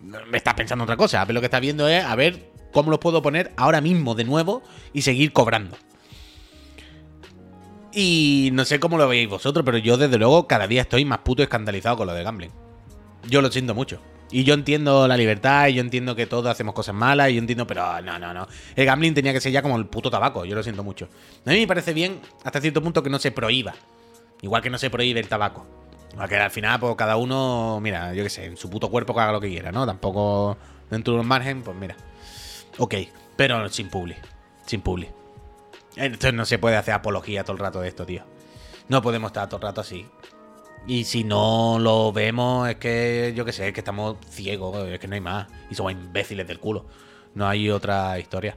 me 0.00 0.36
está 0.36 0.54
pensando 0.54 0.84
otra 0.84 0.96
cosa. 0.96 1.22
Apple 1.22 1.34
lo 1.34 1.40
que 1.40 1.46
está 1.46 1.60
viendo 1.60 1.88
es 1.88 2.04
a 2.04 2.14
ver 2.14 2.50
cómo 2.72 2.90
los 2.90 3.00
puedo 3.00 3.22
poner 3.22 3.52
ahora 3.56 3.80
mismo 3.80 4.14
de 4.14 4.24
nuevo 4.24 4.62
y 4.92 5.02
seguir 5.02 5.32
cobrando. 5.32 5.76
Y 7.92 8.50
no 8.52 8.66
sé 8.66 8.78
cómo 8.78 8.98
lo 8.98 9.08
veis 9.08 9.28
vosotros, 9.28 9.64
pero 9.64 9.78
yo 9.78 9.96
desde 9.96 10.18
luego 10.18 10.46
cada 10.46 10.66
día 10.66 10.82
estoy 10.82 11.06
más 11.06 11.18
puto 11.20 11.42
escandalizado 11.42 11.96
con 11.96 12.06
lo 12.06 12.12
de 12.12 12.22
gambling. 12.22 12.50
Yo 13.28 13.40
lo 13.40 13.50
siento 13.50 13.74
mucho. 13.74 14.00
Y 14.30 14.44
yo 14.44 14.54
entiendo 14.54 15.06
la 15.08 15.16
libertad, 15.16 15.68
y 15.68 15.74
yo 15.74 15.80
entiendo 15.80 16.14
que 16.14 16.26
todos 16.26 16.46
hacemos 16.46 16.74
cosas 16.74 16.94
malas, 16.94 17.30
y 17.30 17.34
yo 17.34 17.38
entiendo, 17.38 17.66
pero 17.66 18.02
no, 18.02 18.18
no, 18.18 18.34
no. 18.34 18.46
El 18.74 18.84
gambling 18.84 19.14
tenía 19.14 19.32
que 19.32 19.40
ser 19.40 19.52
ya 19.52 19.62
como 19.62 19.76
el 19.76 19.86
puto 19.86 20.10
tabaco, 20.10 20.44
yo 20.44 20.54
lo 20.54 20.62
siento 20.62 20.82
mucho. 20.82 21.08
A 21.46 21.50
mí 21.50 21.60
me 21.60 21.66
parece 21.66 21.94
bien 21.94 22.20
hasta 22.44 22.60
cierto 22.60 22.82
punto 22.82 23.02
que 23.02 23.08
no 23.08 23.18
se 23.18 23.30
prohíba. 23.30 23.74
Igual 24.42 24.62
que 24.62 24.68
no 24.68 24.78
se 24.78 24.90
prohíbe 24.90 25.20
el 25.20 25.28
tabaco. 25.28 25.85
Que 26.28 26.36
al 26.36 26.50
final, 26.50 26.80
pues 26.80 26.96
cada 26.96 27.16
uno, 27.16 27.78
mira, 27.80 28.14
yo 28.14 28.22
qué 28.22 28.30
sé, 28.30 28.46
en 28.46 28.56
su 28.56 28.70
puto 28.70 28.90
cuerpo 28.90 29.14
que 29.14 29.20
haga 29.20 29.32
lo 29.32 29.40
que 29.40 29.48
quiera, 29.48 29.70
¿no? 29.70 29.86
Tampoco 29.86 30.56
dentro 30.90 31.14
de 31.14 31.20
un 31.20 31.28
margen, 31.28 31.62
pues 31.62 31.76
mira. 31.76 31.96
Ok, 32.78 32.94
pero 33.36 33.68
sin 33.68 33.90
publi. 33.90 34.16
Sin 34.64 34.80
publi. 34.80 35.08
Entonces 35.96 36.34
no 36.34 36.44
se 36.44 36.58
puede 36.58 36.76
hacer 36.76 36.94
apología 36.94 37.44
todo 37.44 37.52
el 37.52 37.58
rato 37.58 37.80
de 37.80 37.88
esto, 37.88 38.06
tío. 38.06 38.22
No 38.88 39.02
podemos 39.02 39.30
estar 39.30 39.48
todo 39.48 39.56
el 39.56 39.62
rato 39.62 39.80
así. 39.80 40.06
Y 40.86 41.04
si 41.04 41.24
no 41.24 41.78
lo 41.80 42.12
vemos, 42.12 42.68
es 42.68 42.76
que 42.76 43.32
yo 43.36 43.44
qué 43.44 43.52
sé, 43.52 43.68
es 43.68 43.74
que 43.74 43.80
estamos 43.80 44.16
ciegos, 44.28 44.88
es 44.88 44.98
que 44.98 45.08
no 45.08 45.14
hay 45.14 45.20
más. 45.20 45.48
Y 45.70 45.74
somos 45.74 45.92
imbéciles 45.92 46.46
del 46.46 46.60
culo. 46.60 46.86
No 47.34 47.48
hay 47.48 47.70
otra 47.70 48.18
historia. 48.18 48.56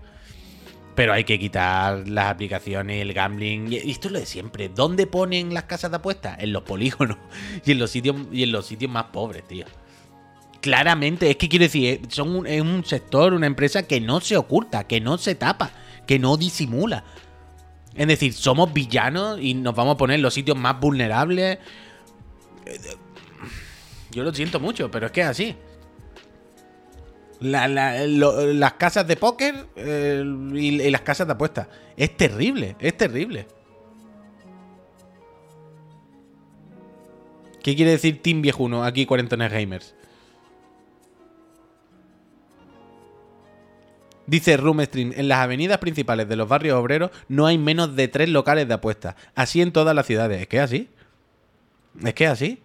Pero 0.95 1.13
hay 1.13 1.23
que 1.23 1.39
quitar 1.39 2.07
las 2.07 2.31
aplicaciones, 2.31 3.01
el 3.01 3.13
gambling. 3.13 3.71
Y 3.71 3.77
esto 3.91 4.07
es 4.07 4.11
lo 4.11 4.19
de 4.19 4.25
siempre. 4.25 4.69
¿Dónde 4.69 5.07
ponen 5.07 5.53
las 5.53 5.63
casas 5.63 5.91
de 5.91 5.97
apuestas? 5.97 6.37
En 6.39 6.51
los 6.51 6.63
polígonos. 6.63 7.17
Y 7.65 7.71
en 7.71 7.79
los 7.79 7.91
sitios, 7.91 8.15
y 8.31 8.43
en 8.43 8.51
los 8.51 8.65
sitios 8.65 8.91
más 8.91 9.05
pobres, 9.05 9.47
tío. 9.47 9.65
Claramente, 10.61 11.29
es 11.29 11.37
que 11.37 11.47
quiero 11.47 11.63
decir, 11.63 11.85
eh, 11.85 12.01
son 12.09 12.45
es 12.45 12.61
un 12.61 12.83
sector, 12.83 13.33
una 13.33 13.47
empresa 13.47 13.83
que 13.83 14.01
no 14.01 14.19
se 14.19 14.35
oculta, 14.35 14.85
que 14.85 14.99
no 14.99 15.17
se 15.17 15.35
tapa, 15.35 15.71
que 16.05 16.19
no 16.19 16.35
disimula. 16.35 17.05
Es 17.95 18.07
decir, 18.07 18.33
somos 18.33 18.73
villanos 18.73 19.39
y 19.41 19.53
nos 19.53 19.73
vamos 19.73 19.95
a 19.95 19.97
poner 19.97 20.15
en 20.15 20.21
los 20.21 20.33
sitios 20.33 20.57
más 20.57 20.79
vulnerables 20.79 21.59
yo 24.11 24.23
lo 24.23 24.33
siento 24.33 24.59
mucho, 24.59 24.89
pero 24.89 25.07
es 25.07 25.11
que 25.11 25.21
es 25.21 25.27
así. 25.27 25.55
Las 27.39 28.73
casas 28.73 29.07
de 29.07 29.15
póker 29.15 29.67
eh, 29.75 30.23
y, 30.53 30.89
las 30.89 31.01
casas 31.01 31.27
de 31.27 31.33
apuestas. 31.33 31.67
Es 31.95 32.15
terrible, 32.15 32.75
es 32.79 32.97
terrible. 32.97 33.47
¿Qué 37.63 37.75
quiere 37.75 37.91
decir 37.91 38.21
Team 38.21 38.41
Viejuno 38.41 38.83
aquí, 38.83 39.05
Cuarentones 39.05 39.51
Gamers? 39.51 39.95
Dice 44.25 44.57
Roomstream, 44.57 45.13
en 45.15 45.27
las 45.27 45.39
avenidas 45.39 45.79
principales 45.79 46.29
de 46.29 46.35
los 46.35 46.47
barrios 46.47 46.77
obreros 46.77 47.09
no 47.27 47.47
hay 47.47 47.57
menos 47.57 47.95
de 47.95 48.07
tres 48.07 48.29
locales 48.29 48.67
de 48.67 48.75
apuestas. 48.75 49.15
Así 49.33 49.59
en 49.61 49.71
todas 49.71 49.95
las 49.95 50.05
ciudades. 50.05 50.41
Es 50.41 50.47
que 50.47 50.57
es 50.57 50.63
así. 50.63 50.89
Es 52.03 52.13
que 52.13 52.27
así. 52.27 52.59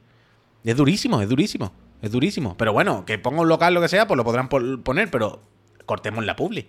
Es 0.62 0.76
durísimo, 0.76 1.20
es 1.22 1.28
durísimo. 1.28 1.72
Es 2.04 2.10
durísimo. 2.10 2.54
Pero 2.58 2.74
bueno, 2.74 3.06
que 3.06 3.18
ponga 3.18 3.40
un 3.40 3.48
local 3.48 3.72
lo 3.72 3.80
que 3.80 3.88
sea, 3.88 4.06
pues 4.06 4.18
lo 4.18 4.24
podrán 4.24 4.50
poner, 4.50 5.10
pero 5.10 5.40
cortemos 5.86 6.22
la 6.22 6.36
publi. 6.36 6.68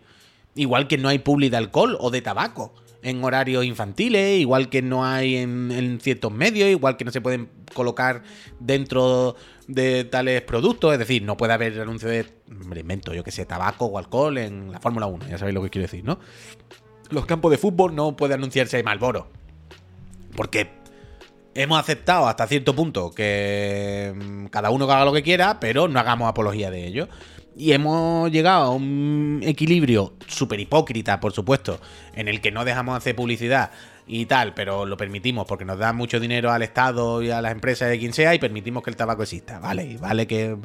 Igual 0.55 0.87
que 0.87 0.97
no 0.97 1.09
hay 1.09 1.19
publi 1.19 1.49
de 1.49 1.57
alcohol 1.57 1.97
o 1.99 2.09
de 2.09 2.21
tabaco 2.21 2.73
en 3.01 3.21
horarios 3.21 3.65
infantiles, 3.65 4.39
igual 4.39 4.69
que 4.69 4.81
no 4.81 5.05
hay 5.05 5.35
en, 5.35 5.99
ciertos 6.01 6.31
medios, 6.31 6.69
igual 6.69 6.95
que 6.95 7.03
no 7.03 7.11
se 7.11 7.19
pueden 7.19 7.49
colocar 7.73 8.23
dentro 8.61 9.35
de 9.67 10.05
tales 10.05 10.41
productos. 10.43 10.93
Es 10.93 10.99
decir, 10.99 11.21
no 11.21 11.35
puede 11.35 11.51
haber 11.51 11.81
anuncio 11.81 12.07
de, 12.07 12.25
me 12.47 12.79
invento, 12.79 13.13
yo 13.13 13.21
que 13.21 13.31
sé, 13.31 13.45
tabaco 13.45 13.87
o 13.87 13.97
alcohol 13.97 14.37
en 14.37 14.71
la 14.71 14.79
Fórmula 14.79 15.05
1. 15.05 15.27
Ya 15.27 15.37
sabéis 15.37 15.53
lo 15.53 15.61
que 15.63 15.69
quiero 15.69 15.83
decir, 15.83 16.05
¿no? 16.05 16.17
Los 17.09 17.25
campos 17.25 17.51
de 17.51 17.57
fútbol 17.57 17.93
no 17.93 18.15
puede 18.15 18.35
anunciarse 18.35 18.81
Malboro. 18.83 19.27
Porque 20.33 20.84
hemos 21.55 21.79
aceptado 21.79 22.27
hasta 22.27 22.45
cierto 22.47 22.75
punto 22.75 23.11
que 23.11 24.13
mm, 24.15 24.45
cada 24.47 24.69
uno 24.69 24.85
haga 24.85 25.05
lo 25.05 25.13
que 25.13 25.23
quiera, 25.23 25.59
pero 25.59 25.87
no 25.87 25.99
hagamos 25.99 26.29
apología 26.29 26.69
de 26.69 26.85
ello. 26.85 27.07
Y 27.57 27.71
hemos 27.71 28.29
llegado 28.31 28.65
a 28.65 28.69
un 28.71 29.39
equilibrio 29.43 30.13
súper 30.27 30.59
hipócrita, 30.59 31.21
por 31.21 31.31
supuesto, 31.31 31.79
en 32.13 32.27
el 32.27 32.41
que 32.41 32.51
no 32.51 32.65
dejamos 32.65 32.97
hacer 32.97 33.15
publicidad 33.15 33.71
y 34.07 34.25
tal, 34.25 34.53
pero 34.53 34.85
lo 34.85 34.97
permitimos 34.97 35.47
porque 35.47 35.63
nos 35.63 35.79
da 35.79 35.93
mucho 35.93 36.19
dinero 36.19 36.51
al 36.51 36.63
Estado 36.63 37.23
y 37.23 37.31
a 37.31 37.41
las 37.41 37.53
empresas 37.53 37.89
de 37.89 37.97
quien 37.97 38.11
sea 38.11 38.35
y 38.35 38.39
permitimos 38.39 38.83
que 38.83 38.89
el 38.89 38.97
tabaco 38.97 39.23
exista, 39.23 39.59
¿vale? 39.59 39.85
Y 39.85 39.95
vale 39.95 40.27
que 40.27 40.57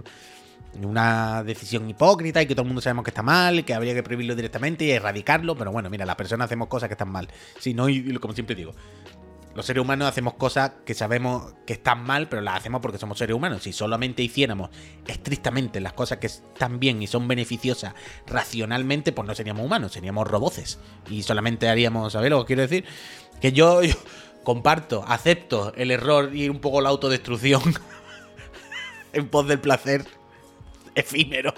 una 0.83 1.43
decisión 1.45 1.89
hipócrita 1.89 2.43
y 2.43 2.47
que 2.47 2.55
todo 2.55 2.63
el 2.63 2.69
mundo 2.69 2.81
sabemos 2.83 3.05
que 3.05 3.11
está 3.11 3.23
mal, 3.23 3.65
que 3.65 3.75
habría 3.75 3.95
que 3.95 4.03
prohibirlo 4.03 4.35
directamente 4.35 4.85
y 4.85 4.91
erradicarlo, 4.91 5.57
pero 5.57 5.73
bueno, 5.73 5.91
mira, 5.91 6.05
las 6.07 6.17
personas 6.17 6.47
hacemos 6.47 6.69
cosas 6.69 6.89
que 6.89 6.95
están 6.95 7.11
mal. 7.11 7.29
Si 7.59 7.73
no, 7.73 7.87
como 8.21 8.35
siempre 8.35 8.57
digo, 8.57 8.73
los 9.61 9.67
seres 9.67 9.83
humanos 9.83 10.09
hacemos 10.09 10.35
cosas 10.35 10.73
que 10.87 10.95
sabemos 10.95 11.53
que 11.67 11.75
están 11.75 12.03
mal, 12.03 12.31
pero 12.31 12.41
las 12.41 12.57
hacemos 12.57 12.81
porque 12.81 12.97
somos 12.97 13.19
seres 13.19 13.37
humanos. 13.37 13.63
Si 13.63 13.75
solamente 13.75 14.23
hiciéramos 14.23 14.71
estrictamente 15.07 15.81
las 15.81 15.93
cosas 15.93 16.17
que 16.17 16.29
están 16.29 16.81
bien 16.81 17.03
y 17.03 17.07
son 17.07 17.29
beneficiosas 17.29 17.93
racionalmente, 18.27 19.13
pues 19.13 19.29
no 19.29 19.35
seríamos 19.35 19.67
humanos, 19.67 19.93
seríamos 19.93 20.27
roboces. 20.27 20.79
Y 21.11 21.25
solamente 21.25 21.69
haríamos, 21.69 22.15
¿sabes 22.15 22.31
lo 22.31 22.41
que 22.41 22.47
quiero 22.47 22.63
decir? 22.63 22.87
Que 23.43 23.53
yo, 23.53 23.83
comparto, 24.45 25.05
acepto 25.07 25.75
el 25.77 25.91
error 25.91 26.35
y 26.35 26.49
un 26.49 26.61
poco 26.61 26.81
la 26.81 26.89
autodestrucción 26.89 27.61
en 29.13 29.29
pos 29.29 29.47
del 29.47 29.61
placer 29.61 30.07
efímero 30.95 31.53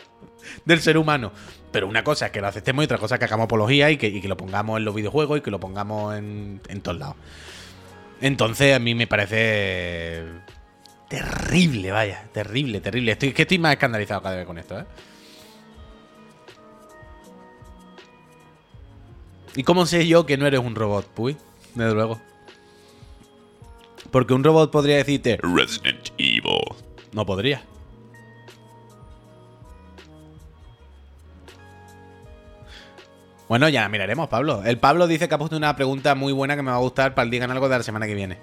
del 0.64 0.80
ser 0.80 0.98
humano. 0.98 1.30
Pero 1.70 1.86
una 1.86 2.02
cosa 2.02 2.26
es 2.26 2.32
que 2.32 2.40
lo 2.40 2.48
aceptemos 2.48 2.82
y 2.82 2.86
otra 2.86 2.98
cosa 2.98 3.14
es 3.14 3.18
que 3.20 3.26
hagamos 3.26 3.44
apología 3.44 3.92
y 3.92 3.96
que, 3.96 4.10
lo 4.26 4.36
pongamos 4.36 4.78
en 4.78 4.84
los 4.86 4.92
videojuegos 4.92 5.38
y 5.38 5.40
que 5.40 5.52
lo 5.52 5.60
pongamos 5.60 6.16
en 6.16 6.80
todos 6.82 6.98
lados. 6.98 7.14
Entonces 8.22 8.74
a 8.74 8.78
mí 8.78 8.94
me 8.94 9.08
parece 9.08 10.22
terrible, 11.08 11.90
vaya, 11.90 12.24
terrible, 12.32 12.80
terrible. 12.80 13.12
Estoy, 13.12 13.32
que 13.32 13.42
estoy 13.42 13.58
más 13.58 13.72
escandalizado 13.72 14.22
cada 14.22 14.36
vez 14.36 14.46
con 14.46 14.58
esto, 14.58 14.78
¿eh? 14.78 14.84
¿Y 19.56 19.64
cómo 19.64 19.86
sé 19.86 20.06
yo 20.06 20.24
que 20.24 20.38
no 20.38 20.46
eres 20.46 20.60
un 20.60 20.76
robot, 20.76 21.08
Puy? 21.08 21.36
Desde 21.74 21.94
luego. 21.94 22.20
Porque 24.12 24.34
un 24.34 24.44
robot 24.44 24.70
podría 24.70 24.96
decirte 24.96 25.38
Resident 25.42 26.10
Evil. 26.16 26.62
No 27.12 27.26
podría. 27.26 27.62
Bueno, 33.52 33.68
ya 33.68 33.86
miraremos, 33.90 34.30
Pablo. 34.30 34.62
El 34.64 34.78
Pablo 34.78 35.06
dice 35.06 35.28
que 35.28 35.34
ha 35.34 35.38
puesto 35.38 35.58
una 35.58 35.76
pregunta 35.76 36.14
muy 36.14 36.32
buena 36.32 36.56
que 36.56 36.62
me 36.62 36.70
va 36.70 36.78
a 36.78 36.80
gustar 36.80 37.14
para 37.14 37.24
el 37.24 37.30
Digan 37.30 37.50
Algo 37.50 37.68
de 37.68 37.76
la 37.76 37.82
semana 37.82 38.06
que 38.06 38.14
viene. 38.14 38.38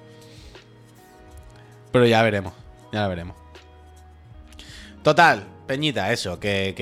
Pero 1.91 2.05
ya 2.05 2.22
veremos, 2.22 2.53
ya 2.93 3.01
la 3.01 3.07
veremos. 3.07 3.36
Total, 5.01 5.47
Peñita, 5.66 6.12
eso, 6.14 6.39
que, 6.39 6.76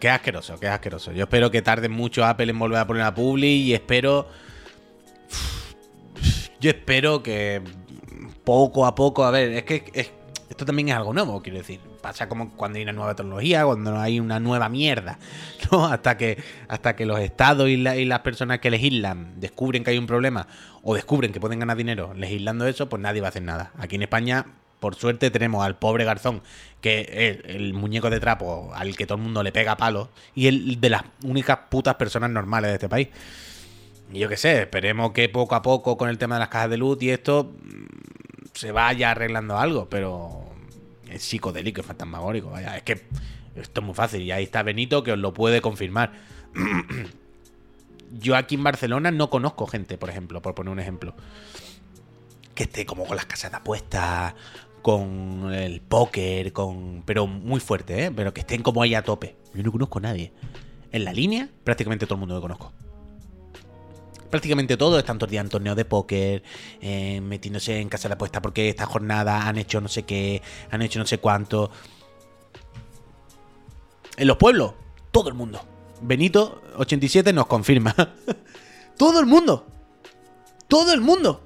que, 0.00 0.08
asqueroso, 0.08 0.58
que 0.58 0.66
asqueroso. 0.66 1.12
Yo 1.12 1.24
espero 1.24 1.50
que 1.50 1.60
tarde 1.60 1.90
mucho 1.90 2.24
Apple 2.24 2.52
en 2.52 2.58
volver 2.58 2.78
a 2.78 2.86
poner 2.86 3.02
a 3.02 3.14
Publi 3.14 3.48
y 3.48 3.74
espero... 3.74 4.26
Yo 6.58 6.70
espero 6.70 7.22
que 7.22 7.60
poco 8.44 8.86
a 8.86 8.94
poco, 8.94 9.24
a 9.24 9.30
ver, 9.30 9.52
es 9.52 9.64
que 9.64 10.10
esto 10.48 10.64
también 10.64 10.88
es 10.88 10.94
algo 10.94 11.12
nuevo, 11.12 11.42
quiero 11.42 11.58
decir 11.58 11.89
pasa 12.00 12.28
como 12.28 12.50
cuando 12.56 12.78
hay 12.78 12.82
una 12.82 12.92
nueva 12.92 13.14
tecnología, 13.14 13.64
cuando 13.64 13.98
hay 13.98 14.20
una 14.20 14.40
nueva 14.40 14.68
mierda, 14.68 15.18
¿no? 15.70 15.86
Hasta 15.86 16.16
que, 16.16 16.42
hasta 16.68 16.96
que 16.96 17.06
los 17.06 17.20
estados 17.20 17.68
y, 17.68 17.76
las 17.76 18.20
personas 18.20 18.60
que 18.60 18.70
legislan 18.70 19.40
descubren 19.40 19.84
que 19.84 19.90
hay 19.90 19.98
un 19.98 20.06
problema 20.06 20.46
o 20.82 20.94
descubren 20.94 21.32
que 21.32 21.40
pueden 21.40 21.58
ganar 21.58 21.76
dinero 21.76 22.12
legislando 22.14 22.66
eso, 22.66 22.88
pues 22.88 23.00
nadie 23.00 23.20
va 23.20 23.28
a 23.28 23.30
hacer 23.30 23.42
nada. 23.42 23.72
Aquí 23.78 23.96
en 23.96 24.02
España, 24.02 24.46
por 24.80 24.94
suerte, 24.94 25.30
tenemos 25.30 25.64
al 25.64 25.76
pobre 25.76 26.04
Garzón, 26.04 26.42
que 26.80 27.00
es 27.00 27.54
el 27.54 27.74
muñeco 27.74 28.10
de 28.10 28.20
trapo 28.20 28.72
al 28.74 28.96
que 28.96 29.06
todo 29.06 29.18
el 29.18 29.24
mundo 29.24 29.42
le 29.42 29.52
pega 29.52 29.76
palos 29.76 30.08
y 30.34 30.46
el 30.46 30.80
de 30.80 30.90
las 30.90 31.02
únicas 31.22 31.58
putas 31.68 31.94
personas 31.96 32.30
normales 32.30 32.70
de 32.70 32.74
este 32.74 32.88
país. 32.88 33.08
Y 34.12 34.18
yo 34.18 34.28
qué 34.28 34.36
sé, 34.36 34.62
esperemos 34.62 35.12
que 35.12 35.28
poco 35.28 35.54
a 35.54 35.62
poco 35.62 35.96
con 35.96 36.08
el 36.08 36.18
tema 36.18 36.34
de 36.34 36.40
las 36.40 36.48
cajas 36.48 36.70
de 36.70 36.78
luz 36.78 37.00
y 37.00 37.10
esto 37.10 37.52
mm, 37.62 38.46
se 38.54 38.72
vaya 38.72 39.12
arreglando 39.12 39.56
algo, 39.56 39.88
pero 39.88 40.49
es 41.10 41.22
psicodélico, 41.22 41.80
es 41.80 41.86
fantasmagórico. 41.86 42.50
Vaya, 42.50 42.76
es 42.76 42.82
que 42.82 43.02
esto 43.56 43.80
es 43.80 43.86
muy 43.86 43.94
fácil. 43.94 44.22
Y 44.22 44.32
ahí 44.32 44.44
está 44.44 44.62
Benito 44.62 45.02
que 45.02 45.12
os 45.12 45.18
lo 45.18 45.32
puede 45.32 45.60
confirmar. 45.60 46.12
Yo 48.20 48.36
aquí 48.36 48.56
en 48.56 48.64
Barcelona 48.64 49.10
no 49.10 49.30
conozco 49.30 49.66
gente, 49.66 49.96
por 49.96 50.10
ejemplo, 50.10 50.42
por 50.42 50.54
poner 50.54 50.72
un 50.72 50.80
ejemplo, 50.80 51.14
que 52.54 52.64
esté 52.64 52.84
como 52.84 53.06
con 53.06 53.16
las 53.16 53.26
casas 53.26 53.52
de 53.52 53.58
apuestas, 53.58 54.34
con 54.82 55.52
el 55.52 55.80
póker, 55.80 56.52
con. 56.52 57.02
Pero 57.06 57.26
muy 57.26 57.60
fuerte, 57.60 58.06
¿eh? 58.06 58.10
Pero 58.10 58.34
que 58.34 58.40
estén 58.40 58.62
como 58.62 58.82
ahí 58.82 58.94
a 58.94 59.02
tope. 59.02 59.36
Yo 59.54 59.62
no 59.62 59.70
conozco 59.70 59.98
a 59.98 60.02
nadie. 60.02 60.32
En 60.90 61.04
la 61.04 61.12
línea, 61.12 61.48
prácticamente 61.62 62.06
todo 62.06 62.16
el 62.16 62.20
mundo 62.20 62.34
lo 62.34 62.40
conozco 62.40 62.72
prácticamente 64.30 64.76
todo 64.76 64.98
están 64.98 65.18
todos 65.18 65.30
días 65.30 65.44
en 65.44 65.50
torneos 65.50 65.76
de 65.76 65.84
póker, 65.84 66.42
eh, 66.80 67.20
metiéndose 67.20 67.80
en 67.80 67.88
casa 67.88 68.08
de 68.08 68.14
apuesta 68.14 68.40
porque 68.40 68.68
esta 68.68 68.86
jornada 68.86 69.46
han 69.46 69.58
hecho 69.58 69.80
no 69.80 69.88
sé 69.88 70.04
qué, 70.04 70.42
han 70.70 70.82
hecho 70.82 70.98
no 70.98 71.06
sé 71.06 71.18
cuánto. 71.18 71.70
En 74.16 74.26
los 74.26 74.36
pueblos, 74.36 74.74
todo 75.10 75.28
el 75.28 75.34
mundo. 75.34 75.60
Benito 76.02 76.62
87 76.76 77.32
nos 77.32 77.46
confirma. 77.46 77.94
todo 78.96 79.20
el 79.20 79.26
mundo. 79.26 79.66
Todo 80.68 80.92
el 80.92 81.00
mundo. 81.00 81.42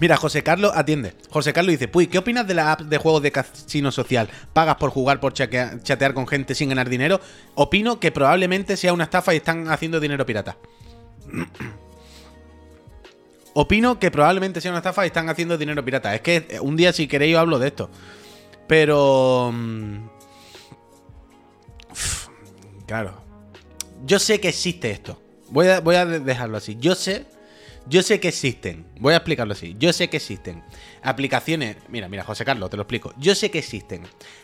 Mira, 0.00 0.16
José 0.16 0.42
Carlos 0.42 0.72
atiende. 0.74 1.12
José 1.28 1.52
Carlos 1.52 1.72
dice, 1.72 1.86
Puy, 1.86 2.06
¿qué 2.06 2.16
opinas 2.16 2.46
de 2.46 2.54
la 2.54 2.72
app 2.72 2.80
de 2.80 2.96
juegos 2.96 3.22
de 3.22 3.32
casino 3.32 3.92
social? 3.92 4.30
¿Pagas 4.54 4.76
por 4.76 4.88
jugar, 4.90 5.20
por 5.20 5.34
chatear 5.34 6.14
con 6.14 6.26
gente 6.26 6.54
sin 6.54 6.70
ganar 6.70 6.88
dinero? 6.88 7.20
Opino 7.54 8.00
que 8.00 8.10
probablemente 8.10 8.78
sea 8.78 8.94
una 8.94 9.04
estafa 9.04 9.34
y 9.34 9.36
están 9.36 9.68
haciendo 9.68 10.00
dinero 10.00 10.24
pirata. 10.24 10.56
Opino 13.52 13.98
que 13.98 14.10
probablemente 14.10 14.62
sea 14.62 14.70
una 14.70 14.78
estafa 14.78 15.04
y 15.04 15.08
están 15.08 15.28
haciendo 15.28 15.58
dinero 15.58 15.84
pirata. 15.84 16.14
Es 16.14 16.22
que 16.22 16.58
un 16.62 16.76
día 16.76 16.94
si 16.94 17.06
queréis 17.06 17.32
yo 17.32 17.38
hablo 17.38 17.58
de 17.58 17.68
esto. 17.68 17.90
Pero... 18.66 19.50
Mm, 19.52 20.08
claro. 22.86 23.20
Yo 24.06 24.18
sé 24.18 24.40
que 24.40 24.48
existe 24.48 24.90
esto. 24.90 25.20
Voy 25.50 25.66
a 25.66 26.06
dejarlo 26.06 26.56
así. 26.56 26.78
Yo 26.80 26.94
sé 26.94 27.26
yo 27.86 28.02
sé 28.02 28.20
que 28.20 28.28
existen, 28.28 28.86
voy 28.98 29.14
a 29.14 29.18
explicarlo 29.18 29.52
así, 29.52 29.76
yo 29.78 29.92
sé 29.92 30.08
que 30.08 30.18
existen. 30.18 30.62
Aplicaciones, 31.02 31.76
mira, 31.88 32.08
mira, 32.08 32.24
José 32.24 32.44
Carlos, 32.44 32.70
te 32.70 32.76
lo 32.76 32.82
explico, 32.82 33.14
yo 33.18 33.34
sé 33.34 33.50
que 33.50 33.58
existen 33.58 34.02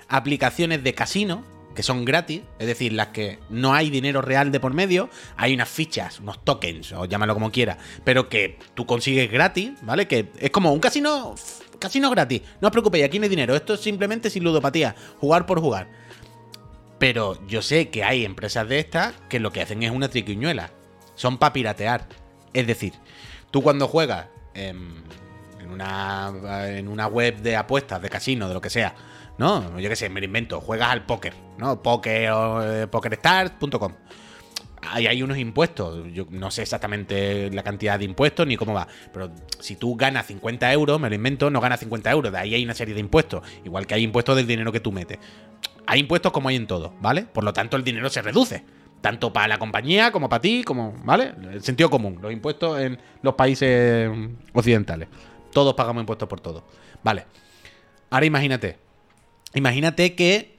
aplicaciones 0.09 0.82
de 0.82 0.95
casino 0.95 1.45
que 1.76 1.82
son 1.82 2.05
gratis, 2.05 2.41
es 2.59 2.66
decir, 2.66 2.95
las 2.95 3.09
que 3.09 3.39
no 3.51 3.74
hay 3.74 3.91
dinero 3.91 4.22
real 4.22 4.51
de 4.51 4.59
por 4.59 4.72
medio, 4.72 5.11
hay 5.37 5.53
unas 5.55 5.68
fichas, 5.68 6.18
unos 6.20 6.43
tokens, 6.43 6.91
o 6.93 7.05
llámalo 7.05 7.34
como 7.34 7.53
quieras, 7.53 7.76
pero 8.03 8.28
que 8.28 8.59
tú 8.74 8.87
consigues 8.87 9.30
gratis, 9.30 9.72
¿vale? 9.82 10.09
Que 10.09 10.30
es 10.41 10.51
como 10.51 10.72
un 10.72 10.80
casino, 10.80 11.34
casino 11.78 12.11
gratis, 12.11 12.41
no 12.61 12.68
os 12.68 12.72
preocupéis, 12.72 13.05
aquí 13.05 13.18
no 13.18 13.24
hay 13.24 13.28
dinero, 13.28 13.55
esto 13.55 13.74
es 13.74 13.80
simplemente 13.80 14.30
sin 14.30 14.43
ludopatía, 14.43 14.97
jugar 15.20 15.45
por 15.45 15.61
jugar. 15.61 15.89
Pero 16.99 17.39
yo 17.47 17.61
sé 17.61 17.91
que 17.91 18.03
hay 18.03 18.24
empresas 18.24 18.66
de 18.66 18.78
estas 18.78 19.14
que 19.28 19.39
lo 19.39 19.53
que 19.53 19.61
hacen 19.61 19.82
es 19.82 19.91
una 19.91 20.09
triquiñuela, 20.09 20.70
son 21.14 21.37
para 21.37 21.53
piratear. 21.53 22.09
Es 22.55 22.66
decir, 22.66 22.95
Tú 23.57 23.62
cuando 23.62 23.88
juegas 23.88 24.26
en, 24.52 25.02
una, 25.72 26.30
en 26.66 26.88
una 26.88 27.07
web 27.07 27.38
de 27.38 27.57
apuestas, 27.57 28.02
de 28.02 28.11
casino, 28.11 28.48
de 28.48 28.52
lo 28.52 28.61
que 28.61 28.68
sea, 28.68 28.94
¿no? 29.38 29.80
Yo 29.80 29.88
qué 29.88 29.96
sé, 29.96 30.11
me 30.11 30.20
lo 30.20 30.26
invento, 30.26 30.61
juegas 30.61 30.90
al 30.90 31.07
póker, 31.07 31.32
¿no? 31.57 31.82
Poker, 31.82 32.30
eh, 32.64 32.86
pokerstars.com. 32.86 33.94
Ahí 34.82 35.07
hay 35.07 35.22
unos 35.22 35.38
impuestos. 35.38 36.04
Yo 36.12 36.26
no 36.28 36.50
sé 36.50 36.61
exactamente 36.61 37.50
la 37.50 37.62
cantidad 37.62 37.98
de 37.98 38.04
impuestos 38.04 38.46
ni 38.46 38.59
cómo 38.59 38.74
va. 38.74 38.88
Pero 39.11 39.32
si 39.59 39.76
tú 39.76 39.96
ganas 39.96 40.26
50 40.26 40.70
euros, 40.74 41.00
me 41.00 41.09
lo 41.09 41.14
invento, 41.14 41.48
no 41.48 41.62
ganas 41.62 41.80
50 41.80 42.11
euros. 42.11 42.32
De 42.32 42.38
ahí 42.38 42.54
hay 42.54 42.62
una 42.62 42.74
serie 42.74 42.92
de 42.92 43.00
impuestos. 43.00 43.42
Igual 43.64 43.86
que 43.86 43.94
hay 43.94 44.02
impuestos 44.02 44.36
del 44.36 44.46
dinero 44.46 44.70
que 44.70 44.80
tú 44.80 44.92
metes. 44.92 45.18
Hay 45.86 46.00
impuestos 46.00 46.30
como 46.30 46.50
hay 46.50 46.57
en 46.57 46.66
todo, 46.66 46.92
¿vale? 47.00 47.22
Por 47.22 47.42
lo 47.42 47.54
tanto, 47.54 47.78
el 47.78 47.84
dinero 47.84 48.11
se 48.11 48.20
reduce 48.20 48.64
tanto 49.07 49.32
para 49.32 49.46
la 49.46 49.59
compañía 49.61 50.11
como 50.11 50.28
para 50.28 50.40
ti, 50.40 50.64
como, 50.64 50.92
¿vale? 51.04 51.32
El 51.52 51.62
sentido 51.62 51.88
común, 51.88 52.18
los 52.20 52.32
impuestos 52.32 52.80
en 52.80 52.98
los 53.22 53.34
países 53.34 54.11
occidentales. 54.52 55.07
Todos 55.52 55.74
pagamos 55.74 56.02
impuestos 56.02 56.28
por 56.28 56.40
todo. 56.40 56.64
Vale. 57.04 57.24
Ahora 58.11 58.26
imagínate. 58.26 58.78
Imagínate 59.54 60.16
que 60.16 60.59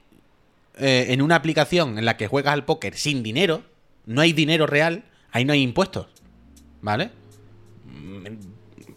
eh, 0.78 1.08
en 1.10 1.20
una 1.20 1.36
aplicación 1.36 1.98
en 1.98 2.06
la 2.06 2.16
que 2.16 2.26
juegas 2.26 2.54
al 2.54 2.64
póker 2.64 2.96
sin 2.96 3.22
dinero, 3.22 3.64
no 4.06 4.22
hay 4.22 4.32
dinero 4.32 4.66
real, 4.66 5.04
ahí 5.30 5.44
no 5.44 5.52
hay 5.52 5.60
impuestos. 5.60 6.06
¿Vale? 6.80 7.10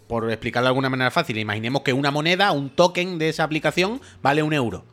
Por 0.07 0.31
explicarlo 0.31 0.67
de 0.67 0.69
alguna 0.69 0.89
manera 0.89 1.11
fácil, 1.11 1.37
imaginemos 1.39 1.81
que 1.81 1.91
una 1.91 2.09
moneda, 2.09 2.53
un 2.53 2.69
token 2.69 3.17
de 3.19 3.27
esa 3.27 3.43
aplicación, 3.43 3.99
vale 4.21 4.43
un 4.43 4.53
euro. 4.53 4.85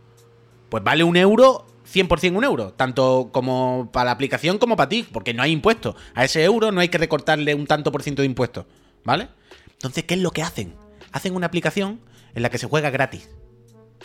Pues 0.68 0.82
vale 0.82 1.04
un 1.04 1.16
euro 1.16 1.64
100% 1.92 2.36
un 2.36 2.44
euro, 2.44 2.72
tanto 2.72 3.30
como 3.32 3.90
para 3.92 4.06
la 4.06 4.10
aplicación 4.12 4.58
como 4.58 4.76
para 4.76 4.88
ti, 4.88 5.06
porque 5.10 5.34
no 5.34 5.42
hay 5.42 5.52
impuestos. 5.52 5.96
A 6.14 6.24
ese 6.24 6.44
euro 6.44 6.72
no 6.72 6.80
hay 6.80 6.88
que 6.88 6.98
recortarle 6.98 7.54
un 7.54 7.66
tanto 7.66 7.90
por 7.92 8.02
ciento 8.02 8.22
de 8.22 8.26
impuestos, 8.26 8.66
¿vale? 9.04 9.28
Entonces, 9.72 10.04
¿qué 10.04 10.14
es 10.14 10.20
lo 10.20 10.30
que 10.30 10.42
hacen? 10.42 10.74
hacen 11.12 11.34
una 11.34 11.46
aplicación 11.46 12.00
en 12.34 12.42
la 12.42 12.50
que 12.50 12.58
se 12.58 12.66
juega 12.66 12.90
gratis. 12.90 13.30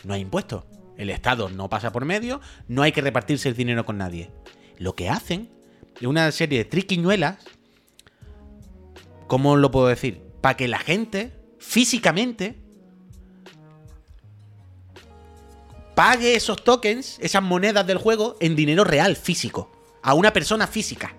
No 0.03 0.13
hay 0.13 0.21
impuestos. 0.21 0.65
El 0.97 1.09
Estado 1.09 1.49
no 1.49 1.69
pasa 1.69 1.91
por 1.91 2.05
medio, 2.05 2.39
no 2.67 2.84
hay 2.84 2.91
que 2.91 3.01
repartirse 3.01 3.49
el 3.49 3.55
dinero 3.55 3.86
con 3.86 3.97
nadie. 3.97 4.31
Lo 4.77 4.95
que 4.95 5.09
hacen 5.09 5.49
es 5.99 6.07
una 6.07 6.31
serie 6.31 6.59
de 6.59 6.65
triquiñuelas. 6.65 7.38
¿Cómo 9.27 9.55
lo 9.55 9.71
puedo 9.71 9.88
decir? 9.88 10.21
Para 10.41 10.55
que 10.55 10.67
la 10.67 10.77
gente, 10.77 11.34
físicamente, 11.57 12.57
pague 15.95 16.35
esos 16.35 16.63
tokens, 16.63 17.17
esas 17.19 17.43
monedas 17.43 17.85
del 17.85 17.97
juego, 17.97 18.35
en 18.39 18.55
dinero 18.55 18.83
real, 18.83 19.15
físico. 19.15 19.71
A 20.01 20.13
una 20.13 20.33
persona 20.33 20.67
física. 20.67 21.13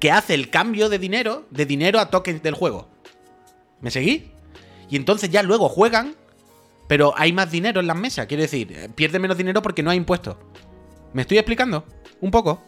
Que 0.00 0.10
hace 0.10 0.34
el 0.34 0.50
cambio 0.50 0.88
de 0.88 0.98
dinero, 0.98 1.46
de 1.50 1.66
dinero 1.66 2.00
a 2.00 2.10
tokens 2.10 2.42
del 2.42 2.54
juego. 2.54 2.88
¿Me 3.80 3.90
seguís? 3.90 4.22
Y 4.90 4.96
entonces 4.96 5.30
ya 5.30 5.42
luego 5.42 5.68
juegan, 5.68 6.16
pero 6.88 7.14
hay 7.16 7.32
más 7.32 7.50
dinero 7.50 7.80
en 7.80 7.86
las 7.86 7.96
mesas. 7.96 8.26
Quiere 8.26 8.42
decir, 8.42 8.72
eh, 8.72 8.88
pierde 8.94 9.18
menos 9.18 9.36
dinero 9.36 9.62
porque 9.62 9.82
no 9.82 9.90
hay 9.90 9.96
impuestos. 9.96 10.36
¿Me 11.12 11.22
estoy 11.22 11.38
explicando? 11.38 11.84
Un 12.20 12.30
poco. 12.30 12.62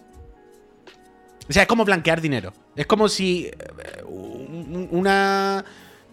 O 1.49 1.53
sea, 1.53 1.62
es 1.62 1.68
como 1.68 1.85
blanquear 1.85 2.20
dinero. 2.20 2.53
Es 2.76 2.87
como 2.87 3.09
si 3.09 3.47
eh, 3.47 4.03
una 4.05 5.64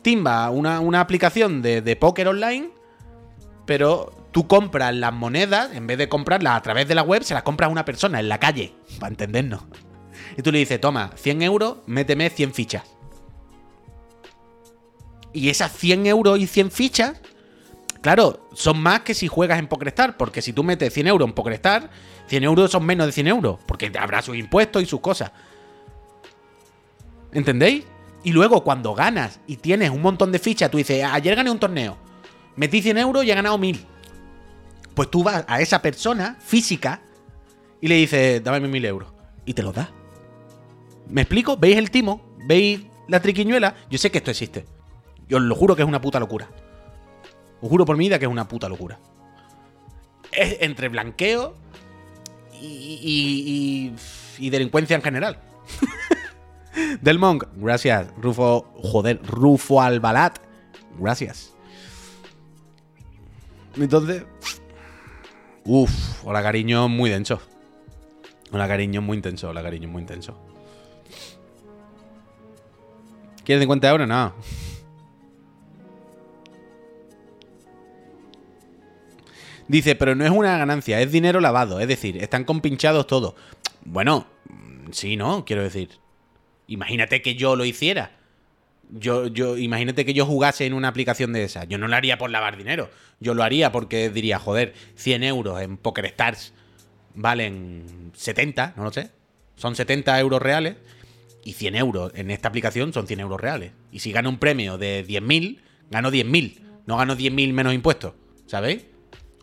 timba, 0.02 0.50
una, 0.50 1.00
aplicación 1.00 1.62
de, 1.62 1.82
de 1.82 1.96
póker 1.96 2.28
online, 2.28 2.72
pero 3.66 4.21
tú 4.32 4.48
compras 4.48 4.96
las 4.96 5.14
monedas, 5.14 5.74
en 5.74 5.88
vez 5.88 5.98
de 5.98 6.10
comprarlas 6.10 6.58
a 6.58 6.62
través 6.62 6.88
de 6.88 6.96
la 6.96 7.04
web, 7.04 7.24
se 7.24 7.34
las 7.34 7.44
compras 7.44 7.68
a 7.68 7.72
una 7.72 7.86
persona 7.86 8.20
en 8.20 8.30
la 8.30 8.40
calle, 8.40 8.74
para 9.00 9.10
entendernos. 9.10 9.64
Y 10.38 10.42
tú 10.42 10.52
le 10.52 10.60
dices, 10.60 10.80
toma, 10.80 11.12
100 11.16 11.42
euros, 11.42 11.78
méteme 11.86 12.30
100 12.30 12.54
fichas. 12.54 12.84
Y 15.34 15.50
esas 15.50 15.72
100 15.74 16.08
euros 16.08 16.40
y 16.40 16.48
100 16.48 16.72
fichas, 16.72 17.22
claro, 18.02 18.48
son 18.54 18.82
más 18.82 19.02
que 19.02 19.14
si 19.14 19.28
juegas 19.28 19.60
en 19.60 19.68
PokerStar, 19.68 20.18
porque 20.18 20.42
si 20.42 20.54
tú 20.54 20.64
metes 20.64 20.94
100 20.94 21.08
euros 21.08 21.28
en 21.28 21.34
PokerStar, 21.34 21.90
100 22.28 22.44
euros 22.44 22.72
son 22.72 22.86
menos 22.86 23.08
de 23.08 23.12
100 23.12 23.28
euros, 23.28 23.60
porque 23.66 23.92
habrá 24.00 24.22
sus 24.22 24.38
impuestos 24.38 24.82
y 24.82 24.86
sus 24.86 25.02
cosas. 25.02 25.32
¿Entendéis? 27.34 27.86
Y 28.24 28.34
luego 28.34 28.64
cuando 28.64 28.94
ganas 28.94 29.40
y 29.48 29.58
tienes 29.58 29.90
un 29.90 30.02
montón 30.02 30.32
de 30.32 30.40
fichas, 30.40 30.70
tú 30.70 30.78
dices, 30.78 31.04
ayer 31.04 31.36
gané 31.36 31.50
un 31.50 31.60
torneo, 31.60 31.98
metí 32.56 32.82
100 32.82 32.98
euros 33.00 33.26
y 33.26 33.32
he 33.32 33.36
ganado 33.36 33.58
1000. 33.58 33.91
Pues 34.94 35.10
tú 35.10 35.24
vas 35.24 35.46
a 35.48 35.62
esa 35.62 35.82
persona 35.82 36.38
física 36.40 37.02
y 37.80 37.88
le 37.88 37.96
dices, 37.96 38.44
dame 38.44 38.68
1000 38.68 38.86
euros. 38.86 39.14
Y 39.46 39.54
te 39.54 39.64
los 39.64 39.74
da. 39.74 39.90
¿Me 41.10 41.22
explico? 41.22 41.58
¿Veis 41.58 41.78
el 41.78 41.92
timo? 41.92 42.36
¿Veis 42.46 42.82
la 43.08 43.20
triquiñuela? 43.20 43.76
Yo 43.90 43.98
sé 43.98 44.12
que 44.12 44.20
esto 44.20 44.32
existe. 44.32 44.66
Yo 45.28 45.38
os 45.38 45.44
lo 45.44 45.56
juro 45.56 45.76
que 45.76 45.82
es 45.82 45.88
una 45.88 46.02
puta 46.02 46.20
locura. 46.20 46.50
Os 47.62 47.70
juro 47.70 47.86
por 47.86 47.98
mi 47.98 48.06
vida 48.06 48.20
que 48.20 48.26
es 48.26 48.32
una 48.32 48.48
puta 48.48 48.70
locura. 48.70 49.00
Es 50.32 50.58
entre 50.62 50.90
blanqueo 50.90 51.56
y, 52.62 53.94
y, 54.38 54.50
delincuencia 54.50 54.96
en 54.96 55.02
general. 55.02 55.40
Del 57.02 57.20
Monk, 57.20 57.46
gracias. 57.56 58.08
Rufo, 58.18 58.74
joder, 58.76 59.22
Rufo 59.24 59.82
Albalat, 59.82 60.40
gracias. 61.00 61.54
Entonces, 63.76 64.24
uff, 65.66 66.26
hola 66.26 66.42
cariño, 66.42 66.88
muy 66.90 67.10
denso. 67.10 67.42
Hola 68.52 68.68
cariño, 68.68 69.02
muy 69.02 69.18
intenso, 69.18 69.50
hola 69.50 69.64
cariño, 69.64 69.88
muy 69.88 70.02
intenso. 70.02 70.38
¿Quieres 73.46 73.62
50 73.64 73.90
euros? 73.90 74.08
No. 74.08 74.34
Dice, 79.68 79.96
pero 79.96 80.16
no 80.16 80.26
es 80.26 80.32
una 80.32 80.58
ganancia, 80.58 81.00
es 81.00 81.12
dinero 81.12 81.40
lavado. 81.40 81.80
Es 81.80 81.88
decir, 81.88 82.22
están 82.22 82.44
compinchados 82.44 83.08
todos. 83.08 83.36
Bueno, 83.86 84.28
sí, 84.92 85.16
¿no? 85.16 85.46
Quiero 85.46 85.64
decir. 85.64 85.90
Imagínate 86.68 87.22
que 87.22 87.36
yo 87.36 87.56
lo 87.56 87.64
hiciera. 87.66 88.12
Yo, 88.92 89.28
yo, 89.28 89.58
imagínate 89.58 90.06
que 90.06 90.14
yo 90.14 90.26
jugase 90.26 90.66
en 90.66 90.74
una 90.74 90.90
aplicación 90.90 91.32
de 91.32 91.44
esa. 91.44 91.64
Yo 91.64 91.78
no 91.78 91.88
lo 91.88 91.96
haría 91.96 92.18
por 92.18 92.30
lavar 92.30 92.58
dinero. 92.58 92.90
Yo 93.20 93.34
lo 93.34 93.44
haría 93.44 93.72
porque 93.72 94.10
diría, 94.10 94.38
joder, 94.38 94.74
100 94.96 95.24
euros 95.24 95.62
en 95.62 95.78
PokerStars 95.78 96.54
valen 97.16 98.12
70, 98.14 98.74
no 98.76 98.84
lo 98.84 98.92
sé. 98.92 99.12
Son 99.56 99.76
70 99.76 100.20
euros 100.20 100.42
reales. 100.42 100.76
Y 101.44 101.54
100 101.54 101.76
euros 101.76 102.12
en 102.16 102.30
esta 102.30 102.50
aplicación 102.50 102.94
son 102.94 103.08
100 103.08 103.20
euros 103.22 103.40
reales. 103.40 103.72
Y 103.92 104.00
si 104.00 104.12
gano 104.12 104.30
un 104.30 104.38
premio 104.38 104.78
de 104.78 105.06
10.000, 105.08 105.60
gano 105.90 106.12
10.000. 106.12 106.60
No 106.86 106.98
gano 106.98 107.16
10.000 107.16 107.54
menos 107.54 107.74
impuestos. 107.74 108.14
¿Sabéis? 108.46 108.86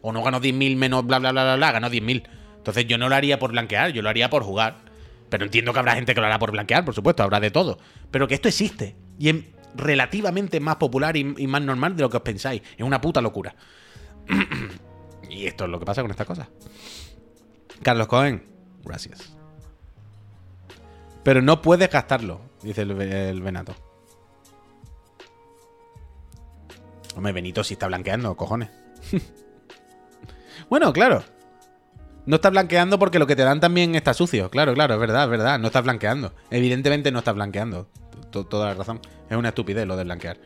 O 0.03 0.13
no 0.13 0.23
gano 0.23 0.41
10.000 0.41 0.77
menos 0.77 1.07
bla, 1.07 1.19
bla, 1.19 1.33
bla, 1.33 1.43
bla, 1.45 1.57
bla, 1.57 1.73
gano 1.73 1.91
10.000. 1.91 2.23
Entonces 2.59 2.87
yo 2.87 2.99
no 2.99 3.09
lo 3.09 3.15
haría 3.15 3.39
por 3.39 3.51
blanquear, 3.51 3.93
yo 3.93 4.03
lo 4.03 4.11
haría 4.11 4.31
por 4.31 4.43
jugar. 4.43 4.77
Pero 5.29 5.45
entiendo 5.45 5.73
que 5.73 5.79
habrá 5.79 5.95
gente 5.95 6.15
que 6.15 6.21
lo 6.21 6.27
hará 6.27 6.39
por 6.39 6.53
blanquear, 6.53 6.85
por 6.85 6.95
supuesto, 6.95 7.23
habrá 7.23 7.41
de 7.41 7.51
todo. 7.51 7.79
Pero 8.11 8.29
que 8.29 8.35
esto 8.35 8.49
existe. 8.49 8.97
Y 9.19 9.29
es 9.29 9.37
relativamente 9.75 10.61
más 10.61 10.77
popular 10.77 11.17
y, 11.17 11.25
más 11.25 11.63
normal 11.63 11.97
de 11.97 12.03
lo 12.03 12.11
que 12.11 12.17
os 12.19 12.23
pensáis. 12.23 12.63
Es 12.77 12.85
una 12.85 13.01
puta 13.01 13.21
locura. 13.21 13.55
y 15.31 15.47
esto 15.47 15.65
es 15.65 15.71
lo 15.71 15.79
que 15.79 15.87
pasa 15.87 16.03
con 16.03 16.11
estas 16.11 16.27
cosas. 16.27 16.49
Carlos 17.83 18.07
Cohen, 18.07 18.43
gracias. 18.85 19.33
Pero 21.23 21.43
no 21.43 21.61
puedes 21.61 21.91
gastarlo, 21.91 22.41
dice 22.63 22.83
el, 22.83 22.91
el 23.01 23.43
Benato. 23.43 23.75
Hombre, 27.17 27.33
Benito 27.33 27.65
si 27.65 27.75
está 27.75 27.87
blanqueando, 27.87 28.37
cojones. 28.37 28.71
Bueno, 30.69 30.93
claro. 30.93 31.23
No 32.29 32.37
estás 32.37 32.53
blanqueando 32.53 32.99
porque 32.99 33.19
lo 33.19 33.27
que 33.27 33.35
te 33.35 33.43
dan 33.43 33.59
también 33.59 33.95
está 33.95 34.13
sucio. 34.13 34.51
Claro, 34.51 34.75
claro, 34.75 34.93
es 34.93 35.01
verdad, 35.01 35.25
es 35.25 35.31
verdad. 35.31 35.59
No 35.59 35.69
estás 35.69 35.83
blanqueando. 35.83 36.35
Evidentemente 36.51 37.11
no 37.11 37.21
estás 37.21 37.35
blanqueando. 37.35 37.89
toda 38.31 38.67
la 38.67 38.75
razón. 38.75 39.01
Es 39.31 39.35
una 39.35 39.49
estupidez 39.49 39.87
lo 39.87 39.97
de 39.97 40.05
blanquear. 40.05 40.37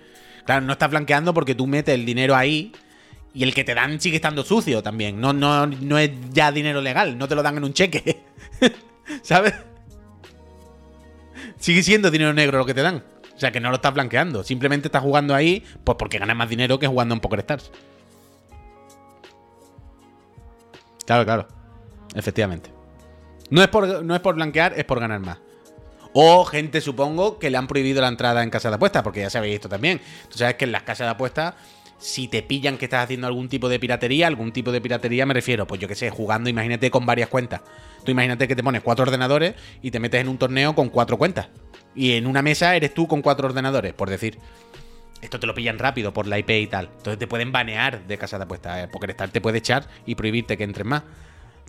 Claro, 0.47 0.65
no 0.65 0.75
estás 0.75 0.91
blanqueando 0.91 1.35
porque 1.35 1.57
tú 1.57 1.67
metes 1.67 1.97
el 1.97 2.07
dinero 2.07 2.37
ahí 2.37 2.71
y 3.35 3.43
el 3.43 3.53
que 3.53 3.65
te 3.65 3.75
dan 3.75 4.01
sigue 4.01 4.15
estando 4.15 4.45
sucio 4.45 4.81
también. 4.81 5.21
No, 5.21 5.33
no, 5.33 5.67
no 5.67 5.99
es 5.99 6.13
ya 6.31 6.53
dinero 6.53 6.81
legal. 6.81 7.19
No 7.19 7.27
te 7.27 7.35
lo 7.35 7.43
dan 7.43 7.57
en 7.57 7.65
un 7.65 7.73
cheque. 7.73 8.23
¿Sabes? 9.23 9.55
Sigue 11.59 11.83
siendo 11.83 12.13
dinero 12.13 12.33
negro 12.33 12.59
lo 12.59 12.65
que 12.65 12.75
te 12.75 12.83
dan. 12.83 13.03
O 13.35 13.41
sea 13.41 13.51
que 13.51 13.59
no 13.59 13.71
lo 13.71 13.75
estás 13.75 13.93
blanqueando. 13.93 14.45
Simplemente 14.45 14.87
estás 14.87 15.03
jugando 15.03 15.35
ahí 15.35 15.65
pues 15.83 15.97
porque 15.99 16.21
ganas 16.21 16.37
más 16.37 16.49
dinero 16.49 16.79
que 16.79 16.87
jugando 16.87 17.13
en 17.13 17.21
PokerStars. 17.21 17.73
Claro, 21.05 21.25
claro. 21.25 21.62
Efectivamente. 22.15 22.71
No 23.51 23.63
es, 23.63 23.69
por, 23.69 24.05
no 24.05 24.15
es 24.15 24.21
por 24.21 24.35
blanquear, 24.35 24.75
es 24.77 24.85
por 24.85 25.01
ganar 25.01 25.21
más. 25.21 25.39
O 26.15 26.45
gente, 26.45 26.81
supongo, 26.81 27.39
que 27.39 27.51
le 27.51 27.57
han 27.57 27.67
prohibido 27.67 28.01
la 28.01 28.09
entrada 28.09 28.43
en 28.43 28.51
casa 28.51 28.69
de 28.69 28.77
apuestas, 28.77 29.03
porque 29.03 29.21
ya 29.21 29.31
sabéis 29.31 29.57
esto 29.57 29.69
también. 29.69 30.01
Tú 30.31 30.39
sabes 30.39 30.57
que 30.57 30.65
en 30.65 30.73
las 30.73 30.83
casas 30.83 31.07
de 31.07 31.11
apuestas, 31.11 31.55
si 31.99 32.29
te 32.29 32.43
pillan 32.43 32.77
que 32.77 32.87
estás 32.87 33.05
haciendo 33.05 33.27
algún 33.27 33.49
tipo 33.49 33.69
de 33.69 33.79
piratería, 33.79 34.27
algún 34.27 34.53
tipo 34.53 34.73
de 34.73 34.81
piratería 34.81 35.25
me 35.25 35.35
refiero, 35.35 35.67
pues 35.67 35.81
yo 35.81 35.89
que 35.89 35.95
sé, 35.95 36.11
jugando, 36.11 36.51
imagínate 36.51 36.91
con 36.91 37.07
varias 37.07 37.29
cuentas. 37.29 37.63
Tú 38.05 38.11
imagínate 38.11 38.49
que 38.49 38.57
te 38.57 38.63
pones 38.63 38.83
cuatro 38.83 39.05
ordenadores 39.05 39.55
y 39.81 39.91
te 39.91 40.01
metes 40.01 40.21
en 40.21 40.29
un 40.29 40.37
torneo 40.37 40.75
con 40.75 40.89
cuatro 40.91 41.17
cuentas. 41.17 41.49
Y 41.95 42.13
en 42.13 42.27
una 42.27 42.43
mesa 42.43 42.75
eres 42.75 42.93
tú 42.93 43.07
con 43.07 43.23
cuatro 43.23 43.47
ordenadores, 43.49 43.93
por 43.95 44.11
decir. 44.11 44.39
Esto 45.21 45.39
te 45.39 45.47
lo 45.47 45.55
pillan 45.55 45.79
rápido 45.79 46.13
por 46.13 46.27
la 46.27 46.39
IP 46.39 46.51
y 46.51 46.67
tal. 46.67 46.87
Entonces 46.97 47.19
te 47.19 47.29
pueden 47.29 47.53
banear 47.53 48.05
de 48.07 48.19
casa 48.19 48.39
de 48.39 48.45
apuestas. 48.45 48.89
Porque 48.91 49.15
el 49.17 49.31
te 49.31 49.41
puede 49.41 49.59
echar 49.59 49.87
y 50.05 50.17
prohibirte 50.17 50.57
que 50.57 50.65
entres 50.65 50.85
más. 50.85 51.05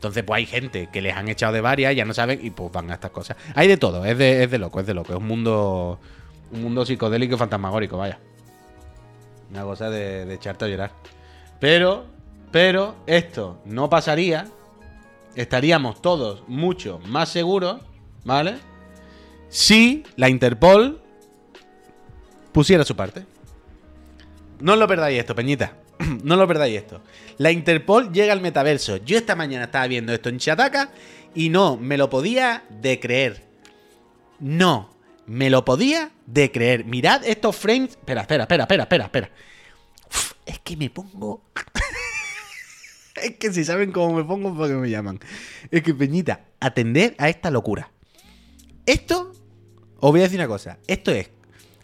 Entonces, 0.03 0.25
pues 0.25 0.39
hay 0.39 0.45
gente 0.45 0.89
que 0.91 1.01
les 1.01 1.15
han 1.15 1.29
echado 1.29 1.53
de 1.53 1.61
varias, 1.61 1.95
ya 1.95 2.03
no 2.03 2.13
saben, 2.13 2.37
y 2.43 2.49
pues 2.49 2.69
van 2.73 2.91
a 2.91 2.95
estas 2.95 3.11
cosas. 3.11 3.37
Hay 3.55 3.69
de 3.69 3.77
todo, 3.77 4.03
es 4.03 4.17
de, 4.17 4.43
es 4.43 4.51
de 4.51 4.57
loco, 4.57 4.81
es 4.81 4.85
de 4.85 4.93
loco. 4.93 5.13
Es 5.13 5.17
un 5.17 5.25
mundo. 5.25 5.97
Un 6.51 6.61
mundo 6.61 6.85
psicodélico 6.85 7.35
y 7.35 7.37
fantasmagórico, 7.37 7.97
vaya. 7.97 8.19
Una 9.49 9.63
cosa 9.63 9.89
de, 9.89 10.25
de 10.25 10.33
echarte 10.33 10.65
a 10.65 10.67
llorar. 10.67 10.91
Pero, 11.61 12.05
pero, 12.51 12.95
esto 13.07 13.61
no 13.63 13.89
pasaría. 13.89 14.45
Estaríamos 15.35 16.01
todos 16.01 16.43
mucho 16.49 16.99
más 17.05 17.29
seguros, 17.29 17.79
¿vale? 18.25 18.57
Si 19.47 20.03
la 20.17 20.27
Interpol 20.27 21.01
pusiera 22.51 22.83
su 22.83 22.97
parte. 22.97 23.25
No 24.59 24.75
lo 24.75 24.85
perdáis 24.85 25.17
esto, 25.17 25.33
Peñita. 25.33 25.77
no 26.23 26.35
lo 26.35 26.47
perdáis 26.47 26.77
esto. 26.77 27.01
La 27.37 27.51
Interpol 27.51 28.11
llega 28.11 28.33
al 28.33 28.41
metaverso. 28.41 28.97
Yo 28.97 29.17
esta 29.17 29.35
mañana 29.35 29.65
estaba 29.65 29.87
viendo 29.87 30.13
esto 30.13 30.29
en 30.29 30.39
Chataka 30.39 30.91
y 31.35 31.49
no 31.49 31.77
me 31.77 31.97
lo 31.97 32.09
podía 32.09 32.63
de 32.69 32.99
creer. 32.99 33.43
No, 34.39 34.93
me 35.25 35.49
lo 35.49 35.65
podía 35.65 36.11
de 36.25 36.51
creer. 36.51 36.85
Mirad 36.85 37.25
estos 37.25 37.55
frames. 37.55 37.91
Espera, 37.91 38.21
espera, 38.21 38.43
espera, 38.43 38.63
espera, 38.63 38.83
espera, 38.83 39.05
espera. 39.05 39.31
es 40.45 40.59
que 40.59 40.77
me 40.77 40.89
pongo. 40.89 41.43
es 43.21 43.37
que 43.37 43.53
si 43.53 43.63
saben 43.63 43.91
cómo 43.91 44.15
me 44.15 44.23
pongo, 44.23 44.55
porque 44.55 44.73
me 44.73 44.89
llaman. 44.89 45.19
Es 45.71 45.81
que, 45.83 45.93
Peñita, 45.93 46.45
atender 46.59 47.15
a 47.17 47.29
esta 47.29 47.51
locura. 47.51 47.91
Esto, 48.85 49.31
os 49.99 50.11
voy 50.11 50.19
a 50.19 50.23
decir 50.23 50.39
una 50.39 50.47
cosa. 50.47 50.77
Esto 50.87 51.11
es 51.11 51.29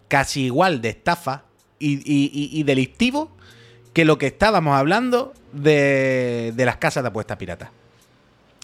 casi 0.07 0.45
igual 0.45 0.81
de 0.81 0.89
estafa 0.89 1.45
y, 1.79 2.63
delictivo 2.63 3.31
que 3.93 4.05
lo 4.05 4.17
que 4.17 4.27
estábamos 4.27 4.75
hablando 4.75 5.33
de, 5.51 6.53
de 6.55 6.65
las 6.65 6.77
casas 6.77 7.03
de 7.03 7.09
apuestas 7.09 7.37
piratas. 7.37 7.69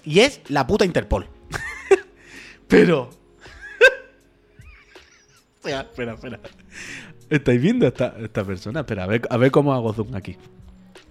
Y 0.03 0.19
es 0.19 0.41
la 0.49 0.67
puta 0.67 0.86
Interpol. 0.86 1.28
Pero. 2.67 3.09
espera, 5.65 6.13
espera. 6.13 6.39
¿Estáis 7.30 7.61
viendo 7.61 7.86
a 7.86 7.89
esta, 7.89 8.15
esta 8.19 8.43
persona? 8.43 8.82
Espera, 8.82 9.03
a 9.03 9.07
ver, 9.07 9.21
a 9.30 9.38
ver 9.38 9.51
cómo 9.51 9.73
hago 9.73 9.93
zoom 9.93 10.15
aquí. 10.15 10.38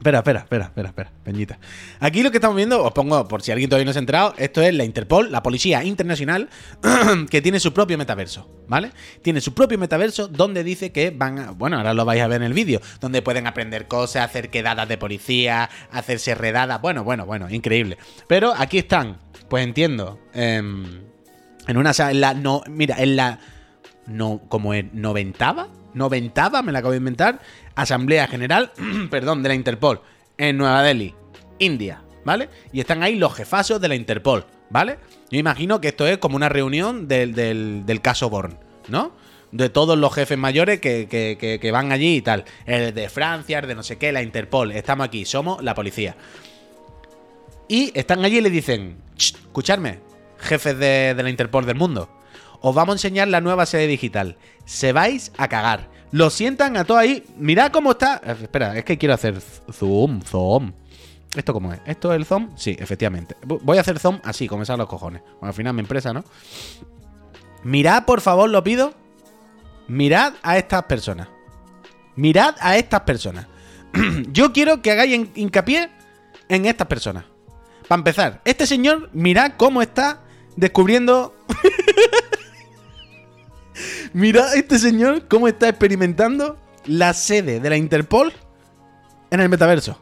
Espera, 0.04 0.18
espera, 0.18 0.40
espera, 0.40 0.64
espera, 0.66 0.88
espera, 0.90 1.12
peñita. 1.24 1.58
Aquí 1.98 2.22
lo 2.22 2.30
que 2.30 2.36
estamos 2.36 2.58
viendo, 2.58 2.84
os 2.84 2.92
pongo 2.92 3.26
por 3.26 3.40
si 3.40 3.52
alguien 3.52 3.70
todavía 3.70 3.86
no 3.86 3.94
se 3.94 4.00
ha 4.00 4.00
enterado, 4.00 4.34
esto 4.36 4.60
es 4.60 4.74
la 4.74 4.84
Interpol, 4.84 5.32
la 5.32 5.42
policía 5.42 5.82
internacional, 5.82 6.50
que 7.30 7.40
tiene 7.40 7.58
su 7.58 7.72
propio 7.72 7.96
metaverso, 7.96 8.46
¿vale? 8.68 8.90
Tiene 9.22 9.40
su 9.40 9.54
propio 9.54 9.78
metaverso 9.78 10.28
donde 10.28 10.62
dice 10.62 10.92
que 10.92 11.10
van 11.10 11.38
a, 11.38 11.50
bueno, 11.52 11.78
ahora 11.78 11.94
lo 11.94 12.04
vais 12.04 12.20
a 12.20 12.26
ver 12.26 12.42
en 12.42 12.48
el 12.48 12.52
vídeo, 12.52 12.82
donde 13.00 13.22
pueden 13.22 13.46
aprender 13.46 13.88
cosas, 13.88 14.26
hacer 14.26 14.50
quedadas 14.50 14.86
de 14.90 14.98
policía, 14.98 15.70
hacerse 15.90 16.34
redadas, 16.34 16.82
bueno, 16.82 17.02
bueno, 17.02 17.24
bueno, 17.24 17.48
increíble. 17.48 17.96
Pero 18.28 18.52
aquí 18.54 18.76
están, 18.76 19.16
pues 19.48 19.64
entiendo, 19.64 20.20
em, 20.34 21.00
en 21.66 21.76
una 21.78 21.92
en 21.96 22.20
la, 22.20 22.34
mira, 22.68 22.96
en 22.98 23.16
la, 23.16 23.38
no, 24.06 24.42
como 24.50 24.74
en 24.74 24.90
noventava, 24.92 25.68
noventava, 25.94 26.62
me 26.62 26.72
la 26.72 26.80
acabo 26.80 26.92
de 26.92 26.98
inventar, 26.98 27.40
Asamblea 27.74 28.26
General, 28.26 28.72
perdón, 29.10 29.42
de 29.42 29.48
la 29.48 29.54
Interpol 29.54 30.00
en 30.36 30.56
Nueva 30.56 30.82
Delhi, 30.82 31.14
India, 31.58 32.02
¿vale? 32.24 32.48
Y 32.72 32.80
están 32.80 33.02
ahí 33.02 33.16
los 33.16 33.34
jefazos 33.34 33.80
de 33.80 33.88
la 33.88 33.94
Interpol, 33.94 34.46
¿vale? 34.70 34.98
Yo 35.30 35.38
imagino 35.38 35.80
que 35.80 35.88
esto 35.88 36.06
es 36.06 36.18
como 36.18 36.36
una 36.36 36.48
reunión 36.48 37.08
del, 37.08 38.00
caso 38.02 38.28
Born, 38.30 38.58
¿no? 38.88 39.12
De 39.52 39.68
todos 39.68 39.96
los 39.96 40.12
jefes 40.12 40.36
mayores 40.36 40.80
que, 40.80 41.70
van 41.72 41.92
allí 41.92 42.16
y 42.16 42.22
tal. 42.22 42.44
El 42.66 42.92
de 42.92 43.08
Francia, 43.08 43.60
el 43.60 43.68
de 43.68 43.74
no 43.76 43.82
sé 43.84 43.96
qué, 43.98 44.10
la 44.12 44.22
Interpol. 44.22 44.72
Estamos 44.72 45.06
aquí, 45.06 45.24
somos 45.24 45.62
la 45.62 45.74
policía. 45.74 46.16
Y 47.68 47.96
están 47.98 48.24
allí 48.24 48.38
y 48.38 48.40
le 48.40 48.50
dicen, 48.50 48.96
escuchadme, 49.16 50.00
jefes 50.38 50.76
de, 50.78 51.14
de 51.14 51.22
la 51.22 51.30
Interpol 51.30 51.64
del 51.66 51.76
mundo. 51.76 52.10
Os 52.66 52.74
vamos 52.74 52.94
a 52.94 52.96
enseñar 52.96 53.28
la 53.28 53.42
nueva 53.42 53.66
sede 53.66 53.86
digital. 53.86 54.38
Se 54.64 54.94
vais 54.94 55.32
a 55.36 55.48
cagar. 55.48 55.90
Lo 56.12 56.30
sientan 56.30 56.78
a 56.78 56.84
todo 56.86 56.96
ahí. 56.96 57.22
Mirad 57.36 57.70
cómo 57.70 57.90
está. 57.90 58.22
Eh, 58.24 58.34
espera, 58.40 58.78
es 58.78 58.86
que 58.86 58.96
quiero 58.96 59.12
hacer 59.12 59.38
zoom, 59.70 60.22
zoom. 60.22 60.72
¿Esto 61.36 61.52
cómo 61.52 61.74
es? 61.74 61.80
¿Esto 61.84 62.10
es 62.10 62.16
el 62.16 62.24
zoom? 62.24 62.56
Sí, 62.56 62.74
efectivamente. 62.78 63.36
Voy 63.44 63.76
a 63.76 63.82
hacer 63.82 63.98
zoom 63.98 64.18
así, 64.24 64.48
como 64.48 64.64
los 64.64 64.88
cojones. 64.88 65.20
Bueno, 65.20 65.48
al 65.48 65.52
final 65.52 65.74
me 65.74 65.82
empresa, 65.82 66.14
¿no? 66.14 66.24
Mirad, 67.64 68.06
por 68.06 68.22
favor, 68.22 68.48
lo 68.48 68.64
pido. 68.64 68.94
Mirad 69.86 70.32
a 70.42 70.56
estas 70.56 70.84
personas. 70.84 71.28
Mirad 72.16 72.54
a 72.60 72.78
estas 72.78 73.02
personas. 73.02 73.46
Yo 74.32 74.54
quiero 74.54 74.80
que 74.80 74.90
hagáis 74.90 75.28
hincapié 75.34 75.90
en 76.48 76.64
estas 76.64 76.86
personas. 76.86 77.26
Para 77.88 78.00
empezar, 78.00 78.40
este 78.46 78.66
señor, 78.66 79.10
mirad 79.12 79.52
cómo 79.58 79.82
está 79.82 80.22
descubriendo 80.56 81.34
Mira 84.12 84.54
este 84.54 84.78
señor 84.78 85.26
cómo 85.28 85.48
está 85.48 85.68
experimentando 85.68 86.58
la 86.86 87.12
sede 87.14 87.60
de 87.60 87.70
la 87.70 87.76
Interpol 87.76 88.32
en 89.30 89.40
el 89.40 89.48
metaverso. 89.48 90.00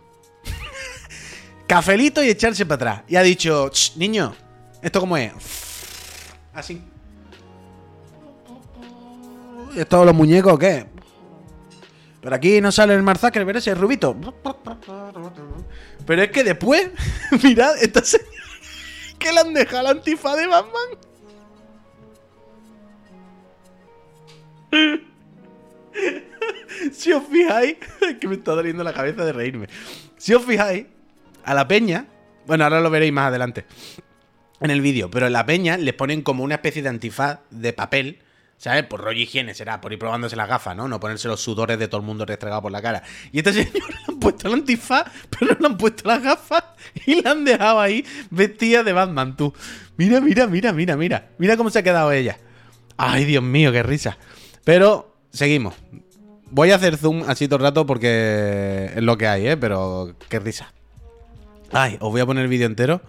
Cafelito 1.66 2.23
y 2.23 2.29
echarse 2.29 2.66
para 2.66 2.75
atrás. 2.75 3.03
Y 3.09 3.16
ha 3.16 3.23
dicho, 3.23 3.70
niño, 3.97 4.35
¿esto 4.83 5.01
cómo 5.01 5.16
es? 5.16 5.33
Así. 6.53 6.83
¿Esto 9.77 10.05
los 10.05 10.14
muñecos 10.14 10.53
o 10.53 10.59
qué? 10.59 10.87
Pero 12.20 12.37
aquí 12.37 12.61
no 12.61 12.70
sale 12.70 12.95
el 12.95 13.03
Marzaker, 13.03 13.45
ver 13.45 13.57
ese 13.57 13.75
rubito. 13.75 14.14
Pero 16.07 16.23
es 16.23 16.31
que 16.31 16.45
después, 16.45 16.91
mirad, 17.43 17.83
esta 17.83 18.05
señora 18.05 18.31
que 19.18 19.33
le 19.33 19.41
han 19.41 19.55
dejado 19.55 19.83
la 19.85 19.91
antifa 19.91 20.37
de 20.37 20.47
Batman. 20.47 21.11
Si 26.93 27.12
os 27.12 27.25
fijáis, 27.27 27.77
que 28.20 28.29
me 28.29 28.35
está 28.35 28.53
doliendo 28.53 28.83
la 28.85 28.93
cabeza 28.93 29.25
de 29.25 29.33
reírme. 29.33 29.68
Si 30.16 30.35
os 30.35 30.45
fijáis, 30.45 30.87
a 31.45 31.55
la 31.55 31.66
peña, 31.66 32.07
bueno, 32.47 32.64
ahora 32.64 32.81
lo 32.81 32.91
veréis 32.91 33.12
más 33.12 33.29
adelante 33.29 33.64
en 34.61 34.70
el 34.70 34.81
vídeo, 34.81 35.11
pero 35.11 35.27
en 35.27 35.33
la 35.33 35.45
peña 35.45 35.77
les 35.77 35.95
ponen 35.95 36.23
como 36.23 36.45
una 36.45 36.55
especie 36.55 36.83
de 36.83 36.89
antifaz 36.89 37.41
de 37.51 37.73
papel, 37.73 38.20
¿sabes? 38.59 38.85
Por 38.85 39.01
rollo 39.01 39.20
higiene 39.20 39.55
será, 39.55 39.81
por 39.81 39.93
ir 39.93 39.99
probándose 39.99 40.37
las 40.37 40.49
gafas, 40.49 40.77
¿no? 40.77 40.87
No 40.87 41.01
ponerse 41.01 41.27
los 41.27 41.41
sudores 41.41 41.81
de 41.81 41.89
todo 41.89 42.01
el 42.01 42.07
mundo 42.07 42.25
restregado 42.25 42.62
por 42.62 42.70
la 42.70 42.81
cara. 42.81 43.03
Y 43.33 43.39
este 43.39 43.53
señor 43.64 43.75
le 43.75 43.97
han 44.07 44.20
puesto 44.20 44.47
el 44.47 44.55
antifaz, 44.55 45.07
pero 45.31 45.57
le 45.59 45.66
han 45.66 45.77
puesto 45.77 46.09
las 46.09 46.23
gafas 46.23 46.62
y 47.07 47.23
la 47.23 47.33
han 47.33 47.45
dejado 47.45 47.81
ahí 47.81 48.05
vestida 48.31 48.85
de 48.85 48.93
Batman, 48.93 49.37
tú. 49.37 49.53
Mira, 49.97 50.20
mira, 50.20 50.47
mira, 50.47 50.73
mira, 50.73 50.97
mira. 50.97 51.31
Mira 51.39 51.57
cómo 51.57 51.70
se 51.70 51.81
ha 51.81 51.83
quedado 51.83 52.12
ella. 52.12 52.39
Ay, 52.97 53.25
Dios 53.25 53.43
mío, 53.43 53.73
qué 53.73 53.83
risa. 53.83 54.16
Pero 54.64 55.14
seguimos. 55.30 55.74
Voy 56.50 56.70
a 56.70 56.76
hacer 56.76 56.96
zoom 56.96 57.24
así 57.26 57.48
todo 57.48 57.56
el 57.56 57.62
rato 57.62 57.86
porque 57.86 58.90
es 58.94 59.02
lo 59.02 59.16
que 59.16 59.26
hay, 59.26 59.48
¿eh? 59.48 59.56
Pero 59.56 60.14
qué 60.28 60.38
risa. 60.38 60.72
Ay, 61.72 61.96
os 62.00 62.10
voy 62.10 62.20
a 62.20 62.26
poner 62.26 62.44
el 62.44 62.50
vídeo 62.50 62.66
entero 62.66 63.00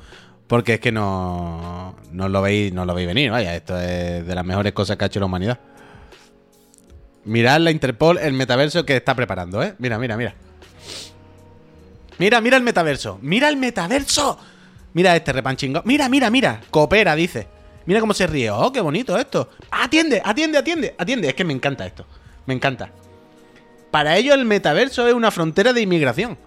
porque 0.47 0.75
es 0.75 0.79
que 0.79 0.91
no, 0.91 1.95
no, 2.11 2.29
lo 2.29 2.41
veis, 2.41 2.73
no 2.73 2.85
lo 2.85 2.93
veis 2.93 3.07
venir. 3.07 3.31
Vaya, 3.31 3.55
esto 3.55 3.77
es 3.79 4.25
de 4.25 4.35
las 4.35 4.45
mejores 4.45 4.73
cosas 4.73 4.97
que 4.97 5.03
ha 5.03 5.07
hecho 5.07 5.19
la 5.19 5.25
humanidad. 5.25 5.59
Mirad 7.25 7.59
la 7.59 7.71
Interpol, 7.71 8.17
el 8.17 8.33
metaverso 8.33 8.85
que 8.85 8.97
está 8.97 9.15
preparando, 9.15 9.63
¿eh? 9.63 9.75
Mira, 9.77 9.97
mira, 9.97 10.17
mira. 10.17 10.35
Mira, 12.17 12.41
mira 12.41 12.57
el 12.57 12.63
metaverso. 12.63 13.19
¡Mira 13.21 13.49
el 13.49 13.57
metaverso! 13.57 14.37
Mira 14.93 15.15
este 15.15 15.33
repanchingo. 15.33 15.81
Mira, 15.85 16.07
mira, 16.09 16.29
mira. 16.29 16.61
Coopera, 16.69 17.15
dice. 17.15 17.47
Mira 17.85 17.99
cómo 17.99 18.13
se 18.13 18.27
ríe. 18.27 18.49
Oh, 18.51 18.71
qué 18.71 18.81
bonito 18.81 19.17
esto. 19.17 19.49
Atiende, 19.71 20.21
atiende, 20.23 20.57
atiende, 20.57 20.95
atiende. 20.97 21.27
Es 21.27 21.33
que 21.33 21.43
me 21.43 21.53
encanta 21.53 21.85
esto. 21.85 22.05
Me 22.45 22.53
encanta. 22.53 22.91
Para 23.91 24.17
ellos 24.17 24.35
el 24.35 24.45
metaverso 24.45 25.07
es 25.07 25.13
una 25.13 25.31
frontera 25.31 25.73
de 25.73 25.81
inmigración. 25.81 26.37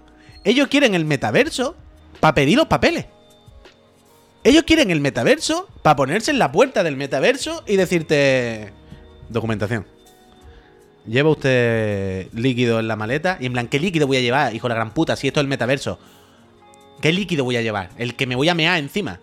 Ellos 0.44 0.68
quieren 0.68 0.94
el 0.94 1.04
metaverso 1.04 1.76
para 2.20 2.34
pedir 2.34 2.56
los 2.56 2.66
papeles. 2.66 3.06
Ellos 4.44 4.62
quieren 4.64 4.90
el 4.90 5.00
metaverso 5.00 5.68
para 5.82 5.96
ponerse 5.96 6.30
en 6.30 6.38
la 6.38 6.52
puerta 6.52 6.82
del 6.82 6.96
metaverso 6.96 7.64
y 7.66 7.76
decirte... 7.76 8.72
Documentación. 9.28 9.86
Lleva 11.04 11.30
usted 11.30 12.28
líquido 12.32 12.78
en 12.78 12.88
la 12.88 12.96
maleta 12.96 13.38
y 13.40 13.46
en 13.46 13.52
plan, 13.52 13.68
¿qué 13.68 13.80
líquido 13.80 14.06
voy 14.06 14.18
a 14.18 14.20
llevar, 14.20 14.54
hijo 14.54 14.68
de 14.68 14.70
la 14.70 14.76
gran 14.76 14.92
puta, 14.92 15.16
si 15.16 15.26
esto 15.26 15.40
es 15.40 15.44
el 15.44 15.48
metaverso? 15.48 15.98
¿Qué 17.00 17.12
líquido 17.12 17.44
voy 17.44 17.56
a 17.56 17.62
llevar? 17.62 17.90
El 17.96 18.14
que 18.14 18.26
me 18.26 18.36
voy 18.36 18.48
a 18.48 18.54
mear 18.54 18.78
encima. 18.78 19.20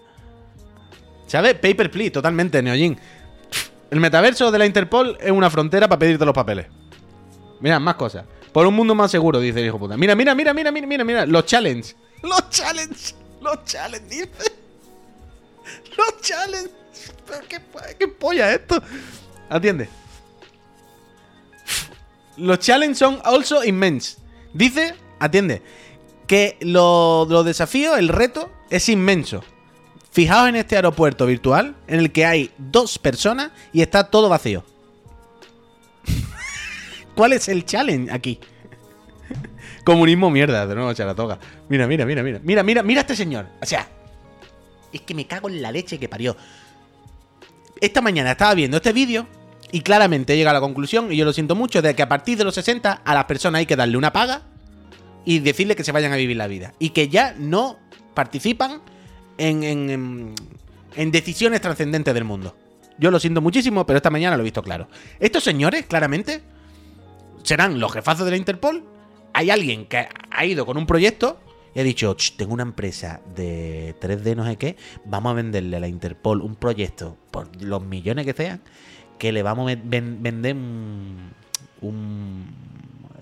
¿Sabes? 1.33 1.55
Paper 1.55 1.89
Please, 1.89 2.11
totalmente, 2.11 2.61
Neojin. 2.61 2.95
El 3.89 3.99
metaverso 3.99 4.51
de 4.51 4.59
la 4.59 4.67
Interpol 4.67 5.17
es 5.19 5.31
una 5.31 5.49
frontera 5.49 5.87
para 5.87 5.97
pedirte 5.97 6.23
los 6.25 6.33
papeles. 6.35 6.67
Mira, 7.59 7.79
más 7.79 7.95
cosas. 7.95 8.23
Por 8.51 8.67
un 8.67 8.75
mundo 8.75 8.93
más 8.93 9.09
seguro, 9.09 9.39
dice 9.39 9.59
el 9.59 9.65
hijo 9.65 9.79
puta. 9.79 9.97
Mira, 9.97 10.13
mira, 10.13 10.35
mira, 10.35 10.53
mira, 10.53 10.71
mira, 10.71 10.85
mira, 10.85 11.03
mira. 11.03 11.25
Los 11.25 11.47
challenge. 11.47 11.95
Los 12.21 12.51
challenge. 12.51 13.15
Los 13.41 13.65
challenge, 13.65 14.07
dice. 14.09 14.53
Los 15.97 16.21
challenge. 16.21 16.69
¿Qué, 17.49 17.59
qué 17.97 18.07
polla 18.09 18.53
esto? 18.53 18.79
Atiende. 19.49 19.89
Los 22.37 22.59
challenge 22.59 22.93
son 22.93 23.19
also 23.23 23.63
immense. 23.63 24.17
Dice, 24.53 24.93
atiende, 25.17 25.63
que 26.27 26.57
los 26.61 27.27
lo 27.27 27.43
desafíos, 27.43 27.97
el 27.97 28.09
reto, 28.09 28.51
es 28.69 28.87
inmenso. 28.87 29.43
Fijaos 30.13 30.47
en 30.47 30.55
este 30.55 30.75
aeropuerto 30.75 31.25
virtual 31.25 31.75
en 31.87 31.97
el 31.97 32.11
que 32.11 32.23
hay 32.23 32.51
dos 32.59 32.99
personas 32.99 33.49
y 33.73 33.81
está 33.81 34.11
todo 34.11 34.29
vacío. 34.29 34.63
¿Cuál 37.15 37.33
es 37.33 37.47
el 37.49 37.65
challenge 37.65 38.13
aquí? 38.13 38.39
Comunismo 39.83 40.29
mierda, 40.29 40.67
de 40.67 40.75
nuevo 40.75 40.93
Charatoga. 40.93 41.39
Mira, 41.67 41.87
mira, 41.87 42.05
mira, 42.05 42.21
mira. 42.21 42.39
Mira, 42.43 42.61
mira, 42.61 42.83
mira 42.83 42.99
a 42.99 43.01
este 43.01 43.15
señor. 43.15 43.47
O 43.59 43.65
sea, 43.65 43.87
es 44.91 45.01
que 45.01 45.15
me 45.15 45.25
cago 45.25 45.49
en 45.49 45.63
la 45.63 45.71
leche 45.71 45.97
que 45.97 46.07
parió. 46.07 46.37
Esta 47.81 47.99
mañana 47.99 48.33
estaba 48.33 48.53
viendo 48.53 48.77
este 48.77 48.93
vídeo 48.93 49.25
y 49.71 49.81
claramente 49.81 50.37
llega 50.37 50.51
a 50.51 50.53
la 50.53 50.61
conclusión, 50.61 51.11
y 51.11 51.17
yo 51.17 51.25
lo 51.25 51.33
siento 51.33 51.55
mucho, 51.55 51.81
de 51.81 51.95
que 51.95 52.03
a 52.03 52.07
partir 52.07 52.37
de 52.37 52.43
los 52.43 52.53
60 52.53 53.01
a 53.03 53.13
las 53.15 53.25
personas 53.25 53.57
hay 53.57 53.65
que 53.65 53.75
darle 53.75 53.97
una 53.97 54.13
paga 54.13 54.43
y 55.25 55.39
decirle 55.39 55.75
que 55.75 55.83
se 55.83 55.91
vayan 55.91 56.13
a 56.13 56.17
vivir 56.17 56.37
la 56.37 56.45
vida. 56.45 56.75
Y 56.77 56.91
que 56.91 57.09
ya 57.09 57.33
no 57.39 57.79
participan 58.13 58.92
en, 59.37 60.35
decisiones 61.11 61.61
trascendentes 61.61 62.13
del 62.13 62.23
mundo. 62.23 62.55
Yo 62.99 63.11
lo 63.11 63.19
siento 63.19 63.41
muchísimo, 63.41 63.85
pero 63.85 63.97
esta 63.97 64.09
mañana 64.09 64.37
lo 64.37 64.43
he 64.43 64.45
visto 64.45 64.61
claro. 64.61 64.87
Estos 65.19 65.43
señores, 65.43 65.85
claramente, 65.85 66.41
serán 67.43 67.79
los 67.79 67.91
jefazos 67.91 68.25
de 68.25 68.31
la 68.31 68.37
Interpol. 68.37 68.83
Hay 69.33 69.49
alguien 69.49 69.85
que 69.87 70.07
ha 70.29 70.45
ido 70.45 70.65
con 70.65 70.77
un 70.77 70.85
proyecto 70.85 71.39
y 71.73 71.79
ha 71.79 71.83
dicho, 71.83 72.15
tengo 72.37 72.53
una 72.53 72.63
empresa 72.63 73.19
de 73.35 73.95
3D 73.99 74.35
no 74.35 74.45
sé 74.45 74.57
qué, 74.57 74.77
vamos 75.05 75.31
a 75.31 75.33
venderle 75.33 75.77
a 75.77 75.79
la 75.79 75.87
Interpol 75.87 76.41
un 76.41 76.55
proyecto 76.55 77.17
por 77.31 77.49
los 77.63 77.83
millones 77.83 78.27
que 78.27 78.33
sean, 78.33 78.61
que 79.17 79.31
le 79.31 79.41
vamos 79.41 79.71
a 79.71 79.75
vender 79.75 80.55
un 81.81 82.53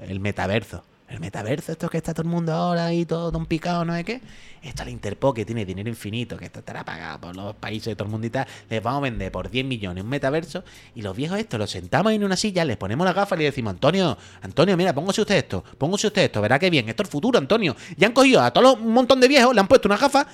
el 0.07 0.19
metaverso. 0.19 0.83
El 1.11 1.19
metaverso, 1.19 1.73
esto 1.73 1.89
que 1.89 1.97
está 1.97 2.13
todo 2.13 2.23
el 2.23 2.29
mundo 2.29 2.53
ahora 2.53 2.85
ahí 2.85 3.05
todo 3.05 3.31
don 3.31 3.45
picado, 3.45 3.83
no 3.83 3.93
sé 3.93 4.05
qué. 4.05 4.21
Esto 4.63 4.83
a 4.83 4.85
la 4.85 4.91
Interpol, 4.91 5.33
que 5.33 5.43
tiene 5.43 5.65
dinero 5.65 5.89
infinito, 5.89 6.37
que 6.37 6.45
esto 6.45 6.59
estará 6.59 6.85
pagado 6.85 7.19
por 7.19 7.35
los 7.35 7.53
países 7.55 7.87
de 7.87 7.95
todo 7.97 8.05
el 8.05 8.11
mundo 8.11 8.27
y 8.27 8.29
tal, 8.29 8.47
les 8.69 8.81
vamos 8.81 8.99
a 8.99 9.01
vender 9.01 9.29
por 9.29 9.49
10 9.49 9.65
millones 9.65 10.05
un 10.05 10.09
metaverso. 10.09 10.63
Y 10.95 11.01
los 11.01 11.13
viejos 11.13 11.37
estos 11.37 11.59
los 11.59 11.69
sentamos 11.69 12.13
en 12.13 12.23
una 12.23 12.37
silla, 12.37 12.63
les 12.63 12.77
ponemos 12.77 13.03
las 13.03 13.13
gafas 13.13 13.37
y 13.37 13.39
le 13.39 13.45
decimos, 13.45 13.71
Antonio, 13.71 14.17
Antonio, 14.41 14.77
mira, 14.77 14.93
póngase 14.93 15.19
usted 15.19 15.35
esto, 15.35 15.65
póngase 15.77 16.07
usted 16.07 16.21
esto, 16.21 16.39
verá 16.39 16.57
qué 16.57 16.69
bien, 16.69 16.87
esto 16.87 17.03
es 17.03 17.09
el 17.09 17.11
futuro, 17.11 17.37
Antonio. 17.37 17.75
Y 17.97 18.05
han 18.05 18.13
cogido 18.13 18.41
a 18.41 18.51
todos 18.51 18.79
un 18.79 18.93
montón 18.93 19.19
de 19.19 19.27
viejos, 19.27 19.53
le 19.53 19.59
han 19.59 19.67
puesto 19.67 19.89
unas 19.89 19.99
gafas 19.99 20.27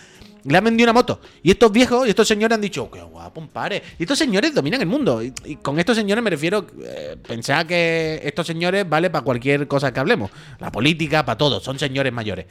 le 0.44 0.58
han 0.58 0.64
vendido 0.64 0.86
una 0.86 0.94
moto. 0.94 1.20
Y 1.44 1.52
estos 1.52 1.72
viejos 1.72 2.08
y 2.08 2.10
estos 2.10 2.28
señores 2.28 2.56
han 2.56 2.62
dicho, 2.62 2.90
qué 2.92 3.02
guapo, 3.02 3.40
un 3.40 3.48
pare. 3.48 3.82
Y 4.00 4.04
estos 4.04 4.18
señores 4.18 4.54
dominan 4.54 4.82
el 4.82 4.88
mundo. 4.88 5.22
Y, 5.22 5.58
con 5.58 5.80
estos 5.80 5.98
señores 5.98 6.24
me 6.24 6.30
refiero, 6.30 6.66
eh, 6.84 7.18
que 7.68 8.22
estos 8.24 8.48
señores 8.48 8.88
vale 8.88 9.10
para 9.10 9.24
cualquier 9.24 9.68
cosa 9.68 9.94
que 9.94 10.00
hablemos. 10.00 10.32
La 10.60 10.72
política, 10.72 11.26
para 11.26 11.38
todo. 11.38 11.60
Son 11.60 11.78
señores 11.80 12.14
mayores. 12.14 12.46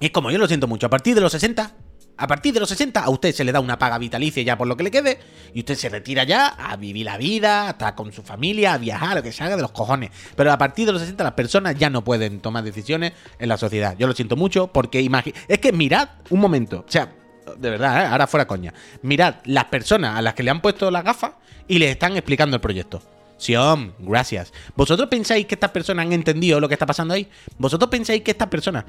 Y 0.00 0.06
es 0.06 0.12
como 0.12 0.30
yo 0.30 0.38
lo 0.38 0.46
siento 0.46 0.66
mucho. 0.66 0.86
A 0.86 0.90
partir 0.90 1.14
de 1.14 1.20
los 1.20 1.32
60, 1.32 1.74
a 2.18 2.26
partir 2.26 2.52
de 2.52 2.60
los 2.60 2.68
60, 2.68 3.00
a 3.00 3.08
usted 3.10 3.32
se 3.32 3.44
le 3.44 3.52
da 3.52 3.60
una 3.60 3.78
paga 3.78 3.96
vitalicia 3.96 4.42
ya 4.42 4.58
por 4.58 4.66
lo 4.66 4.76
que 4.76 4.82
le 4.82 4.90
quede, 4.90 5.18
y 5.54 5.60
usted 5.60 5.76
se 5.76 5.88
retira 5.88 6.24
ya 6.24 6.48
a 6.48 6.76
vivir 6.76 7.06
la 7.06 7.16
vida, 7.16 7.68
a 7.68 7.70
estar 7.70 7.94
con 7.94 8.12
su 8.12 8.22
familia, 8.22 8.74
a 8.74 8.78
viajar, 8.78 9.16
lo 9.16 9.22
que 9.22 9.32
se 9.32 9.44
haga 9.44 9.56
de 9.56 9.62
los 9.62 9.70
cojones. 9.70 10.10
Pero 10.36 10.52
a 10.52 10.58
partir 10.58 10.84
de 10.84 10.92
los 10.92 11.00
60 11.00 11.22
las 11.22 11.32
personas 11.32 11.76
ya 11.76 11.88
no 11.88 12.02
pueden 12.02 12.40
tomar 12.40 12.64
decisiones 12.64 13.12
en 13.38 13.48
la 13.48 13.56
sociedad. 13.56 13.96
Yo 13.96 14.06
lo 14.06 14.14
siento 14.14 14.36
mucho 14.36 14.66
porque 14.66 15.08
es 15.46 15.58
que 15.58 15.72
mirad 15.72 16.08
un 16.30 16.40
momento, 16.40 16.84
o 16.86 16.90
sea, 16.90 17.12
de 17.56 17.70
verdad, 17.70 18.02
¿eh? 18.02 18.06
ahora 18.06 18.26
fuera 18.26 18.46
coña. 18.46 18.74
Mirad 19.02 19.36
las 19.44 19.66
personas 19.66 20.16
a 20.16 20.22
las 20.22 20.34
que 20.34 20.42
le 20.42 20.50
han 20.50 20.60
puesto 20.60 20.90
las 20.90 21.04
gafas 21.04 21.32
y 21.66 21.78
les 21.78 21.90
están 21.90 22.16
explicando 22.16 22.56
el 22.56 22.60
proyecto. 22.60 23.00
Sion, 23.38 23.94
gracias. 24.00 24.52
¿Vosotros 24.74 25.08
pensáis 25.08 25.46
que 25.46 25.54
estas 25.54 25.70
personas 25.70 26.06
han 26.06 26.12
entendido 26.12 26.58
lo 26.58 26.68
que 26.68 26.74
está 26.74 26.86
pasando 26.86 27.14
ahí? 27.14 27.28
¿Vosotros 27.56 27.88
pensáis 27.88 28.22
que 28.22 28.32
estas 28.32 28.48
personas 28.48 28.84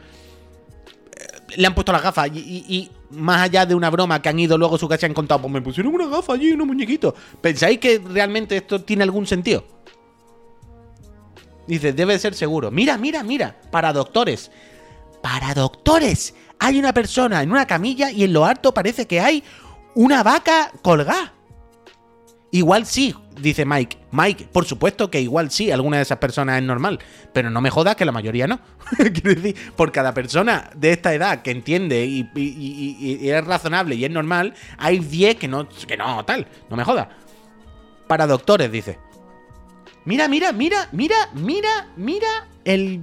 le 1.55 1.67
han 1.67 1.73
puesto 1.73 1.91
las 1.91 2.01
gafas 2.01 2.29
y, 2.33 2.89
más 3.11 3.41
allá 3.41 3.65
de 3.65 3.75
una 3.75 3.89
broma 3.89 4.21
que 4.21 4.29
han 4.29 4.39
ido 4.39 4.57
luego 4.57 4.75
a 4.75 4.79
su 4.79 4.87
casa 4.87 5.05
y 5.05 5.09
han 5.09 5.13
contado, 5.13 5.41
pues 5.41 5.51
me 5.51 5.61
pusieron 5.61 5.93
una 5.93 6.07
gafa 6.07 6.33
allí, 6.33 6.51
unos 6.51 6.67
muñequitos. 6.67 7.13
¿Pensáis 7.41 7.79
que 7.79 7.99
realmente 7.99 8.57
esto 8.57 8.81
tiene 8.81 9.03
algún 9.03 9.25
sentido? 9.25 9.65
Dice, 11.67 11.93
debe 11.93 12.17
ser 12.19 12.33
seguro. 12.33 12.71
Mira, 12.71 12.97
mira, 12.97 13.23
mira, 13.23 13.55
para 13.71 13.93
doctores. 13.93 14.51
Para 15.21 15.53
doctores. 15.53 16.33
Hay 16.59 16.79
una 16.79 16.93
persona 16.93 17.41
en 17.43 17.51
una 17.51 17.65
camilla 17.65 18.11
y 18.11 18.23
en 18.23 18.33
lo 18.33 18.45
alto 18.45 18.73
parece 18.73 19.07
que 19.07 19.19
hay 19.19 19.43
una 19.95 20.23
vaca 20.23 20.71
colgada. 20.81 21.33
Igual 22.51 22.85
sí, 22.85 23.15
dice 23.39 23.65
Mike. 23.65 23.97
Mike, 24.11 24.47
por 24.51 24.65
supuesto 24.65 25.11
que 25.11 25.21
igual 25.21 25.51
sí, 25.51 25.71
alguna 25.71 25.97
de 25.97 26.03
esas 26.03 26.17
personas 26.17 26.57
es 26.57 26.63
normal, 26.63 26.99
pero 27.31 27.49
no 27.49 27.61
me 27.61 27.69
jodas 27.69 27.95
que 27.95 28.05
la 28.05 28.11
mayoría 28.11 28.47
no. 28.47 28.59
Quiero 28.97 29.35
decir, 29.35 29.55
por 29.75 29.91
cada 29.91 30.13
persona 30.13 30.69
de 30.75 30.91
esta 30.91 31.13
edad 31.13 31.43
que 31.43 31.51
entiende 31.51 32.05
y, 32.05 33.29
es 33.29 33.45
razonable 33.45 33.95
y 33.95 34.05
es 34.05 34.11
normal, 34.11 34.55
hay 34.77 34.99
10 34.99 35.35
que 35.35 35.47
no, 35.47 35.67
que 35.69 35.97
no, 35.97 36.25
tal, 36.25 36.47
no 36.69 36.75
me 36.75 36.83
jodas. 36.83 37.07
Para 38.07 38.25
doctores, 38.25 38.71
dice. 38.71 38.97
Mira, 40.05 40.27
mira, 40.27 40.51
mira, 40.51 40.89
mira, 40.91 41.29
mira, 41.33 41.87
mira 41.95 42.47
el... 42.65 43.01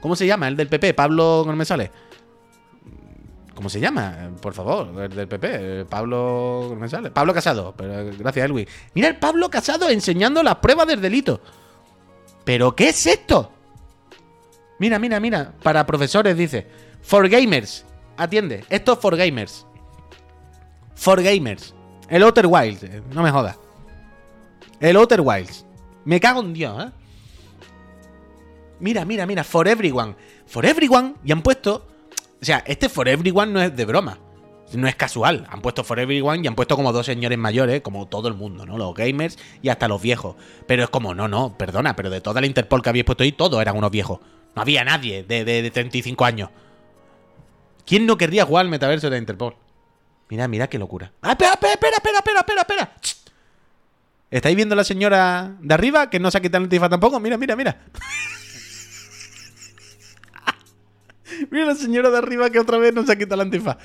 ¿Cómo 0.00 0.16
se 0.16 0.26
llama? 0.26 0.48
El 0.48 0.56
del 0.56 0.68
PP, 0.68 0.94
Pablo, 0.94 1.44
no 1.46 1.54
me 1.54 1.64
sale. 1.64 1.90
¿Cómo 3.54 3.68
se 3.68 3.80
llama? 3.80 4.30
Por 4.40 4.52
favor, 4.52 5.02
el 5.02 5.10
del 5.10 5.28
PP. 5.28 5.86
Pablo. 5.88 6.76
me 6.78 6.88
sale? 6.88 7.10
Pablo 7.10 7.32
Casado. 7.32 7.74
Pero 7.76 8.10
gracias, 8.18 8.46
Elwi. 8.46 8.66
Mira 8.94 9.08
el 9.08 9.16
Pablo 9.16 9.48
Casado 9.48 9.88
enseñando 9.88 10.42
las 10.42 10.56
pruebas 10.56 10.88
del 10.88 11.00
delito. 11.00 11.40
¿Pero 12.44 12.74
qué 12.74 12.88
es 12.88 13.06
esto? 13.06 13.52
Mira, 14.78 14.98
mira, 14.98 15.20
mira. 15.20 15.52
Para 15.62 15.86
profesores 15.86 16.36
dice. 16.36 16.66
For 17.02 17.28
gamers. 17.28 17.84
Atiende. 18.16 18.64
Esto 18.68 18.94
es 18.94 18.98
for 18.98 19.16
gamers. 19.16 19.66
For 20.96 21.22
gamers. 21.22 21.74
El 22.08 22.22
Outer 22.22 22.46
Wilds. 22.46 22.82
Eh, 22.82 23.02
no 23.12 23.22
me 23.22 23.30
jodas. 23.30 23.56
El 24.80 24.96
Outer 24.96 25.20
Wilds. 25.20 25.64
Me 26.04 26.18
cago 26.18 26.40
en 26.40 26.52
Dios, 26.52 26.84
¿eh? 26.84 26.90
Mira, 28.80 29.04
mira, 29.04 29.26
mira. 29.26 29.44
For 29.44 29.68
everyone. 29.68 30.16
For 30.46 30.66
everyone. 30.66 31.14
Y 31.24 31.32
han 31.32 31.42
puesto 31.42 31.86
o 32.40 32.44
sea, 32.44 32.62
este 32.66 32.88
For 32.88 33.08
Everyone 33.08 33.52
no 33.52 33.62
es 33.62 33.74
de 33.74 33.84
broma. 33.84 34.18
No 34.72 34.88
es 34.88 34.96
casual. 34.96 35.46
Han 35.50 35.60
puesto 35.60 35.84
For 35.84 35.98
Everyone 36.00 36.40
y 36.42 36.46
han 36.46 36.54
puesto 36.54 36.76
como 36.76 36.92
dos 36.92 37.06
señores 37.06 37.38
mayores, 37.38 37.80
como 37.82 38.08
todo 38.08 38.28
el 38.28 38.34
mundo, 38.34 38.66
¿no? 38.66 38.76
Los 38.76 38.94
gamers 38.94 39.38
y 39.62 39.68
hasta 39.68 39.88
los 39.88 40.02
viejos. 40.02 40.36
Pero 40.66 40.84
es 40.84 40.90
como, 40.90 41.14
no, 41.14 41.28
no, 41.28 41.56
perdona, 41.56 41.94
pero 41.94 42.10
de 42.10 42.20
toda 42.20 42.40
la 42.40 42.46
Interpol 42.46 42.82
que 42.82 42.88
habéis 42.88 43.04
puesto 43.04 43.22
ahí, 43.22 43.32
todos 43.32 43.60
eran 43.60 43.76
unos 43.76 43.90
viejos. 43.90 44.20
No 44.54 44.62
había 44.62 44.84
nadie 44.84 45.22
de, 45.22 45.44
de, 45.44 45.70
35 45.70 46.24
años. 46.24 46.50
¿Quién 47.86 48.06
no 48.06 48.16
querría 48.16 48.44
jugar 48.44 48.64
al 48.64 48.70
metaverso 48.70 49.08
de 49.08 49.12
la 49.12 49.18
Interpol? 49.18 49.56
Mira, 50.28 50.48
mira 50.48 50.68
qué 50.68 50.78
locura. 50.78 51.12
¡Ah, 51.22 51.32
espera, 51.32 51.52
espera, 51.52 51.74
espera, 51.74 51.96
espera, 51.96 52.40
espera, 52.40 52.60
espera! 52.62 52.94
¿Estáis 54.30 54.56
viendo 54.56 54.74
la 54.74 54.84
señora 54.84 55.56
de 55.60 55.74
arriba 55.74 56.10
que 56.10 56.18
no 56.18 56.30
se 56.30 56.38
ha 56.38 56.40
quitado 56.40 56.58
el 56.58 56.64
antifaz 56.64 56.90
tampoco? 56.90 57.20
Mira, 57.20 57.36
mira, 57.36 57.54
mira. 57.54 57.78
Mira 61.50 61.66
la 61.66 61.74
señora 61.74 62.10
de 62.10 62.18
arriba 62.18 62.50
que 62.50 62.58
otra 62.58 62.78
vez 62.78 62.94
no 62.94 63.04
se 63.04 63.12
ha 63.12 63.16
quitado 63.16 63.36
la 63.36 63.44
antifa. 63.44 63.78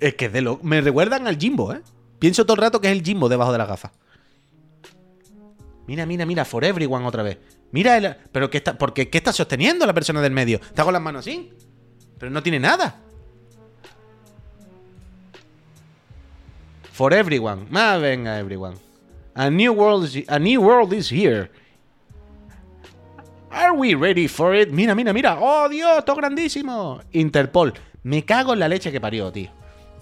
Es 0.00 0.14
que 0.14 0.28
de 0.28 0.40
lo... 0.40 0.58
Me 0.62 0.80
recuerdan 0.80 1.26
al 1.26 1.36
Jimbo, 1.38 1.72
¿eh? 1.72 1.82
Pienso 2.18 2.44
todo 2.44 2.54
el 2.54 2.62
rato 2.62 2.80
que 2.80 2.88
es 2.88 2.92
el 2.92 3.02
Jimbo 3.02 3.28
debajo 3.28 3.52
de 3.52 3.58
la 3.58 3.66
gafa. 3.66 3.92
Mira, 5.86 6.06
mira, 6.06 6.26
mira, 6.26 6.44
for 6.44 6.64
everyone 6.64 7.06
otra 7.06 7.22
vez. 7.22 7.38
Mira, 7.72 7.96
el... 7.96 8.16
pero 8.32 8.50
¿qué 8.50 8.58
está... 8.58 8.76
¿por 8.78 8.92
qué? 8.92 9.08
¿qué 9.08 9.18
está 9.18 9.32
sosteniendo 9.32 9.86
la 9.86 9.94
persona 9.94 10.20
del 10.20 10.32
medio? 10.32 10.58
¿Está 10.58 10.84
con 10.84 10.92
las 10.92 11.02
manos 11.02 11.20
así? 11.26 11.50
Pero 12.18 12.30
no 12.30 12.42
tiene 12.42 12.60
nada. 12.60 13.00
For 16.92 17.14
everyone. 17.14 17.66
Ah, 17.72 17.96
venga, 17.96 18.38
everyone. 18.40 18.76
A 19.34 19.50
new 19.50 19.72
world 19.72 20.04
is, 20.04 20.24
a 20.28 20.38
new 20.38 20.60
world 20.60 20.92
is 20.92 21.12
here. 21.12 21.48
Are 23.50 23.72
we 23.72 23.94
ready 23.94 24.28
for 24.28 24.54
it? 24.54 24.70
Mira, 24.70 24.94
mira, 24.94 25.12
mira. 25.12 25.38
¡Oh, 25.40 25.68
Dios! 25.68 26.04
¡Todo 26.04 26.16
grandísimo! 26.16 27.00
Interpol. 27.12 27.74
Me 28.02 28.24
cago 28.24 28.52
en 28.52 28.60
la 28.60 28.68
leche 28.68 28.92
que 28.92 29.00
parió, 29.00 29.32
tío. 29.32 29.50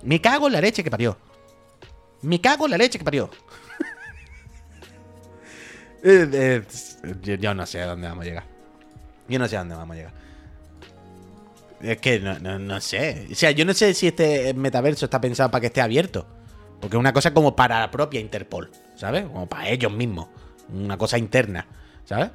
Me 0.03 0.21
cago 0.21 0.47
en 0.47 0.55
la 0.55 0.61
leche 0.61 0.83
que 0.83 0.91
parió. 0.91 1.17
Me 2.23 2.41
cago 2.41 2.67
en 2.67 2.73
la 2.73 2.79
leche 2.79 2.99
que 2.99 3.05
parió. 3.05 3.31
Eh, 6.09 6.63
eh, 7.03 7.37
yo 7.41 7.53
no 7.53 7.67
sé 7.67 7.83
a 7.83 7.87
dónde 7.87 8.07
vamos 8.07 8.23
a 8.23 8.29
llegar. 8.29 8.45
Yo 9.29 9.41
no 9.41 9.49
sé 9.49 9.57
a 9.57 9.61
dónde 9.61 9.75
vamos 9.75 9.95
a 9.95 9.97
llegar. 9.97 10.13
Es 11.81 11.99
que 11.99 12.21
no, 12.21 12.59
no, 12.61 12.81
sé. 12.81 13.27
O 13.33 13.35
sea, 13.35 13.51
yo 13.51 13.65
no 13.65 13.75
sé 13.75 13.93
si 13.93 14.07
este 14.07 14.55
metaverso 14.55 15.07
está 15.07 15.21
pensado 15.21 15.51
para 15.51 15.63
que 15.63 15.67
esté 15.67 15.81
abierto. 15.81 16.25
Porque 16.81 16.97
es 16.97 17.01
una 17.01 17.13
cosa 17.13 17.35
como 17.35 17.57
para 17.57 17.81
la 17.81 17.91
propia 17.91 18.21
Interpol, 18.21 18.71
¿sabes? 18.95 19.25
Como 19.25 19.49
para 19.49 19.69
ellos 19.69 19.91
mismos. 19.91 20.29
Una 20.73 20.97
cosa 20.97 21.19
interna, 21.19 21.67
¿sabes? 22.05 22.31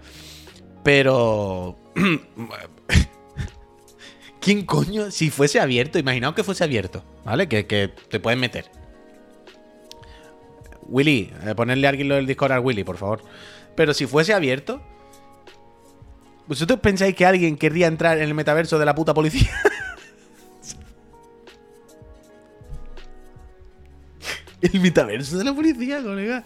Pero. 0.83 1.77
¿Quién 4.39 4.65
coño? 4.65 5.11
Si 5.11 5.29
fuese 5.29 5.59
abierto, 5.59 5.99
imaginaos 5.99 6.33
que 6.33 6.43
fuese 6.43 6.63
abierto, 6.63 7.03
¿vale? 7.23 7.47
Que, 7.47 7.93
te 8.09 8.19
pueden 8.19 8.39
meter. 8.39 8.65
Willy, 10.87 11.31
eh, 11.45 11.53
ponerle 11.55 11.85
a 11.85 11.91
alguien 11.91 12.09
lo 12.09 12.15
del 12.15 12.25
Discord 12.25 12.53
al 12.53 12.61
Willy, 12.61 12.83
por 12.83 12.97
favor. 12.97 13.21
Pero 13.75 13.93
si 13.93 14.07
fuese 14.07 14.33
abierto. 14.33 14.81
¿Vosotros 16.47 16.79
pensáis 16.79 17.15
que 17.15 17.23
alguien 17.25 17.55
querría 17.55 17.85
entrar 17.87 18.17
en 18.17 18.23
el 18.23 18.33
metaverso 18.33 18.79
de 18.79 18.85
la 18.85 18.95
puta 18.95 19.13
policía? 19.13 19.51
el 24.61 24.81
metaverso 24.81 25.37
de 25.37 25.43
la 25.43 25.53
policía, 25.53 26.01
colega. 26.01 26.43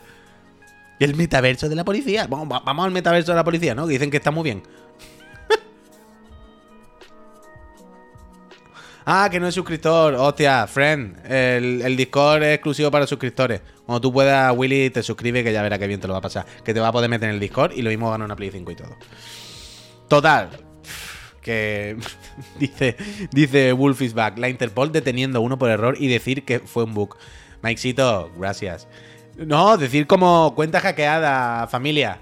El 1.00 1.16
metaverso 1.16 1.70
de 1.70 1.76
la 1.76 1.84
policía. 1.84 2.28
Vamos, 2.28 2.62
vamos 2.64 2.86
al 2.86 2.92
metaverso 2.92 3.32
de 3.32 3.36
la 3.36 3.44
policía, 3.44 3.76
¿no? 3.76 3.86
Que 3.86 3.94
dicen 3.94 4.10
que 4.10 4.18
está 4.18 4.32
muy 4.32 4.44
bien. 4.44 4.64
ah, 9.06 9.28
que 9.30 9.40
no 9.40 9.48
es 9.48 9.56
suscriptor. 9.56 10.14
Hostia, 10.14 10.66
friend. 10.68 11.18
El, 11.30 11.98
Discord 11.98 12.44
es 12.44 12.56
exclusivo 12.56 12.90
para 12.92 13.08
suscriptores. 13.08 13.62
Cuando 13.86 14.00
tú 14.00 14.14
puedas, 14.14 14.56
Willy, 14.56 14.90
te 14.90 15.04
suscribe 15.04 15.44
que 15.44 15.52
ya 15.52 15.62
verá 15.62 15.78
que 15.78 15.88
bien 15.88 16.00
te 16.00 16.08
lo 16.08 16.14
va 16.14 16.20
a 16.20 16.24
pasar. 16.24 16.46
Que 16.64 16.74
te 16.74 16.80
va 16.80 16.88
a 16.88 16.94
poder 16.94 17.10
meter 17.10 17.28
en 17.28 17.36
el 17.36 17.42
Discord 17.42 17.74
y 17.74 17.82
lo 17.82 17.90
mismo 17.90 18.10
gana 18.10 18.24
una 18.24 18.38
Play 18.38 18.52
5 18.52 18.72
y 18.72 18.76
todo. 18.76 18.96
Total. 20.08 20.50
Que 21.46 21.96
dice, 22.60 22.96
dice 23.32 23.72
Wolf 23.72 24.02
is 24.02 24.16
back. 24.16 24.40
La 24.40 24.50
Interpol 24.50 24.92
deteniendo 24.92 25.42
uno 25.42 25.60
por 25.60 25.70
error 25.70 25.96
y 26.00 26.08
decir 26.08 26.44
que 26.44 26.60
fue 26.60 26.86
un 26.86 26.96
bug. 26.96 27.16
Mikesito, 27.62 28.32
gracias. 28.36 28.88
No, 29.38 29.78
decir 29.78 30.08
como 30.08 30.54
cuenta 30.56 30.80
hackeada, 30.80 31.68
familia. 31.68 32.20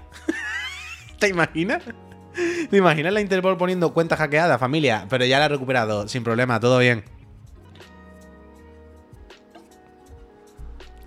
¿Te 1.18 1.28
imaginas? 1.28 1.82
¿Te 2.70 2.76
imaginas 2.76 3.12
la 3.12 3.20
Interpol 3.20 3.56
poniendo 3.56 3.94
cuenta 3.94 4.16
hackeada, 4.16 4.58
familia? 4.58 5.06
Pero 5.08 5.24
ya 5.24 5.38
la 5.38 5.44
ha 5.44 5.48
recuperado, 5.48 6.08
sin 6.08 6.24
problema, 6.24 6.58
todo 6.58 6.78
bien. 6.78 7.04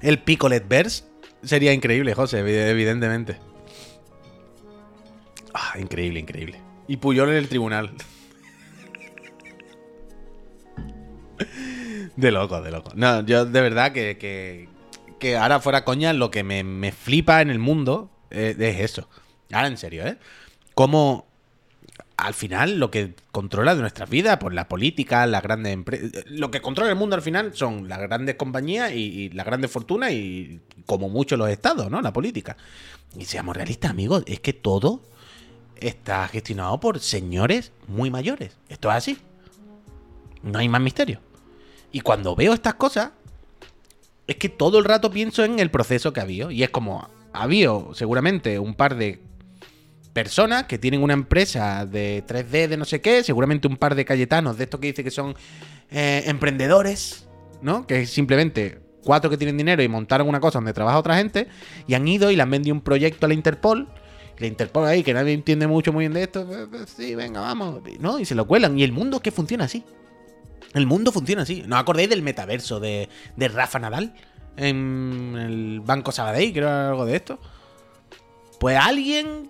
El 0.02 0.20
Picolet 0.20 0.66
Verse 0.68 1.04
sería 1.44 1.74
increíble, 1.74 2.14
José, 2.14 2.40
evidentemente. 2.40 3.38
increíble, 5.78 6.22
increíble. 6.22 6.62
Y 6.88 6.98
Puyol 6.98 7.30
en 7.30 7.36
el 7.36 7.50
tribunal. 7.50 7.92
De 12.16 12.32
loco, 12.32 12.62
de 12.62 12.72
loco. 12.72 12.92
No, 12.96 13.24
yo 13.26 13.46
de 13.46 13.62
verdad 13.62 13.92
que, 13.92 14.18
que, 14.18 14.70
que 15.20 15.38
ahora 15.38 15.60
fuera 15.60 15.84
coña, 15.84 16.14
lo 16.14 16.32
que 16.32 16.44
me, 16.44 16.64
me 16.64 16.92
flipa 16.92 17.42
en 17.42 17.50
el 17.50 17.60
mundo 17.60 18.10
eh, 18.30 18.56
es 18.58 18.80
eso. 18.80 19.10
Ahora 19.52 19.68
en 19.68 19.78
serio, 19.78 20.06
¿eh? 20.06 20.18
Cómo 20.74 21.28
al 22.18 22.34
final 22.34 22.80
lo 22.80 22.90
que 22.90 23.14
controla 23.32 23.76
de 23.76 23.82
nuestras 23.82 24.10
vidas, 24.10 24.38
pues 24.40 24.54
la 24.54 24.68
política, 24.68 25.26
las 25.28 25.44
grandes 25.44 25.74
empresas. 25.74 26.26
Lo 26.28 26.50
que 26.50 26.62
controla 26.62 26.90
el 26.90 26.98
mundo 26.98 27.16
al 27.16 27.22
final 27.22 27.54
son 27.54 27.88
las 27.88 28.00
grandes 28.00 28.36
compañías 28.36 28.92
y, 28.92 29.04
y 29.04 29.30
las 29.30 29.46
grandes 29.46 29.70
fortunas 29.72 30.12
y 30.12 30.60
como 30.86 31.10
mucho 31.10 31.38
los 31.38 31.50
estados, 31.50 31.92
¿no? 31.92 32.02
La 32.02 32.14
política. 32.14 32.58
Y 33.16 33.26
seamos 33.26 33.56
realistas, 33.56 33.92
amigos, 33.92 34.24
es 34.26 34.40
que 34.40 34.54
todo 34.54 35.04
está 35.76 36.28
gestionado 36.28 36.80
por 36.80 37.00
señores 37.00 37.72
muy 37.88 38.10
mayores. 38.10 38.58
Esto 38.68 38.90
es 38.90 38.96
así. 38.96 39.18
No 40.42 40.60
hay 40.60 40.70
más 40.70 40.82
misterio. 40.82 41.20
Y 41.92 42.02
cuando 42.02 42.36
veo 42.36 42.54
estas 42.54 42.76
cosas, 42.76 43.12
es 44.28 44.36
que 44.36 44.50
todo 44.50 44.80
el 44.80 44.86
rato 44.86 45.10
pienso 45.10 45.44
en 45.44 45.60
el 45.60 45.72
proceso 45.72 46.14
que 46.14 46.20
ha 46.20 46.24
habido. 46.24 46.52
Y 46.52 46.64
es 46.64 46.70
como, 46.70 47.10
ha 47.34 47.44
habido 47.44 47.94
seguramente 47.94 48.60
un 48.60 48.76
par 48.76 48.96
de 48.96 49.22
personas 50.14 50.66
que 50.66 50.78
tienen 50.78 51.04
una 51.04 51.14
empresa 51.14 51.86
de 51.86 52.24
3D 52.26 52.68
de 52.68 52.78
no 52.78 52.86
sé 52.86 53.02
qué, 53.02 53.24
seguramente 53.24 53.68
un 53.68 53.78
par 53.78 53.96
de 53.96 54.04
cayetanos 54.04 54.58
de 54.58 54.64
estos 54.66 54.80
que 54.80 54.88
dice 54.88 55.04
que 55.04 55.12
son 55.12 55.36
eh, 55.92 56.24
emprendedores, 56.26 57.28
¿no? 57.62 57.86
Que 57.86 58.02
es 58.02 58.10
simplemente 58.10 58.80
cuatro 59.04 59.30
que 59.30 59.38
tienen 59.38 59.58
dinero 59.58 59.82
y 59.84 59.88
montaron 59.88 60.28
una 60.28 60.40
cosa 60.40 60.58
donde 60.58 60.74
trabaja 60.74 61.00
otra 61.00 61.18
gente 61.18 61.48
y 61.88 61.94
han 61.94 62.08
ido 62.08 62.30
y 62.32 62.36
le 62.36 62.42
han 62.42 62.50
vendido 62.50 62.76
un 62.76 62.82
proyecto 62.82 63.26
a 63.26 63.30
la 63.30 63.36
Interpol. 63.36 63.88
La 64.40 64.48
Interpol 64.48 64.86
ahí, 64.86 65.04
que 65.04 65.14
nadie 65.14 65.34
entiende 65.34 65.66
mucho 65.66 65.94
muy 65.94 66.04
bien 66.04 66.14
de 66.14 66.24
esto, 66.24 66.46
pues, 66.46 66.68
pues, 66.70 66.90
sí, 66.90 67.16
venga, 67.16 67.42
vamos, 67.42 67.82
¿no? 68.00 68.20
Y 68.20 68.26
se 68.26 68.36
lo 68.36 68.46
cuelan. 68.46 68.78
Y 68.78 68.84
el 68.84 68.92
mundo 68.92 69.20
que 69.20 69.32
funciona 69.32 69.66
así. 69.66 69.84
El 70.74 70.86
mundo 70.86 71.12
funciona 71.12 71.44
así. 71.44 71.64
¿No 71.66 71.78
acordáis 71.78 72.10
del 72.10 72.22
metaverso 72.22 72.80
de, 72.80 73.10
de 73.36 73.48
Rafa 73.48 73.80
Nadal? 73.80 74.14
En 74.56 75.36
el 75.38 75.82
Banco 75.82 76.12
Sabadell, 76.12 76.54
creo 76.54 76.70
algo 76.70 77.06
de 77.06 77.16
esto. 77.16 77.40
Pues 78.60 78.78
alguien 78.78 79.50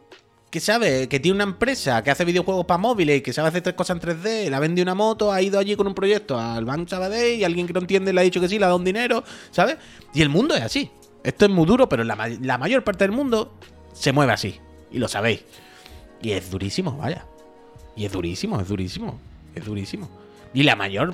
que 0.50 0.60
sabe 0.60 1.10
que 1.10 1.20
tiene 1.20 1.36
una 1.36 1.44
empresa 1.44 2.04
que 2.04 2.12
hace 2.12 2.26
videojuegos 2.26 2.66
para 2.66 2.78
móviles 2.78 3.18
y 3.18 3.22
que 3.22 3.34
sabe 3.34 3.50
hacer 3.50 3.62
tres 3.62 3.76
cosas 3.76 3.98
en 3.98 4.02
3D, 4.02 4.50
le 4.50 4.56
ha 4.56 4.60
vendido 4.60 4.84
una 4.84 4.96
moto, 4.96 5.32
ha 5.32 5.42
ido 5.42 5.60
allí 5.60 5.76
con 5.76 5.88
un 5.88 5.94
proyecto 5.94 6.40
al 6.40 6.66
Banco 6.66 6.90
Sabadell 6.90 7.40
y 7.40 7.44
alguien 7.44 7.68
que 7.68 7.74
no 7.74 7.82
entiende 7.82 8.14
le 8.14 8.22
ha 8.22 8.24
dicho 8.24 8.40
que 8.40 8.48
sí, 8.48 8.58
le 8.58 8.66
ha 8.66 8.68
dado 8.68 8.78
un 8.78 8.86
dinero, 8.86 9.24
¿sabes? 9.52 9.78
Y 10.14 10.22
el 10.22 10.30
mundo 10.30 10.56
es 10.56 10.62
así. 10.62 10.90
Esto 11.24 11.46
es 11.46 11.52
muy 11.52 11.66
duro, 11.66 11.90
pero 11.90 12.04
la, 12.04 12.16
la 12.42 12.58
mayor 12.58 12.84
parte 12.84 13.04
del 13.04 13.12
mundo 13.12 13.54
se 13.94 14.14
mueve 14.14 14.32
así. 14.32 14.60
Y 14.92 15.00
lo 15.00 15.08
sabéis. 15.08 15.44
Y 16.22 16.32
es 16.32 16.50
durísimo, 16.50 16.96
vaya. 16.98 17.26
Y 17.96 18.06
es 18.06 18.12
durísimo, 18.12 18.62
es 18.62 18.68
durísimo. 18.68 19.20
Es 19.54 19.66
durísimo. 19.66 20.10
Y 20.58 20.64
la 20.64 20.76
mayor 20.76 21.14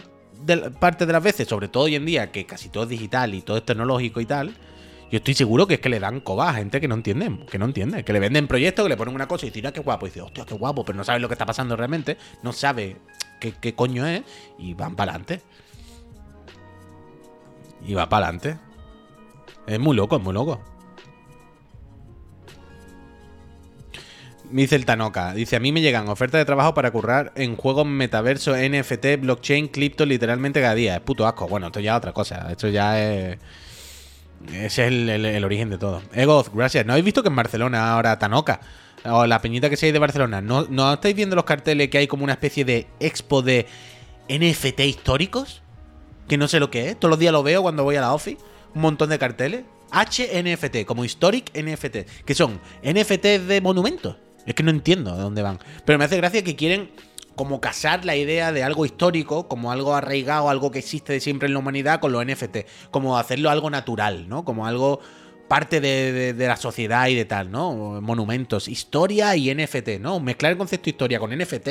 parte 0.79 1.05
de 1.05 1.11
las 1.11 1.21
veces, 1.21 1.49
sobre 1.49 1.67
todo 1.67 1.83
hoy 1.83 1.95
en 1.95 2.05
día, 2.05 2.31
que 2.31 2.45
casi 2.45 2.69
todo 2.69 2.83
es 2.83 2.89
digital 2.89 3.33
y 3.33 3.41
todo 3.41 3.57
es 3.57 3.65
tecnológico 3.65 4.21
y 4.21 4.25
tal, 4.25 4.55
yo 5.11 5.17
estoy 5.17 5.33
seguro 5.33 5.67
que 5.67 5.73
es 5.73 5.79
que 5.81 5.89
le 5.89 5.99
dan 5.99 6.21
coba 6.21 6.49
a 6.49 6.53
gente 6.53 6.79
que 6.79 6.87
no 6.87 6.95
entiende, 6.95 7.45
que 7.51 7.59
no 7.59 7.65
entiende, 7.65 8.05
que 8.05 8.13
le 8.13 8.21
venden 8.21 8.47
proyectos, 8.47 8.85
que 8.85 8.89
le 8.89 8.95
ponen 8.95 9.13
una 9.13 9.27
cosa 9.27 9.45
y 9.45 9.49
dicen, 9.49 9.65
ah, 9.65 9.73
qué 9.73 9.81
guapo, 9.81 10.05
y 10.05 10.11
dice, 10.11 10.21
hostia, 10.21 10.45
qué 10.45 10.53
guapo, 10.53 10.85
pero 10.85 10.97
no 10.97 11.03
sabe 11.03 11.19
lo 11.19 11.27
que 11.27 11.33
está 11.33 11.45
pasando 11.45 11.75
realmente, 11.75 12.17
no 12.41 12.53
sabe 12.53 12.95
qué, 13.41 13.51
qué 13.59 13.75
coño 13.75 14.07
es, 14.07 14.21
y 14.57 14.75
van 14.75 14.95
para 14.95 15.11
adelante. 15.11 15.41
Y 17.85 17.95
va 17.95 18.07
para 18.07 18.27
adelante. 18.27 18.57
Es 19.67 19.77
muy 19.77 19.93
loco, 19.93 20.15
es 20.15 20.23
muy 20.23 20.33
loco. 20.33 20.61
Dice 24.53 24.75
el 24.75 24.85
Tanoka. 24.85 25.33
Dice, 25.33 25.55
a 25.55 25.59
mí 25.59 25.71
me 25.71 25.81
llegan 25.81 26.07
ofertas 26.07 26.39
de 26.39 26.45
trabajo 26.45 26.73
para 26.73 26.91
currar 26.91 27.31
en 27.35 27.55
juegos 27.55 27.85
metaverso, 27.85 28.55
NFT, 28.55 29.19
blockchain, 29.19 29.67
cripto, 29.67 30.05
literalmente 30.05 30.61
cada 30.61 30.75
día. 30.75 30.95
Es 30.95 31.01
puto 31.01 31.27
asco. 31.27 31.47
Bueno, 31.47 31.67
esto 31.67 31.79
ya 31.79 31.93
es 31.93 31.97
otra 31.97 32.13
cosa. 32.13 32.51
Esto 32.51 32.69
ya 32.69 33.01
es... 33.01 33.37
Ese 34.51 34.87
es 34.87 34.91
el, 34.91 35.43
origen 35.43 35.69
de 35.69 35.77
todo. 35.77 36.01
Egoz, 36.13 36.51
gracias. 36.53 36.85
¿No 36.85 36.93
habéis 36.93 37.05
visto 37.05 37.23
que 37.23 37.29
en 37.29 37.35
Barcelona 37.35 37.93
ahora 37.93 38.19
Tanoka? 38.19 38.59
O 39.05 39.25
la 39.25 39.41
peñita 39.41 39.69
que 39.69 39.77
se 39.77 39.87
hay 39.87 39.91
de 39.91 39.99
Barcelona. 39.99 40.41
¿No, 40.41 40.67
¿No 40.69 40.93
estáis 40.93 41.15
viendo 41.15 41.35
los 41.35 41.45
carteles 41.45 41.89
que 41.89 41.97
hay 41.97 42.07
como 42.07 42.23
una 42.23 42.33
especie 42.33 42.65
de 42.65 42.87
expo 42.99 43.41
de 43.41 43.65
NFT 44.29 44.81
históricos? 44.81 45.61
Que 46.27 46.37
no 46.37 46.47
sé 46.47 46.59
lo 46.59 46.69
que 46.69 46.89
es. 46.89 46.99
Todos 46.99 47.09
los 47.09 47.19
días 47.19 47.31
lo 47.31 47.41
veo 47.41 47.61
cuando 47.61 47.83
voy 47.83 47.95
a 47.95 48.01
la 48.01 48.13
office. 48.13 48.37
Un 48.75 48.81
montón 48.81 49.09
de 49.09 49.17
carteles. 49.17 49.63
HNFT, 49.91 50.85
como 50.85 51.05
Historic 51.05 51.51
NFT. 51.57 52.25
Que 52.25 52.35
son 52.35 52.59
NFT 52.83 53.25
de 53.47 53.61
monumentos. 53.61 54.17
Es 54.45 54.53
que 54.55 54.63
no 54.63 54.71
entiendo 54.71 55.15
de 55.15 55.21
dónde 55.21 55.41
van. 55.41 55.59
Pero 55.85 55.99
me 55.99 56.05
hace 56.05 56.17
gracia 56.17 56.43
que 56.43 56.55
quieren 56.55 56.91
como 57.35 57.61
casar 57.61 58.05
la 58.05 58.15
idea 58.15 58.51
de 58.51 58.63
algo 58.63 58.85
histórico, 58.85 59.47
como 59.47 59.71
algo 59.71 59.95
arraigado, 59.95 60.49
algo 60.49 60.71
que 60.71 60.79
existe 60.79 61.13
de 61.13 61.19
siempre 61.19 61.47
en 61.47 61.53
la 61.53 61.59
humanidad, 61.59 61.99
con 61.99 62.11
los 62.11 62.25
NFT. 62.25 62.57
Como 62.91 63.17
hacerlo 63.17 63.49
algo 63.49 63.69
natural, 63.69 64.27
¿no? 64.29 64.45
Como 64.45 64.67
algo 64.67 64.99
parte 65.47 65.81
de, 65.81 66.33
la 66.37 66.57
sociedad 66.57 67.07
y 67.07 67.15
de 67.15 67.25
tal, 67.25 67.51
¿no? 67.51 68.01
Monumentos, 68.01 68.67
historia 68.67 69.35
y 69.35 69.53
NFT, 69.53 69.99
¿no? 69.99 70.19
Mezclar 70.19 70.53
el 70.53 70.57
concepto 70.57 70.89
historia 70.89 71.19
con 71.19 71.37
NFT 71.37 71.67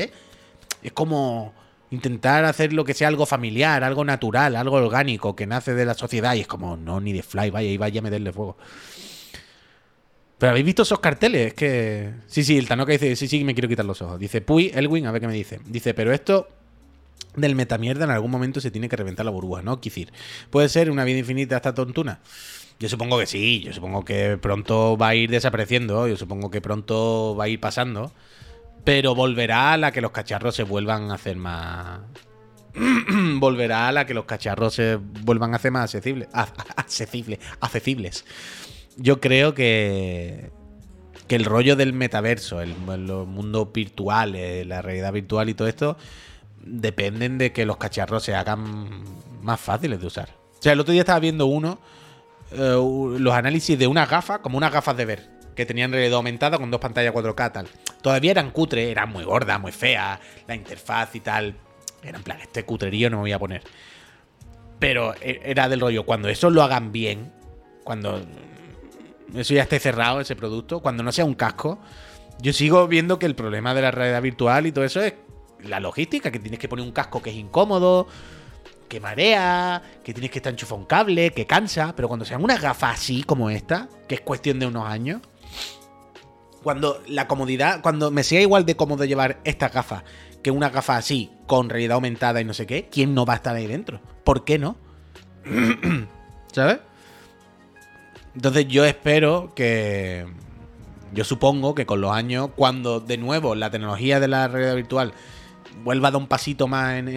es 0.83 0.93
como 0.93 1.53
intentar 1.91 2.45
hacer 2.45 2.73
lo 2.73 2.85
que 2.85 2.95
sea 2.95 3.09
algo 3.09 3.27
familiar, 3.27 3.85
algo 3.85 4.05
natural, 4.05 4.57
algo 4.57 4.77
orgánico, 4.77 5.37
que 5.37 5.47
nace 5.47 5.75
de 5.75 5.85
la 5.85 5.95
sociedad 5.95 6.35
y 6.35 6.41
es 6.41 6.47
como, 6.47 6.77
no, 6.77 7.01
ni 7.01 7.13
de 7.13 7.23
fly, 7.23 7.51
vaya, 7.51 7.69
y 7.69 7.77
vaya 7.77 8.01
a 8.01 8.03
meterle 8.03 8.33
fuego. 8.33 8.57
Pero 10.43 10.51
habéis 10.51 10.67
visto 10.67 10.83
esos 10.83 10.99
carteles, 10.99 11.47
es 11.47 11.55
que. 11.55 12.15
Sí, 12.27 12.43
sí, 12.43 12.59
el 12.59 12.67
Tanoka 12.67 12.91
dice, 12.91 13.15
sí, 13.15 13.29
sí, 13.29 13.45
me 13.45 13.55
quiero 13.55 13.69
quitar 13.69 13.85
los 13.85 14.03
ojos. 14.03 14.19
Dice, 14.19 14.41
Puy, 14.41 14.73
Elwin, 14.75 15.07
a 15.07 15.13
ver 15.13 15.21
qué 15.21 15.29
me 15.29 15.35
dice. 15.35 15.61
Dice, 15.67 15.95
pero 15.95 16.13
esto 16.13 16.49
del 17.37 17.55
metamierda 17.55 18.07
en 18.07 18.11
algún 18.11 18.33
momento 18.33 18.61
se 18.61 18.73
tiene 18.73 18.89
que 18.89 18.97
reventar 18.97 19.25
la 19.25 19.31
burbuja, 19.31 19.63
¿no? 19.63 19.81
Quisir. 19.81 20.13
¿Puede 20.51 20.69
ser 20.69 20.91
una 20.91 21.05
vida 21.05 21.21
infinita 21.21 21.55
esta 21.55 21.75
tontuna? 21.75 22.19
Yo 22.81 22.89
supongo 22.89 23.21
que 23.21 23.27
sí, 23.27 23.63
yo 23.65 23.73
supongo 23.73 24.05
que 24.05 24.37
pronto 24.37 24.97
va 24.97 25.11
a 25.11 25.15
ir 25.15 25.31
desapareciendo, 25.31 26.09
yo 26.09 26.17
supongo 26.17 26.51
que 26.51 26.61
pronto 26.61 27.37
va 27.39 27.45
a 27.45 27.49
ir 27.49 27.61
pasando, 27.61 28.11
pero 28.83 29.15
volverá 29.15 29.75
a 29.75 29.77
la 29.77 29.93
que 29.93 30.01
los 30.01 30.11
cacharros 30.11 30.57
se 30.57 30.65
vuelvan 30.65 31.13
a 31.13 31.15
hacer 31.15 31.37
más... 31.37 32.01
volverá 33.37 33.87
a 33.87 33.93
la 33.93 34.07
que 34.07 34.15
los 34.15 34.25
cacharros 34.25 34.75
se 34.75 34.97
vuelvan 34.97 35.53
a 35.53 35.59
hacer 35.59 35.71
más 35.71 35.85
accesibles. 35.85 36.29
accesibles, 36.33 37.39
accesibles. 37.61 38.25
Yo 38.97 39.21
creo 39.21 39.55
que 39.55 40.51
que 41.33 41.37
el 41.37 41.45
rollo 41.45 41.77
del 41.77 41.93
metaverso, 41.93 42.61
el, 42.61 42.75
los 43.07 43.27
mundos 43.27 43.73
virtuales, 43.73 44.67
la 44.67 44.83
realidad 44.83 45.13
virtual 45.13 45.49
y 45.49 45.55
todo 45.55 45.69
esto, 45.69 45.97
dependen 46.63 47.39
de 47.39 47.53
que 47.53 47.65
los 47.67 47.77
cacharros 47.77 48.23
se 48.23 48.35
hagan 48.35 49.03
más 49.43 49.61
fáciles 49.61 50.01
de 50.01 50.07
usar. 50.07 50.29
O 50.59 50.63
sea, 50.63 50.73
el 50.73 50.81
otro 50.81 50.93
día 50.93 51.03
estaba 51.03 51.21
viendo 51.21 51.47
uno, 51.47 51.79
eh, 52.53 52.77
los 53.19 53.35
análisis 53.35 53.79
de 53.79 53.87
unas 53.87 54.09
gafas, 54.09 54.41
como 54.41 54.59
unas 54.59 54.73
gafas 54.73 54.97
de 54.97 55.05
ver, 55.05 55.31
que 55.57 55.67
tenían 55.67 55.91
realidad 55.91 56.15
aumentada 56.17 56.59
con 56.59 56.71
dos 56.71 56.81
pantallas 56.81 57.15
4K 57.15 57.53
tal. 57.53 57.69
Todavía 58.03 58.33
eran 58.33 58.51
cutre, 58.51 58.91
eran 58.91 59.11
muy 59.11 59.25
gordas, 59.25 59.61
muy 59.61 59.73
feas, 59.73 60.21
la 60.47 60.55
interfaz 60.55 61.15
y 61.15 61.21
tal. 61.21 61.55
Era 62.03 62.19
en 62.19 62.25
plan, 62.25 62.41
este 62.41 62.65
cutrerío 62.65 63.11
no 63.11 63.17
me 63.17 63.23
voy 63.23 63.33
a 63.33 63.39
poner. 63.39 63.63
Pero 64.79 65.15
e- 65.15 65.41
era 65.45 65.69
del 65.69 65.81
rollo, 65.81 66.05
cuando 66.05 66.29
eso 66.29 66.51
lo 66.51 66.63
hagan 66.63 66.93
bien, 66.93 67.33
cuando 67.85 68.21
eso 69.35 69.55
ya 69.55 69.63
esté 69.63 69.79
cerrado, 69.79 70.21
ese 70.21 70.37
producto, 70.37 70.81
cuando 70.81 71.03
no 71.03 71.13
sea 71.13 71.25
un 71.25 71.35
casco, 71.35 71.79
yo 72.41 72.53
sigo 72.53 72.87
viendo 72.89 73.19
que 73.19 73.27
el 73.27 73.35
problema 73.35 73.75
de 73.75 73.83
la 73.83 73.91
realidad 73.91 74.23
virtual 74.23 74.67
y 74.67 74.73
todo 74.73 74.85
eso 74.85 75.01
es 75.01 75.15
la 75.61 75.81
logística, 75.81 76.31
que 76.31 76.39
tienes 76.39 76.59
que 76.59 76.69
poner 76.69 76.85
un 76.85 76.93
casco 76.93 77.23
que 77.23 77.31
es 77.31 77.37
incómodo, 77.37 78.07
que 78.89 79.01
marea, 79.01 79.83
que 80.05 80.13
tienes 80.13 80.31
que 80.31 80.39
estar 80.39 80.53
enchufado 80.53 80.81
un 80.81 80.87
cable, 80.87 81.31
que 81.31 81.47
cansa, 81.47 81.95
pero 81.95 82.09
cuando 82.09 82.25
sean 82.25 82.43
unas 82.43 82.61
gafas 82.61 82.95
así 82.95 83.23
como 83.23 83.49
esta, 83.49 83.89
que 84.09 84.17
es 84.17 84.21
cuestión 84.21 84.59
de 84.59 84.67
unos 84.67 84.87
años, 84.87 85.21
cuando 86.63 87.03
la 87.09 87.27
comodidad, 87.27 87.81
cuando 87.81 88.11
me 88.11 88.23
sea 88.23 88.41
igual 88.41 88.67
de 88.67 88.77
cómodo 88.77 89.05
llevar 89.05 89.41
estas 89.45 89.73
gafas 89.73 90.05
que 90.43 90.51
una 90.51 90.71
gafa 90.71 90.97
así, 90.97 91.31
con 91.47 91.71
realidad 91.71 91.95
aumentada 91.95 92.41
y 92.41 92.45
no 92.45 92.53
sé 92.53 92.67
qué, 92.67 92.89
¿quién 92.91 93.15
no 93.15 93.25
va 93.25 93.35
a 93.35 93.37
estar 93.37 93.55
ahí 93.55 93.67
dentro? 93.67 94.01
¿Por 94.25 94.45
qué 94.45 94.59
no? 94.59 94.77
¿Sabes? 96.53 96.79
Entonces 98.35 98.67
yo 98.69 98.85
espero 98.85 99.53
que... 99.55 100.27
Yo 101.13 101.25
supongo 101.25 101.75
que 101.75 101.85
con 101.85 102.01
los 102.01 102.11
años, 102.13 102.49
cuando 102.57 102.99
de 103.01 103.19
nuevo 103.19 103.55
la 103.55 103.71
tecnología 103.71 104.19
de 104.19 104.29
la 104.29 104.49
realidad 104.49 104.75
virtual 104.77 105.13
vuelva 105.85 106.09
a 106.09 106.11
dar 106.13 106.21
un 106.21 106.27
pasito 106.27 106.69
más 106.69 106.95
en, 106.95 107.09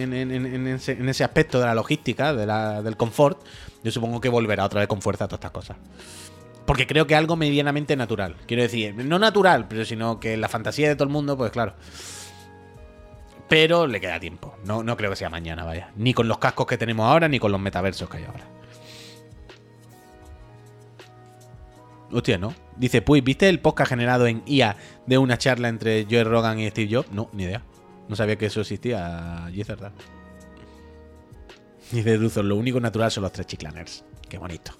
ese, 0.68 1.24
aspecto 1.24 1.58
de 1.60 1.64
la 1.66 1.74
logística, 1.74 2.34
de 2.34 2.44
la- 2.44 2.82
del 2.82 2.98
confort, 2.98 3.38
yo 3.82 3.90
supongo 3.90 4.20
que 4.20 4.28
volverá 4.28 4.66
otra 4.66 4.80
vez 4.80 4.88
con 4.88 5.00
fuerza 5.00 5.26
todas 5.28 5.38
estas 5.38 5.50
cosas. 5.52 5.76
Porque 6.66 6.86
creo 6.86 7.06
que 7.06 7.14
algo 7.14 7.36
medianamente 7.36 7.96
natural. 7.96 8.36
Quiero 8.46 8.64
decir, 8.64 8.94
no 8.94 9.18
natural, 9.18 9.66
pero 9.68 9.84
sino 9.86 10.20
que 10.20 10.36
la 10.36 10.48
fantasía 10.48 10.88
de 10.88 10.96
todo 10.96 11.04
el 11.04 11.10
mundo, 11.12 11.38
pues 11.38 11.50
claro. 11.50 11.72
Pero 13.48 13.86
le 13.86 14.00
queda 14.00 14.18
tiempo. 14.18 14.56
No, 14.64 14.82
no 14.82 14.96
creo 14.96 15.10
que 15.10 15.16
sea 15.16 15.30
mañana, 15.30 15.64
vaya. 15.64 15.90
Ni 15.96 16.12
con 16.12 16.26
los 16.28 16.38
cascos 16.38 16.66
que 16.66 16.76
tenemos 16.76 17.06
ahora, 17.06 17.28
ni 17.28 17.38
con 17.38 17.52
los 17.52 17.60
metaversos 17.60 18.10
que 18.10 18.16
hay 18.18 18.24
ahora. 18.24 18.44
Hostia, 22.12 22.38
¿no? 22.38 22.54
Dice, 22.76 23.02
pues, 23.02 23.24
¿viste 23.24 23.48
el 23.48 23.60
podcast 23.60 23.90
generado 23.90 24.26
en 24.26 24.42
IA 24.46 24.76
de 25.06 25.18
una 25.18 25.38
charla 25.38 25.68
entre 25.68 26.06
Joe 26.08 26.24
Rogan 26.24 26.60
y 26.60 26.70
Steve 26.70 26.94
Jobs? 26.94 27.10
No, 27.10 27.28
ni 27.32 27.44
idea. 27.44 27.62
No 28.08 28.16
sabía 28.16 28.36
que 28.36 28.46
eso 28.46 28.60
existía. 28.60 29.48
Y 29.52 29.60
es 29.60 29.66
verdad. 29.66 29.92
Dice 31.90 32.18
Druzo, 32.18 32.42
lo 32.42 32.56
único 32.56 32.80
natural 32.80 33.10
son 33.10 33.22
los 33.22 33.32
tres 33.32 33.46
chiclaners. 33.46 34.04
Qué 34.28 34.38
bonito. 34.38 34.72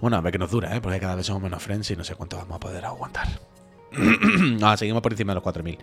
Bueno, 0.00 0.16
a 0.16 0.20
ver 0.20 0.32
qué 0.32 0.38
nos 0.38 0.50
dura, 0.50 0.74
¿eh? 0.74 0.80
Porque 0.80 0.98
cada 0.98 1.14
vez 1.14 1.26
somos 1.26 1.42
menos 1.42 1.62
friends 1.62 1.90
y 1.90 1.96
no 1.96 2.04
sé 2.04 2.14
cuánto 2.14 2.38
vamos 2.38 2.56
a 2.56 2.60
poder 2.60 2.82
aguantar. 2.84 3.28
ah, 4.62 4.76
seguimos 4.76 5.02
por 5.02 5.12
encima 5.12 5.34
de 5.34 5.40
los 5.40 5.44
4.000. 5.44 5.78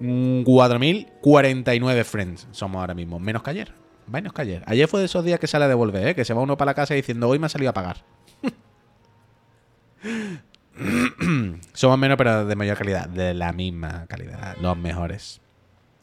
4.049 0.00 2.04
friends 2.04 2.48
somos 2.50 2.80
ahora 2.80 2.94
mismo. 2.94 3.18
Menos 3.18 3.42
que 3.42 3.50
ayer. 3.50 3.72
Menos 4.06 4.34
que 4.34 4.42
ayer. 4.42 4.62
Ayer 4.66 4.86
fue 4.86 5.00
de 5.00 5.06
esos 5.06 5.24
días 5.24 5.40
que 5.40 5.46
sale 5.46 5.64
a 5.64 5.68
devolver, 5.68 6.08
¿eh? 6.08 6.14
Que 6.14 6.26
se 6.26 6.34
va 6.34 6.42
uno 6.42 6.58
para 6.58 6.70
la 6.70 6.74
casa 6.74 6.94
diciendo, 6.94 7.28
hoy 7.28 7.38
me 7.38 7.46
ha 7.46 7.48
salido 7.48 7.70
a 7.70 7.74
pagar. 7.74 8.04
somos 11.74 11.98
menos, 11.98 12.16
pero 12.16 12.46
de 12.46 12.56
mayor 12.56 12.78
calidad. 12.78 13.08
De 13.08 13.34
la 13.34 13.52
misma 13.52 14.06
calidad. 14.06 14.56
Los 14.60 14.76
mejores. 14.78 15.40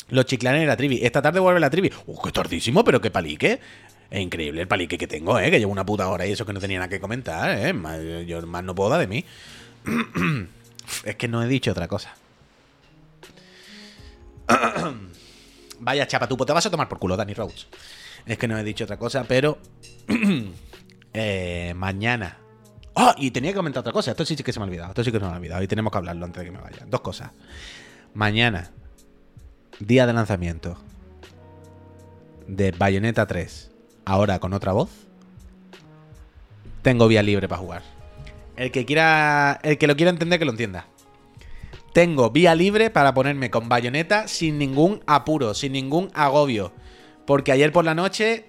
Los 0.09 0.26
chiclanes 0.26 0.63
y 0.63 0.65
la 0.65 0.76
trivi. 0.76 0.99
Esta 1.01 1.22
tarde 1.22 1.39
vuelve 1.39 1.59
la 1.59 1.69
trivi. 1.69 1.91
¡Uh, 2.05 2.22
qué 2.22 2.32
tardísimo! 2.32 2.84
Pero 2.84 2.99
qué 2.99 3.09
palique. 3.09 3.59
Es 4.09 4.19
increíble 4.19 4.61
el 4.61 4.67
palique 4.67 4.97
que 4.97 5.07
tengo, 5.07 5.39
¿eh? 5.39 5.49
Que 5.49 5.57
llevo 5.57 5.72
una 5.72 5.86
puta 5.86 6.09
hora 6.09 6.28
y 6.28 6.34
eso 6.34 6.45
que 6.45 6.51
no 6.51 6.59
tenía 6.59 6.80
nada 6.80 6.89
que 6.89 6.99
comentar, 6.99 7.57
¿eh? 7.57 8.26
yo 8.28 8.45
más 8.45 8.61
no 8.61 8.76
puedo 8.76 8.89
dar 8.89 8.99
de 8.99 9.07
mí. 9.07 9.24
es 11.05 11.15
que 11.15 11.30
no 11.30 11.41
he 11.41 11.47
dicho 11.47 11.72
otra 11.72 11.88
cosa. 11.88 12.13
Vaya 15.80 16.05
chapa, 16.07 16.28
tú 16.28 16.36
pues 16.36 16.45
te 16.45 16.51
vas 16.51 16.65
a 16.65 16.69
tomar 16.69 16.89
por 16.89 16.99
culo, 16.99 17.15
Danny 17.15 17.34
Rhodes. 17.34 17.67
Es 18.26 18.38
que 18.38 18.49
no 18.49 18.57
he 18.57 18.63
dicho 18.65 18.84
otra 18.84 18.97
cosa, 18.97 19.24
pero. 19.24 19.57
Eh, 21.13 21.74
mañana. 21.76 22.41
¡Oh! 22.94 23.14
Y 23.18 23.32
tenía 23.32 23.52
que 23.52 23.58
comentar 23.58 23.82
otra 23.82 23.94
cosa. 23.94 24.12
Esto 24.12 24.26
sí, 24.26 24.36
sí 24.36 24.44
que 24.44 24.54
se 24.54 24.60
me 24.60 24.66
ha 24.66 24.68
olvidado. 24.68 24.89
Esto 24.89 25.04
sí 25.04 25.12
que 25.12 25.20
se 25.20 25.26
me 25.26 25.32
ha 25.32 25.38
olvidado. 25.38 25.64
Y 25.64 25.68
tenemos 25.68 25.92
que 25.92 25.98
hablarlo 25.98 26.26
antes 26.26 26.39
de 26.42 26.46
que 26.46 26.52
me 26.52 26.62
vaya. 26.62 26.86
Dos 26.88 27.02
cosas. 27.02 27.32
Mañana, 28.14 28.72
día 29.80 30.06
de 30.06 30.14
lanzamiento 30.14 30.78
de 32.48 32.72
Bayonetta 32.72 33.26
3, 33.26 33.72
ahora 34.06 34.39
con 34.39 34.54
otra 34.54 34.74
voz. 34.74 34.89
Tengo 36.82 37.08
vía 37.08 37.24
libre 37.24 37.48
para 37.48 37.62
jugar. 37.62 37.84
El 38.58 38.72
que 38.72 38.86
quiera. 38.86 39.60
El 39.64 39.78
que 39.78 39.88
lo 39.88 39.96
quiera 39.96 40.10
entender, 40.10 40.39
que 40.39 40.46
lo 40.46 40.52
entienda 40.52 40.88
tengo 41.94 42.30
vía 42.30 42.56
libre 42.56 42.89
para 42.89 43.14
ponerme 43.14 43.50
con 43.50 43.70
bayoneta 43.70 44.28
sin 44.28 44.58
ningún 44.58 45.02
apuro, 45.08 45.54
sin 45.54 45.74
ningún 45.74 46.10
agobio. 46.14 46.72
Porque 47.26 47.52
ayer 47.52 47.72
por 47.72 47.86
la 47.86 47.96
noche 47.96 48.46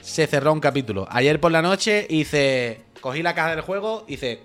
se 0.00 0.26
cerró 0.26 0.52
un 0.52 0.60
capítulo. 0.60 1.06
Ayer 1.10 1.40
por 1.40 1.52
la 1.52 1.62
noche 1.62 2.06
hice. 2.08 2.83
Cogí 3.04 3.22
la 3.22 3.34
caja 3.34 3.50
del 3.50 3.60
juego, 3.60 4.06
hice. 4.08 4.40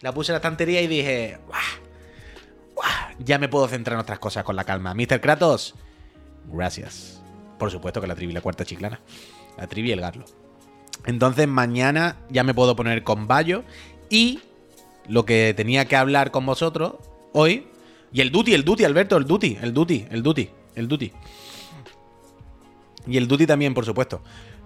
La 0.00 0.12
puse 0.12 0.32
en 0.32 0.34
la 0.34 0.38
estantería 0.38 0.82
y 0.82 0.88
dije. 0.88 1.38
Ya 3.20 3.38
me 3.38 3.48
puedo 3.48 3.68
centrar 3.68 3.94
en 3.94 4.00
otras 4.00 4.18
cosas 4.18 4.42
con 4.42 4.56
la 4.56 4.64
calma. 4.64 4.94
Mr. 4.94 5.20
Kratos, 5.20 5.76
gracias. 6.46 7.22
Por 7.56 7.70
supuesto 7.70 8.00
que 8.00 8.08
la 8.08 8.16
trivi, 8.16 8.32
la 8.32 8.40
cuarta 8.40 8.64
chiclana. 8.64 8.98
La 9.56 9.68
trivi 9.68 9.92
el 9.92 10.00
garlo. 10.00 10.24
Entonces 11.06 11.46
mañana 11.46 12.16
ya 12.30 12.42
me 12.42 12.52
puedo 12.52 12.74
poner 12.74 13.04
con 13.04 13.28
Bayo. 13.28 13.62
Y 14.10 14.40
lo 15.06 15.24
que 15.24 15.54
tenía 15.56 15.84
que 15.84 15.94
hablar 15.94 16.32
con 16.32 16.44
vosotros 16.44 16.94
hoy. 17.32 17.68
Y 18.12 18.22
el 18.22 18.32
Duty, 18.32 18.54
el 18.54 18.64
Duty, 18.64 18.82
Alberto, 18.82 19.16
el 19.16 19.24
Duty, 19.24 19.58
el 19.62 19.72
Duty, 19.72 20.06
el 20.10 20.22
Duty, 20.24 20.50
el 20.74 20.88
Duty. 20.88 21.12
Y 23.06 23.18
el 23.18 23.28
Duty 23.28 23.46
también, 23.46 23.72
por 23.72 23.84
supuesto. 23.84 24.20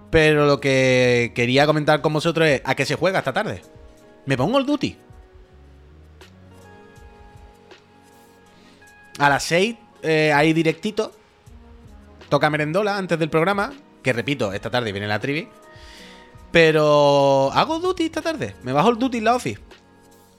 Pero 0.09 0.45
lo 0.45 0.59
que 0.59 1.31
quería 1.35 1.65
comentar 1.65 2.01
con 2.01 2.13
vosotros 2.13 2.47
es 2.47 2.61
a 2.65 2.75
qué 2.75 2.85
se 2.85 2.95
juega 2.95 3.19
esta 3.19 3.33
tarde. 3.33 3.61
Me 4.25 4.37
pongo 4.37 4.57
el 4.57 4.65
Duty. 4.65 4.97
A 9.19 9.29
las 9.29 9.43
6, 9.43 9.75
eh, 10.01 10.31
ahí 10.33 10.53
directito. 10.53 11.11
Toca 12.29 12.49
merendola 12.49 12.97
antes 12.97 13.19
del 13.19 13.29
programa. 13.29 13.73
Que 14.01 14.13
repito, 14.13 14.53
esta 14.53 14.69
tarde 14.69 14.91
viene 14.91 15.07
la 15.07 15.19
trivi. 15.19 15.49
Pero. 16.51 17.51
¿Hago 17.53 17.79
Duty 17.79 18.05
esta 18.05 18.21
tarde? 18.21 18.55
Me 18.63 18.73
bajo 18.73 18.89
el 18.89 18.97
Duty 18.97 19.17
en 19.19 19.23
la 19.25 19.35
office 19.35 19.59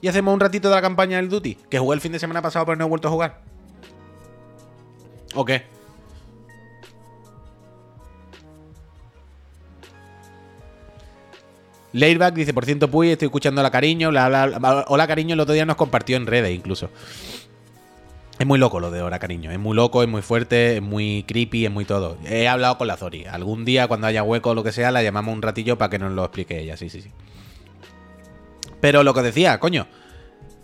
y 0.01 0.07
hacemos 0.07 0.33
un 0.33 0.39
ratito 0.39 0.69
de 0.69 0.75
la 0.75 0.81
campaña 0.81 1.17
del 1.17 1.29
Duty, 1.29 1.55
que 1.69 1.79
jugué 1.79 1.95
el 1.95 2.01
fin 2.01 2.11
de 2.11 2.19
semana 2.19 2.41
pasado 2.41 2.65
pero 2.65 2.75
no 2.75 2.85
he 2.85 2.89
vuelto 2.89 3.07
a 3.07 3.11
jugar. 3.11 3.41
¿O 5.35 5.45
qué? 5.45 5.63
Laidback 11.93 12.33
dice, 12.33 12.53
por 12.53 12.65
ciento 12.65 12.89
Puy, 12.89 13.09
estoy 13.09 13.27
escuchando 13.27 13.61
a 13.61 13.63
la 13.63 13.71
cariño. 13.71 14.09
Hola 14.09 15.07
cariño, 15.07 15.33
el 15.33 15.39
otro 15.39 15.53
día 15.53 15.65
nos 15.65 15.75
compartió 15.75 16.17
en 16.17 16.25
redes 16.25 16.55
incluso. 16.55 16.89
Es 18.39 18.47
muy 18.47 18.57
loco 18.57 18.79
lo 18.79 18.89
de 18.89 19.01
Hola 19.01 19.19
cariño. 19.19 19.51
Es 19.51 19.59
muy 19.59 19.75
loco, 19.75 20.01
es 20.01 20.09
muy 20.09 20.21
fuerte, 20.21 20.77
es 20.77 20.81
muy 20.81 21.23
creepy, 21.27 21.65
es 21.65 21.71
muy 21.71 21.85
todo. 21.85 22.17
He 22.25 22.47
hablado 22.47 22.77
con 22.77 22.87
la 22.87 22.97
Zori. 22.97 23.25
Algún 23.25 23.65
día, 23.65 23.87
cuando 23.87 24.07
haya 24.07 24.23
hueco 24.23 24.51
o 24.51 24.55
lo 24.55 24.63
que 24.63 24.71
sea, 24.71 24.89
la 24.91 25.03
llamamos 25.03 25.35
un 25.35 25.41
ratillo 25.41 25.77
para 25.77 25.89
que 25.89 25.99
nos 25.99 26.11
lo 26.13 26.23
explique 26.23 26.59
ella. 26.59 26.75
Sí, 26.77 26.89
sí, 26.89 27.01
sí. 27.01 27.11
Pero 28.79 29.03
lo 29.03 29.13
que 29.13 29.21
decía, 29.21 29.59
coño, 29.59 29.87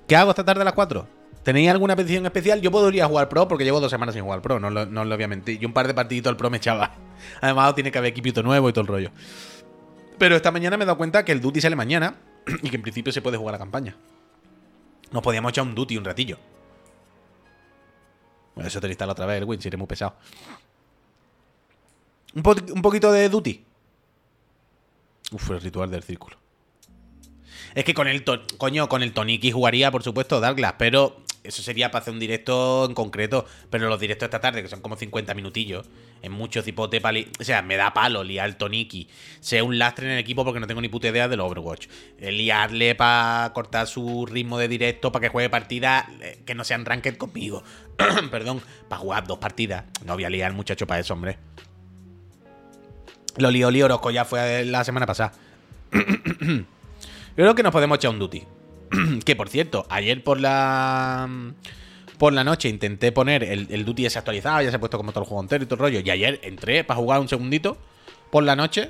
¿qué 0.08 0.16
hago 0.16 0.32
esta 0.32 0.44
tarde 0.44 0.62
a 0.62 0.66
las 0.66 0.74
4? 0.74 1.08
¿Tenéis 1.44 1.70
alguna 1.70 1.96
petición 1.96 2.26
especial? 2.26 2.62
Yo 2.62 2.72
podría 2.72 3.06
jugar 3.06 3.30
Pro 3.30 3.48
porque 3.48 3.64
llevo 3.64 3.80
dos 3.80 3.92
semanas 3.92 4.16
sin 4.16 4.24
jugar 4.24 4.42
Pro, 4.42 4.60
no, 4.60 4.70
lo, 4.70 4.86
no 4.86 5.06
lo. 5.06 5.16
Y 5.16 5.64
un 5.66 5.72
par 5.72 5.88
de 5.88 5.94
partiditos 5.94 6.32
al 6.32 6.36
Pro 6.36 6.50
me 6.50 6.58
echaba. 6.58 6.92
Además, 7.42 7.76
tiene 7.76 7.92
que 7.92 8.00
haber 8.00 8.10
equipito 8.10 8.42
nuevo 8.42 8.68
y 8.70 8.74
todo 8.74 8.82
el 8.82 8.88
rollo. 8.88 9.12
Pero 10.18 10.36
esta 10.36 10.52
mañana 10.52 10.78
me 10.78 10.84
he 10.84 10.86
dado 10.86 10.98
cuenta 10.98 11.24
que 11.24 11.32
el 11.32 11.42
Duty 11.42 11.62
sale 11.62 11.76
mañana 11.76 12.16
y 12.64 12.70
que 12.70 12.76
en 12.76 12.82
principio 12.82 13.14
se 13.14 13.22
puede 13.22 13.38
jugar 13.38 13.54
la 13.54 13.60
campaña. 13.60 13.96
Nos 15.12 15.24
podíamos 15.24 15.52
echar 15.52 15.64
un 15.64 15.76
Duty 15.76 15.98
un 15.98 16.06
ratillo. 16.06 16.38
Bueno, 18.56 18.68
eso 18.68 18.82
te 18.82 18.88
lo 18.88 18.92
instalo 18.92 19.12
otra 19.12 19.26
vez, 19.26 19.38
el 19.38 19.44
Win, 19.44 19.62
si 19.62 19.68
eres 19.68 19.78
muy 19.78 19.88
pesado. 19.88 20.16
Un, 22.34 22.82
poquito 22.82 23.12
de 23.12 23.30
Duty. 23.30 23.66
Uf, 25.32 25.52
el 25.52 25.62
ritual 25.62 25.92
del 25.92 26.04
círculo. 26.04 26.38
Es 27.76 27.84
que 27.84 27.94
con 27.94 28.08
el 28.08 28.24
coño, 28.58 28.90
con 28.90 29.04
el 29.04 29.14
Toniki 29.14 29.52
jugaría, 29.52 29.92
por 29.92 30.04
supuesto, 30.04 30.40
Douglas, 30.42 30.76
pero 30.78 31.22
eso 31.48 31.64
sería 31.64 31.90
para 31.92 32.02
hacer 32.02 32.14
un 32.14 32.20
directo 32.20 32.86
en 32.86 32.94
concreto. 32.94 33.46
Pero 33.70 33.90
los 33.90 34.00
directos 34.00 34.28
esta 34.28 34.40
tarde, 34.40 34.62
que 34.62 34.68
son 34.68 34.82
como 34.82 34.96
50 34.96 35.34
minutillos, 35.34 35.86
en 36.22 36.32
muchos 36.32 36.66
cipote 36.66 37.02
pali. 37.02 37.32
O 37.40 37.44
sea, 37.44 37.62
me 37.62 37.78
da 37.78 37.94
palo 37.94 38.24
liar 38.24 38.48
el 38.48 38.58
Toniki. 38.58 39.08
Sea 39.40 39.64
un 39.64 39.80
lastre 39.80 40.08
en 40.08 40.14
el 40.14 40.20
equipo 40.20 40.44
porque 40.44 40.60
no 40.60 40.68
tengo 40.68 40.82
ni 40.82 40.90
puta 40.90 41.08
idea 41.08 41.28
del 41.28 41.40
Overwatch. 41.40 41.88
Eh, 42.20 42.32
liarle 42.32 42.96
para 42.96 43.52
cortar 43.54 43.88
su 43.88 44.26
ritmo 44.26 44.58
de 44.58 44.68
directo, 44.68 45.12
para 45.12 45.24
que 45.24 45.30
juegue 45.30 45.50
partidas 45.50 46.06
eh, 46.22 46.42
que 46.46 46.56
no 46.56 46.64
sean 46.64 46.86
ranked 46.86 47.18
conmigo. 47.18 47.64
Perdón, 48.32 48.62
para 48.90 49.00
jugar 49.00 49.28
dos 49.28 49.38
partidas. 49.40 49.86
No 50.06 50.14
voy 50.14 50.26
a 50.26 50.30
liar 50.30 50.54
muchacho 50.54 50.86
para 50.86 51.00
eso, 51.00 51.14
hombre. 51.14 51.38
Lo 53.38 53.52
lió 53.52 53.68
Orozco 53.86 54.10
ya 54.10 54.26
fue 54.26 54.66
la 54.66 54.84
semana 54.84 55.06
pasada. 55.06 55.32
Yo 55.92 57.44
creo 57.44 57.56
que 57.56 57.64
nos 57.64 57.72
podemos 57.72 57.98
echar 57.98 58.12
un 58.12 58.20
duty. 58.20 58.57
que 59.26 59.36
por 59.36 59.50
cierto, 59.50 59.86
ayer 59.90 60.24
por 60.24 60.40
la. 60.40 61.54
Por 62.18 62.34
la 62.34 62.44
noche 62.44 62.68
intenté 62.68 63.12
poner 63.12 63.44
el, 63.44 63.68
el 63.70 63.86
duty 63.86 64.04
desactualizado, 64.04 64.64
ya 64.64 64.72
se 64.72 64.76
ha 64.76 64.80
puesto 64.80 64.98
como 64.98 65.12
todo 65.12 65.24
el 65.24 65.28
juego 65.28 65.44
entero 65.44 65.64
y 65.64 65.68
todo 65.68 65.76
el 65.76 65.82
rollo. 65.82 66.00
Y 66.04 66.10
ayer 66.10 66.40
entré 66.42 66.84
para 66.84 67.00
jugar 67.00 67.20
un 67.20 67.28
segundito 67.28 67.78
por 68.32 68.44
la 68.44 68.56
noche 68.56 68.90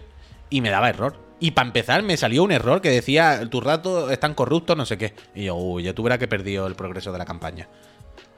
y 0.50 0.62
me 0.62 0.70
daba 0.70 0.90
error. 0.90 1.28
Y 1.40 1.52
para 1.52 1.68
empezar 1.68 2.04
me 2.04 2.18
salió 2.18 2.44
un 2.44 2.52
error 2.52 2.82
que 2.82 2.90
decía, 2.90 3.48
tus 3.50 3.64
datos 3.64 4.12
están 4.12 4.34
corruptos, 4.34 4.76
no 4.76 4.86
sé 4.86 4.98
qué. 4.98 5.14
Y 5.36 5.46
yo, 5.46 5.56
uy, 5.56 5.84
ya 5.84 5.94
tuviera 5.94 6.18
que 6.18 6.28
perdido 6.28 6.66
el 6.68 6.76
progreso 6.76 7.12
de 7.12 7.18
la 7.18 7.26
campaña. 7.26 7.68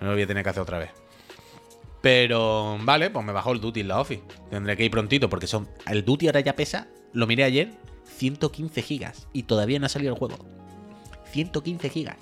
No 0.02 0.08
lo 0.08 0.14
voy 0.14 0.24
a 0.24 0.28
tener 0.28 0.44
que 0.44 0.50
hacer 0.50 0.64
otra 0.64 0.80
vez. 0.80 0.90
Pero, 2.02 2.78
vale, 2.82 3.10
pues 3.10 3.26
me 3.26 3.32
bajó 3.32 3.52
el 3.52 3.62
duty 3.62 3.82
en 3.82 3.88
la 3.90 4.00
office. 4.00 4.24
Tendré 4.50 4.76
que 4.76 4.86
ir 4.86 4.92
prontito 4.92 5.30
porque 5.30 5.48
son... 5.48 5.70
El 5.86 6.04
duty 6.04 6.28
ahora 6.28 6.40
ya 6.42 6.56
pesa, 6.56 6.88
lo 7.14 7.28
miré 7.28 7.44
ayer, 7.44 7.72
115 8.06 8.82
gigas 8.82 9.28
y 9.34 9.44
todavía 9.44 9.80
no 9.80 9.86
ha 9.86 9.90
salido 9.90 10.14
el 10.14 10.20
juego. 10.20 10.38
115 11.32 11.90
gigas. 11.90 12.18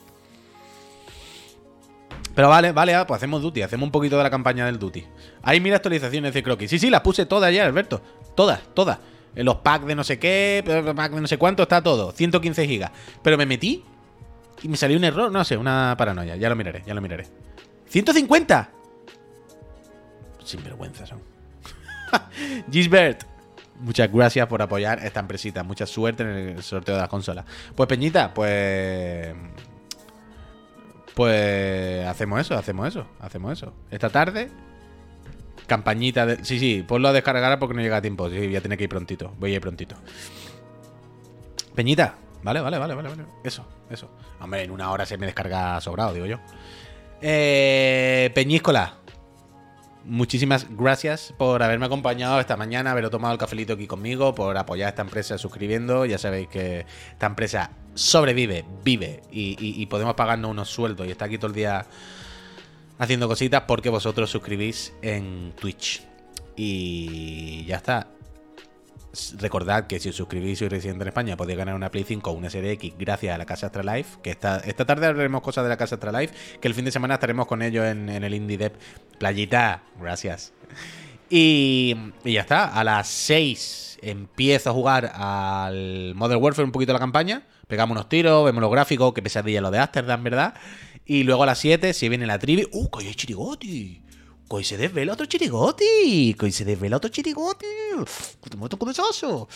Pero 2.36 2.50
vale, 2.50 2.72
vale, 2.72 2.94
ah, 2.94 3.08
pues 3.08 3.18
hacemos 3.18 3.42
Duty, 3.42 3.64
hacemos 3.64 3.88
un 3.88 3.92
poquito 3.92 4.16
de 4.16 4.24
la 4.24 4.30
campaña 4.30 4.66
del 4.68 4.78
Duty. 4.78 5.04
Ahí 5.42 5.60
mira 5.60 5.78
actualizaciones 5.78 6.34
de 6.34 6.44
Croquis. 6.44 6.70
Sí, 6.70 6.78
sí, 6.78 6.90
las 6.90 7.02
puse 7.02 7.26
todas 7.26 7.52
ya, 7.52 7.66
Alberto. 7.66 8.02
Todas, 8.36 8.62
todas. 8.76 9.00
En 9.36 9.46
los 9.46 9.56
packs 9.58 9.88
de 9.88 9.96
no 9.96 10.04
sé 10.04 10.20
qué, 10.20 10.64
packs 10.96 11.16
de 11.16 11.22
no 11.22 11.28
sé 11.28 11.38
cuánto, 11.38 11.64
está 11.64 11.82
todo. 11.82 12.12
115 12.12 12.68
gigas. 12.68 12.92
Pero 13.24 13.38
me 13.38 13.48
metí 13.48 13.84
y 14.62 14.68
me 14.68 14.78
salió 14.78 14.98
un 14.98 15.04
error. 15.04 15.32
No 15.32 15.44
sé, 15.44 15.58
una 15.58 15.96
paranoia. 15.98 16.36
Ya 16.36 16.50
lo 16.50 16.56
miraré, 16.56 16.84
ya 16.86 16.94
lo 16.94 17.02
miraré. 17.02 17.26
¡150! 17.92 18.70
Sin 20.44 20.64
vergüenza 20.64 21.06
son. 21.06 21.22
Gisbert, 22.72 23.24
Muchas 23.80 24.12
gracias 24.12 24.48
por 24.48 24.62
apoyar 24.62 25.04
esta 25.06 25.20
empresita. 25.20 25.64
Mucha 25.64 25.86
suerte 25.86 26.24
en 26.24 26.30
el 26.30 26.64
sorteo 26.64 26.96
de 26.96 27.02
las 27.02 27.10
consolas. 27.10 27.46
Pues 27.76 27.88
Peñita, 27.88 28.34
pues... 28.34 29.34
Pues 31.14 32.06
hacemos 32.06 32.40
eso, 32.40 32.56
hacemos 32.56 32.88
eso, 32.88 33.08
hacemos 33.20 33.54
eso. 33.54 33.74
Esta 33.90 34.10
tarde, 34.10 34.50
campañita 35.66 36.26
de... 36.28 36.46
Sí, 36.46 36.60
sí, 36.60 36.86
ponlo 36.88 37.08
a 37.08 37.14
descargar 37.14 37.58
porque 37.58 37.74
no 37.74 37.82
llega 37.82 37.98
a 37.98 38.02
tiempo. 38.02 38.30
Sí, 38.30 38.38
voy 38.38 38.56
a 38.56 38.62
tener 38.62 38.78
que 38.78 38.84
ir 38.84 38.90
prontito. 38.90 39.34
Voy 39.40 39.54
a 39.54 39.56
ir 39.56 39.62
prontito. 39.62 39.96
Peñita, 41.74 42.16
Vale, 42.44 42.62
vale, 42.62 42.78
vale, 42.78 42.96
vale, 42.96 43.10
vale. 43.10 43.26
Eso, 43.44 43.66
eso. 43.90 44.10
Hombre, 44.40 44.64
en 44.64 44.72
una 44.72 44.92
hora 44.92 45.06
se 45.06 45.18
me 45.18 45.26
descarga 45.26 45.82
sobrado, 45.82 46.14
digo 46.14 46.26
yo. 46.26 46.40
Eh, 47.22 48.32
Peñíscola. 48.34 49.00
Muchísimas 50.08 50.68
gracias 50.70 51.34
por 51.38 51.62
haberme 51.62 51.86
acompañado 51.86 52.40
esta 52.40 52.56
mañana, 52.56 52.92
haber 52.92 53.10
tomado 53.10 53.34
el 53.34 53.38
cafelito 53.38 53.74
aquí 53.74 53.88
conmigo, 53.88 54.34
por 54.34 54.58
apoyar 54.58 54.86
a 54.86 54.90
esta 54.92 55.02
empresa 55.02 55.38
suscribiendo. 55.38 56.06
Ya 56.06 56.18
sabéis 56.18 56.48
que 56.48 56.86
esta 57.12 57.26
empresa 57.26 57.72
sobrevive, 57.94 58.64
vive 58.86 59.22
y, 59.30 59.58
y 59.60 59.86
podemos 59.88 60.14
pagarnos 60.16 60.50
unos 60.50 60.70
sueldos 60.70 61.08
y 61.08 61.12
está 61.12 61.26
aquí 61.26 61.38
todo 61.38 61.48
el 61.48 61.56
día 61.56 61.86
haciendo 62.98 63.28
cositas 63.28 63.64
porque 63.68 63.90
vosotros 63.90 64.30
suscribís 64.30 64.94
en 65.02 65.52
Twitch. 65.60 66.04
Y 66.56 67.66
ya 67.66 67.76
está. 67.76 68.08
Recordad 69.38 69.88
que 69.88 70.00
si 70.00 70.10
os 70.10 70.16
suscribís 70.16 70.54
y 70.54 70.56
sois 70.56 70.72
residente 70.72 71.04
en 71.04 71.10
España 71.10 71.38
podéis 71.38 71.58
ganar 71.58 71.76
una 71.76 71.90
Play 71.90 72.04
5 72.04 72.30
o 72.30 72.34
una 72.34 72.50
Serie 72.50 72.72
X 72.74 72.94
gracias 72.98 73.34
a 73.34 73.38
la 73.38 73.46
Casa 73.46 73.68
Astralife. 73.68 74.20
Que 74.22 74.32
esta, 74.32 74.58
esta 74.60 74.86
tarde 74.86 75.08
hablaremos 75.08 75.42
cosas 75.42 75.64
de 75.64 75.70
la 75.70 75.78
Casa 75.78 75.96
Astralife. 75.96 76.34
Que 76.60 76.68
el 76.68 76.74
fin 76.74 76.86
de 76.86 76.92
semana 76.92 77.16
estaremos 77.16 77.48
con 77.48 77.62
ellos 77.62 77.86
en, 77.86 78.10
el 78.10 78.34
Indie 78.34 78.58
Dev. 78.58 78.74
Playita, 79.18 79.84
gracias. 80.00 80.54
Y, 81.30 81.96
y, 82.24 82.34
ya 82.34 82.42
está. 82.42 82.74
A 82.74 82.84
las 82.84 83.08
6 83.08 84.00
empiezo 84.02 84.70
a 84.70 84.74
jugar 84.74 85.12
al 85.14 86.14
Modern 86.16 86.42
Warfare 86.42 86.66
un 86.66 86.72
poquito 86.72 86.94
la 86.94 87.00
campaña. 87.00 87.44
Pegamos 87.68 87.96
unos 87.96 88.10
tiros, 88.10 88.46
vemos 88.46 88.62
los 88.62 88.72
gráficos. 88.72 89.14
Que 89.14 89.22
pesadilla 89.22 89.62
lo 89.62 89.72
de 89.72 89.80
Amsterdam, 89.80 90.24
¿verdad? 90.24 90.54
Y 91.06 91.24
luego 91.24 91.44
a 91.44 91.48
las 91.48 91.60
7 91.60 91.94
si 91.94 92.10
viene 92.10 92.26
la 92.26 92.40
trivi. 92.40 92.68
¡Uh, 92.72 92.90
que 92.90 93.08
hay 93.08 93.16
chirigoti! 93.16 94.07
Coy 94.48 94.64
se 94.64 94.78
desvela 94.78 95.14
otro 95.14 95.26
chirigoti. 95.26 96.34
Coy 96.38 96.52
se 96.52 96.64
desvela 96.64 96.98
otro 96.98 97.10
chirigoti. 97.10 97.66
Con 98.78 98.90
eso. 98.90 99.48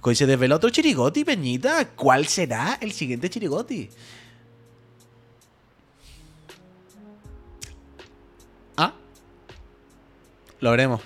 Coy 0.00 0.14
se 0.14 0.26
desvela 0.26 0.56
otro 0.56 0.70
chirigoti, 0.70 1.24
peñita. 1.24 1.90
¿Cuál 1.90 2.26
será 2.26 2.78
el 2.80 2.92
siguiente 2.92 3.30
chirigoti? 3.30 3.88
Ah. 8.76 8.92
Lo 10.58 10.70
veremos 10.72 11.00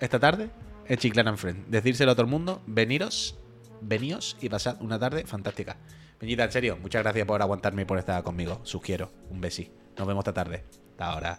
esta 0.00 0.18
tarde 0.18 0.50
en 0.86 0.98
Chiclan 0.98 1.38
Friend. 1.38 1.66
Decírselo 1.68 2.12
a 2.12 2.14
todo 2.14 2.24
el 2.24 2.30
mundo. 2.30 2.62
Veniros, 2.66 3.36
veníos 3.80 4.36
y 4.40 4.48
pasad 4.48 4.82
una 4.82 4.98
tarde 4.98 5.24
fantástica. 5.24 5.76
Peñita, 6.18 6.42
en 6.42 6.50
serio, 6.50 6.76
muchas 6.82 7.04
gracias 7.04 7.26
por 7.26 7.40
aguantarme 7.40 7.82
y 7.82 7.84
por 7.84 7.98
estar 7.98 8.24
conmigo. 8.24 8.60
Sugiero. 8.64 9.12
Un 9.30 9.40
besi. 9.40 9.70
Nos 9.96 10.08
vemos 10.08 10.22
esta 10.22 10.34
tarde. 10.34 10.64
Hasta 10.90 11.06
ahora. 11.12 11.38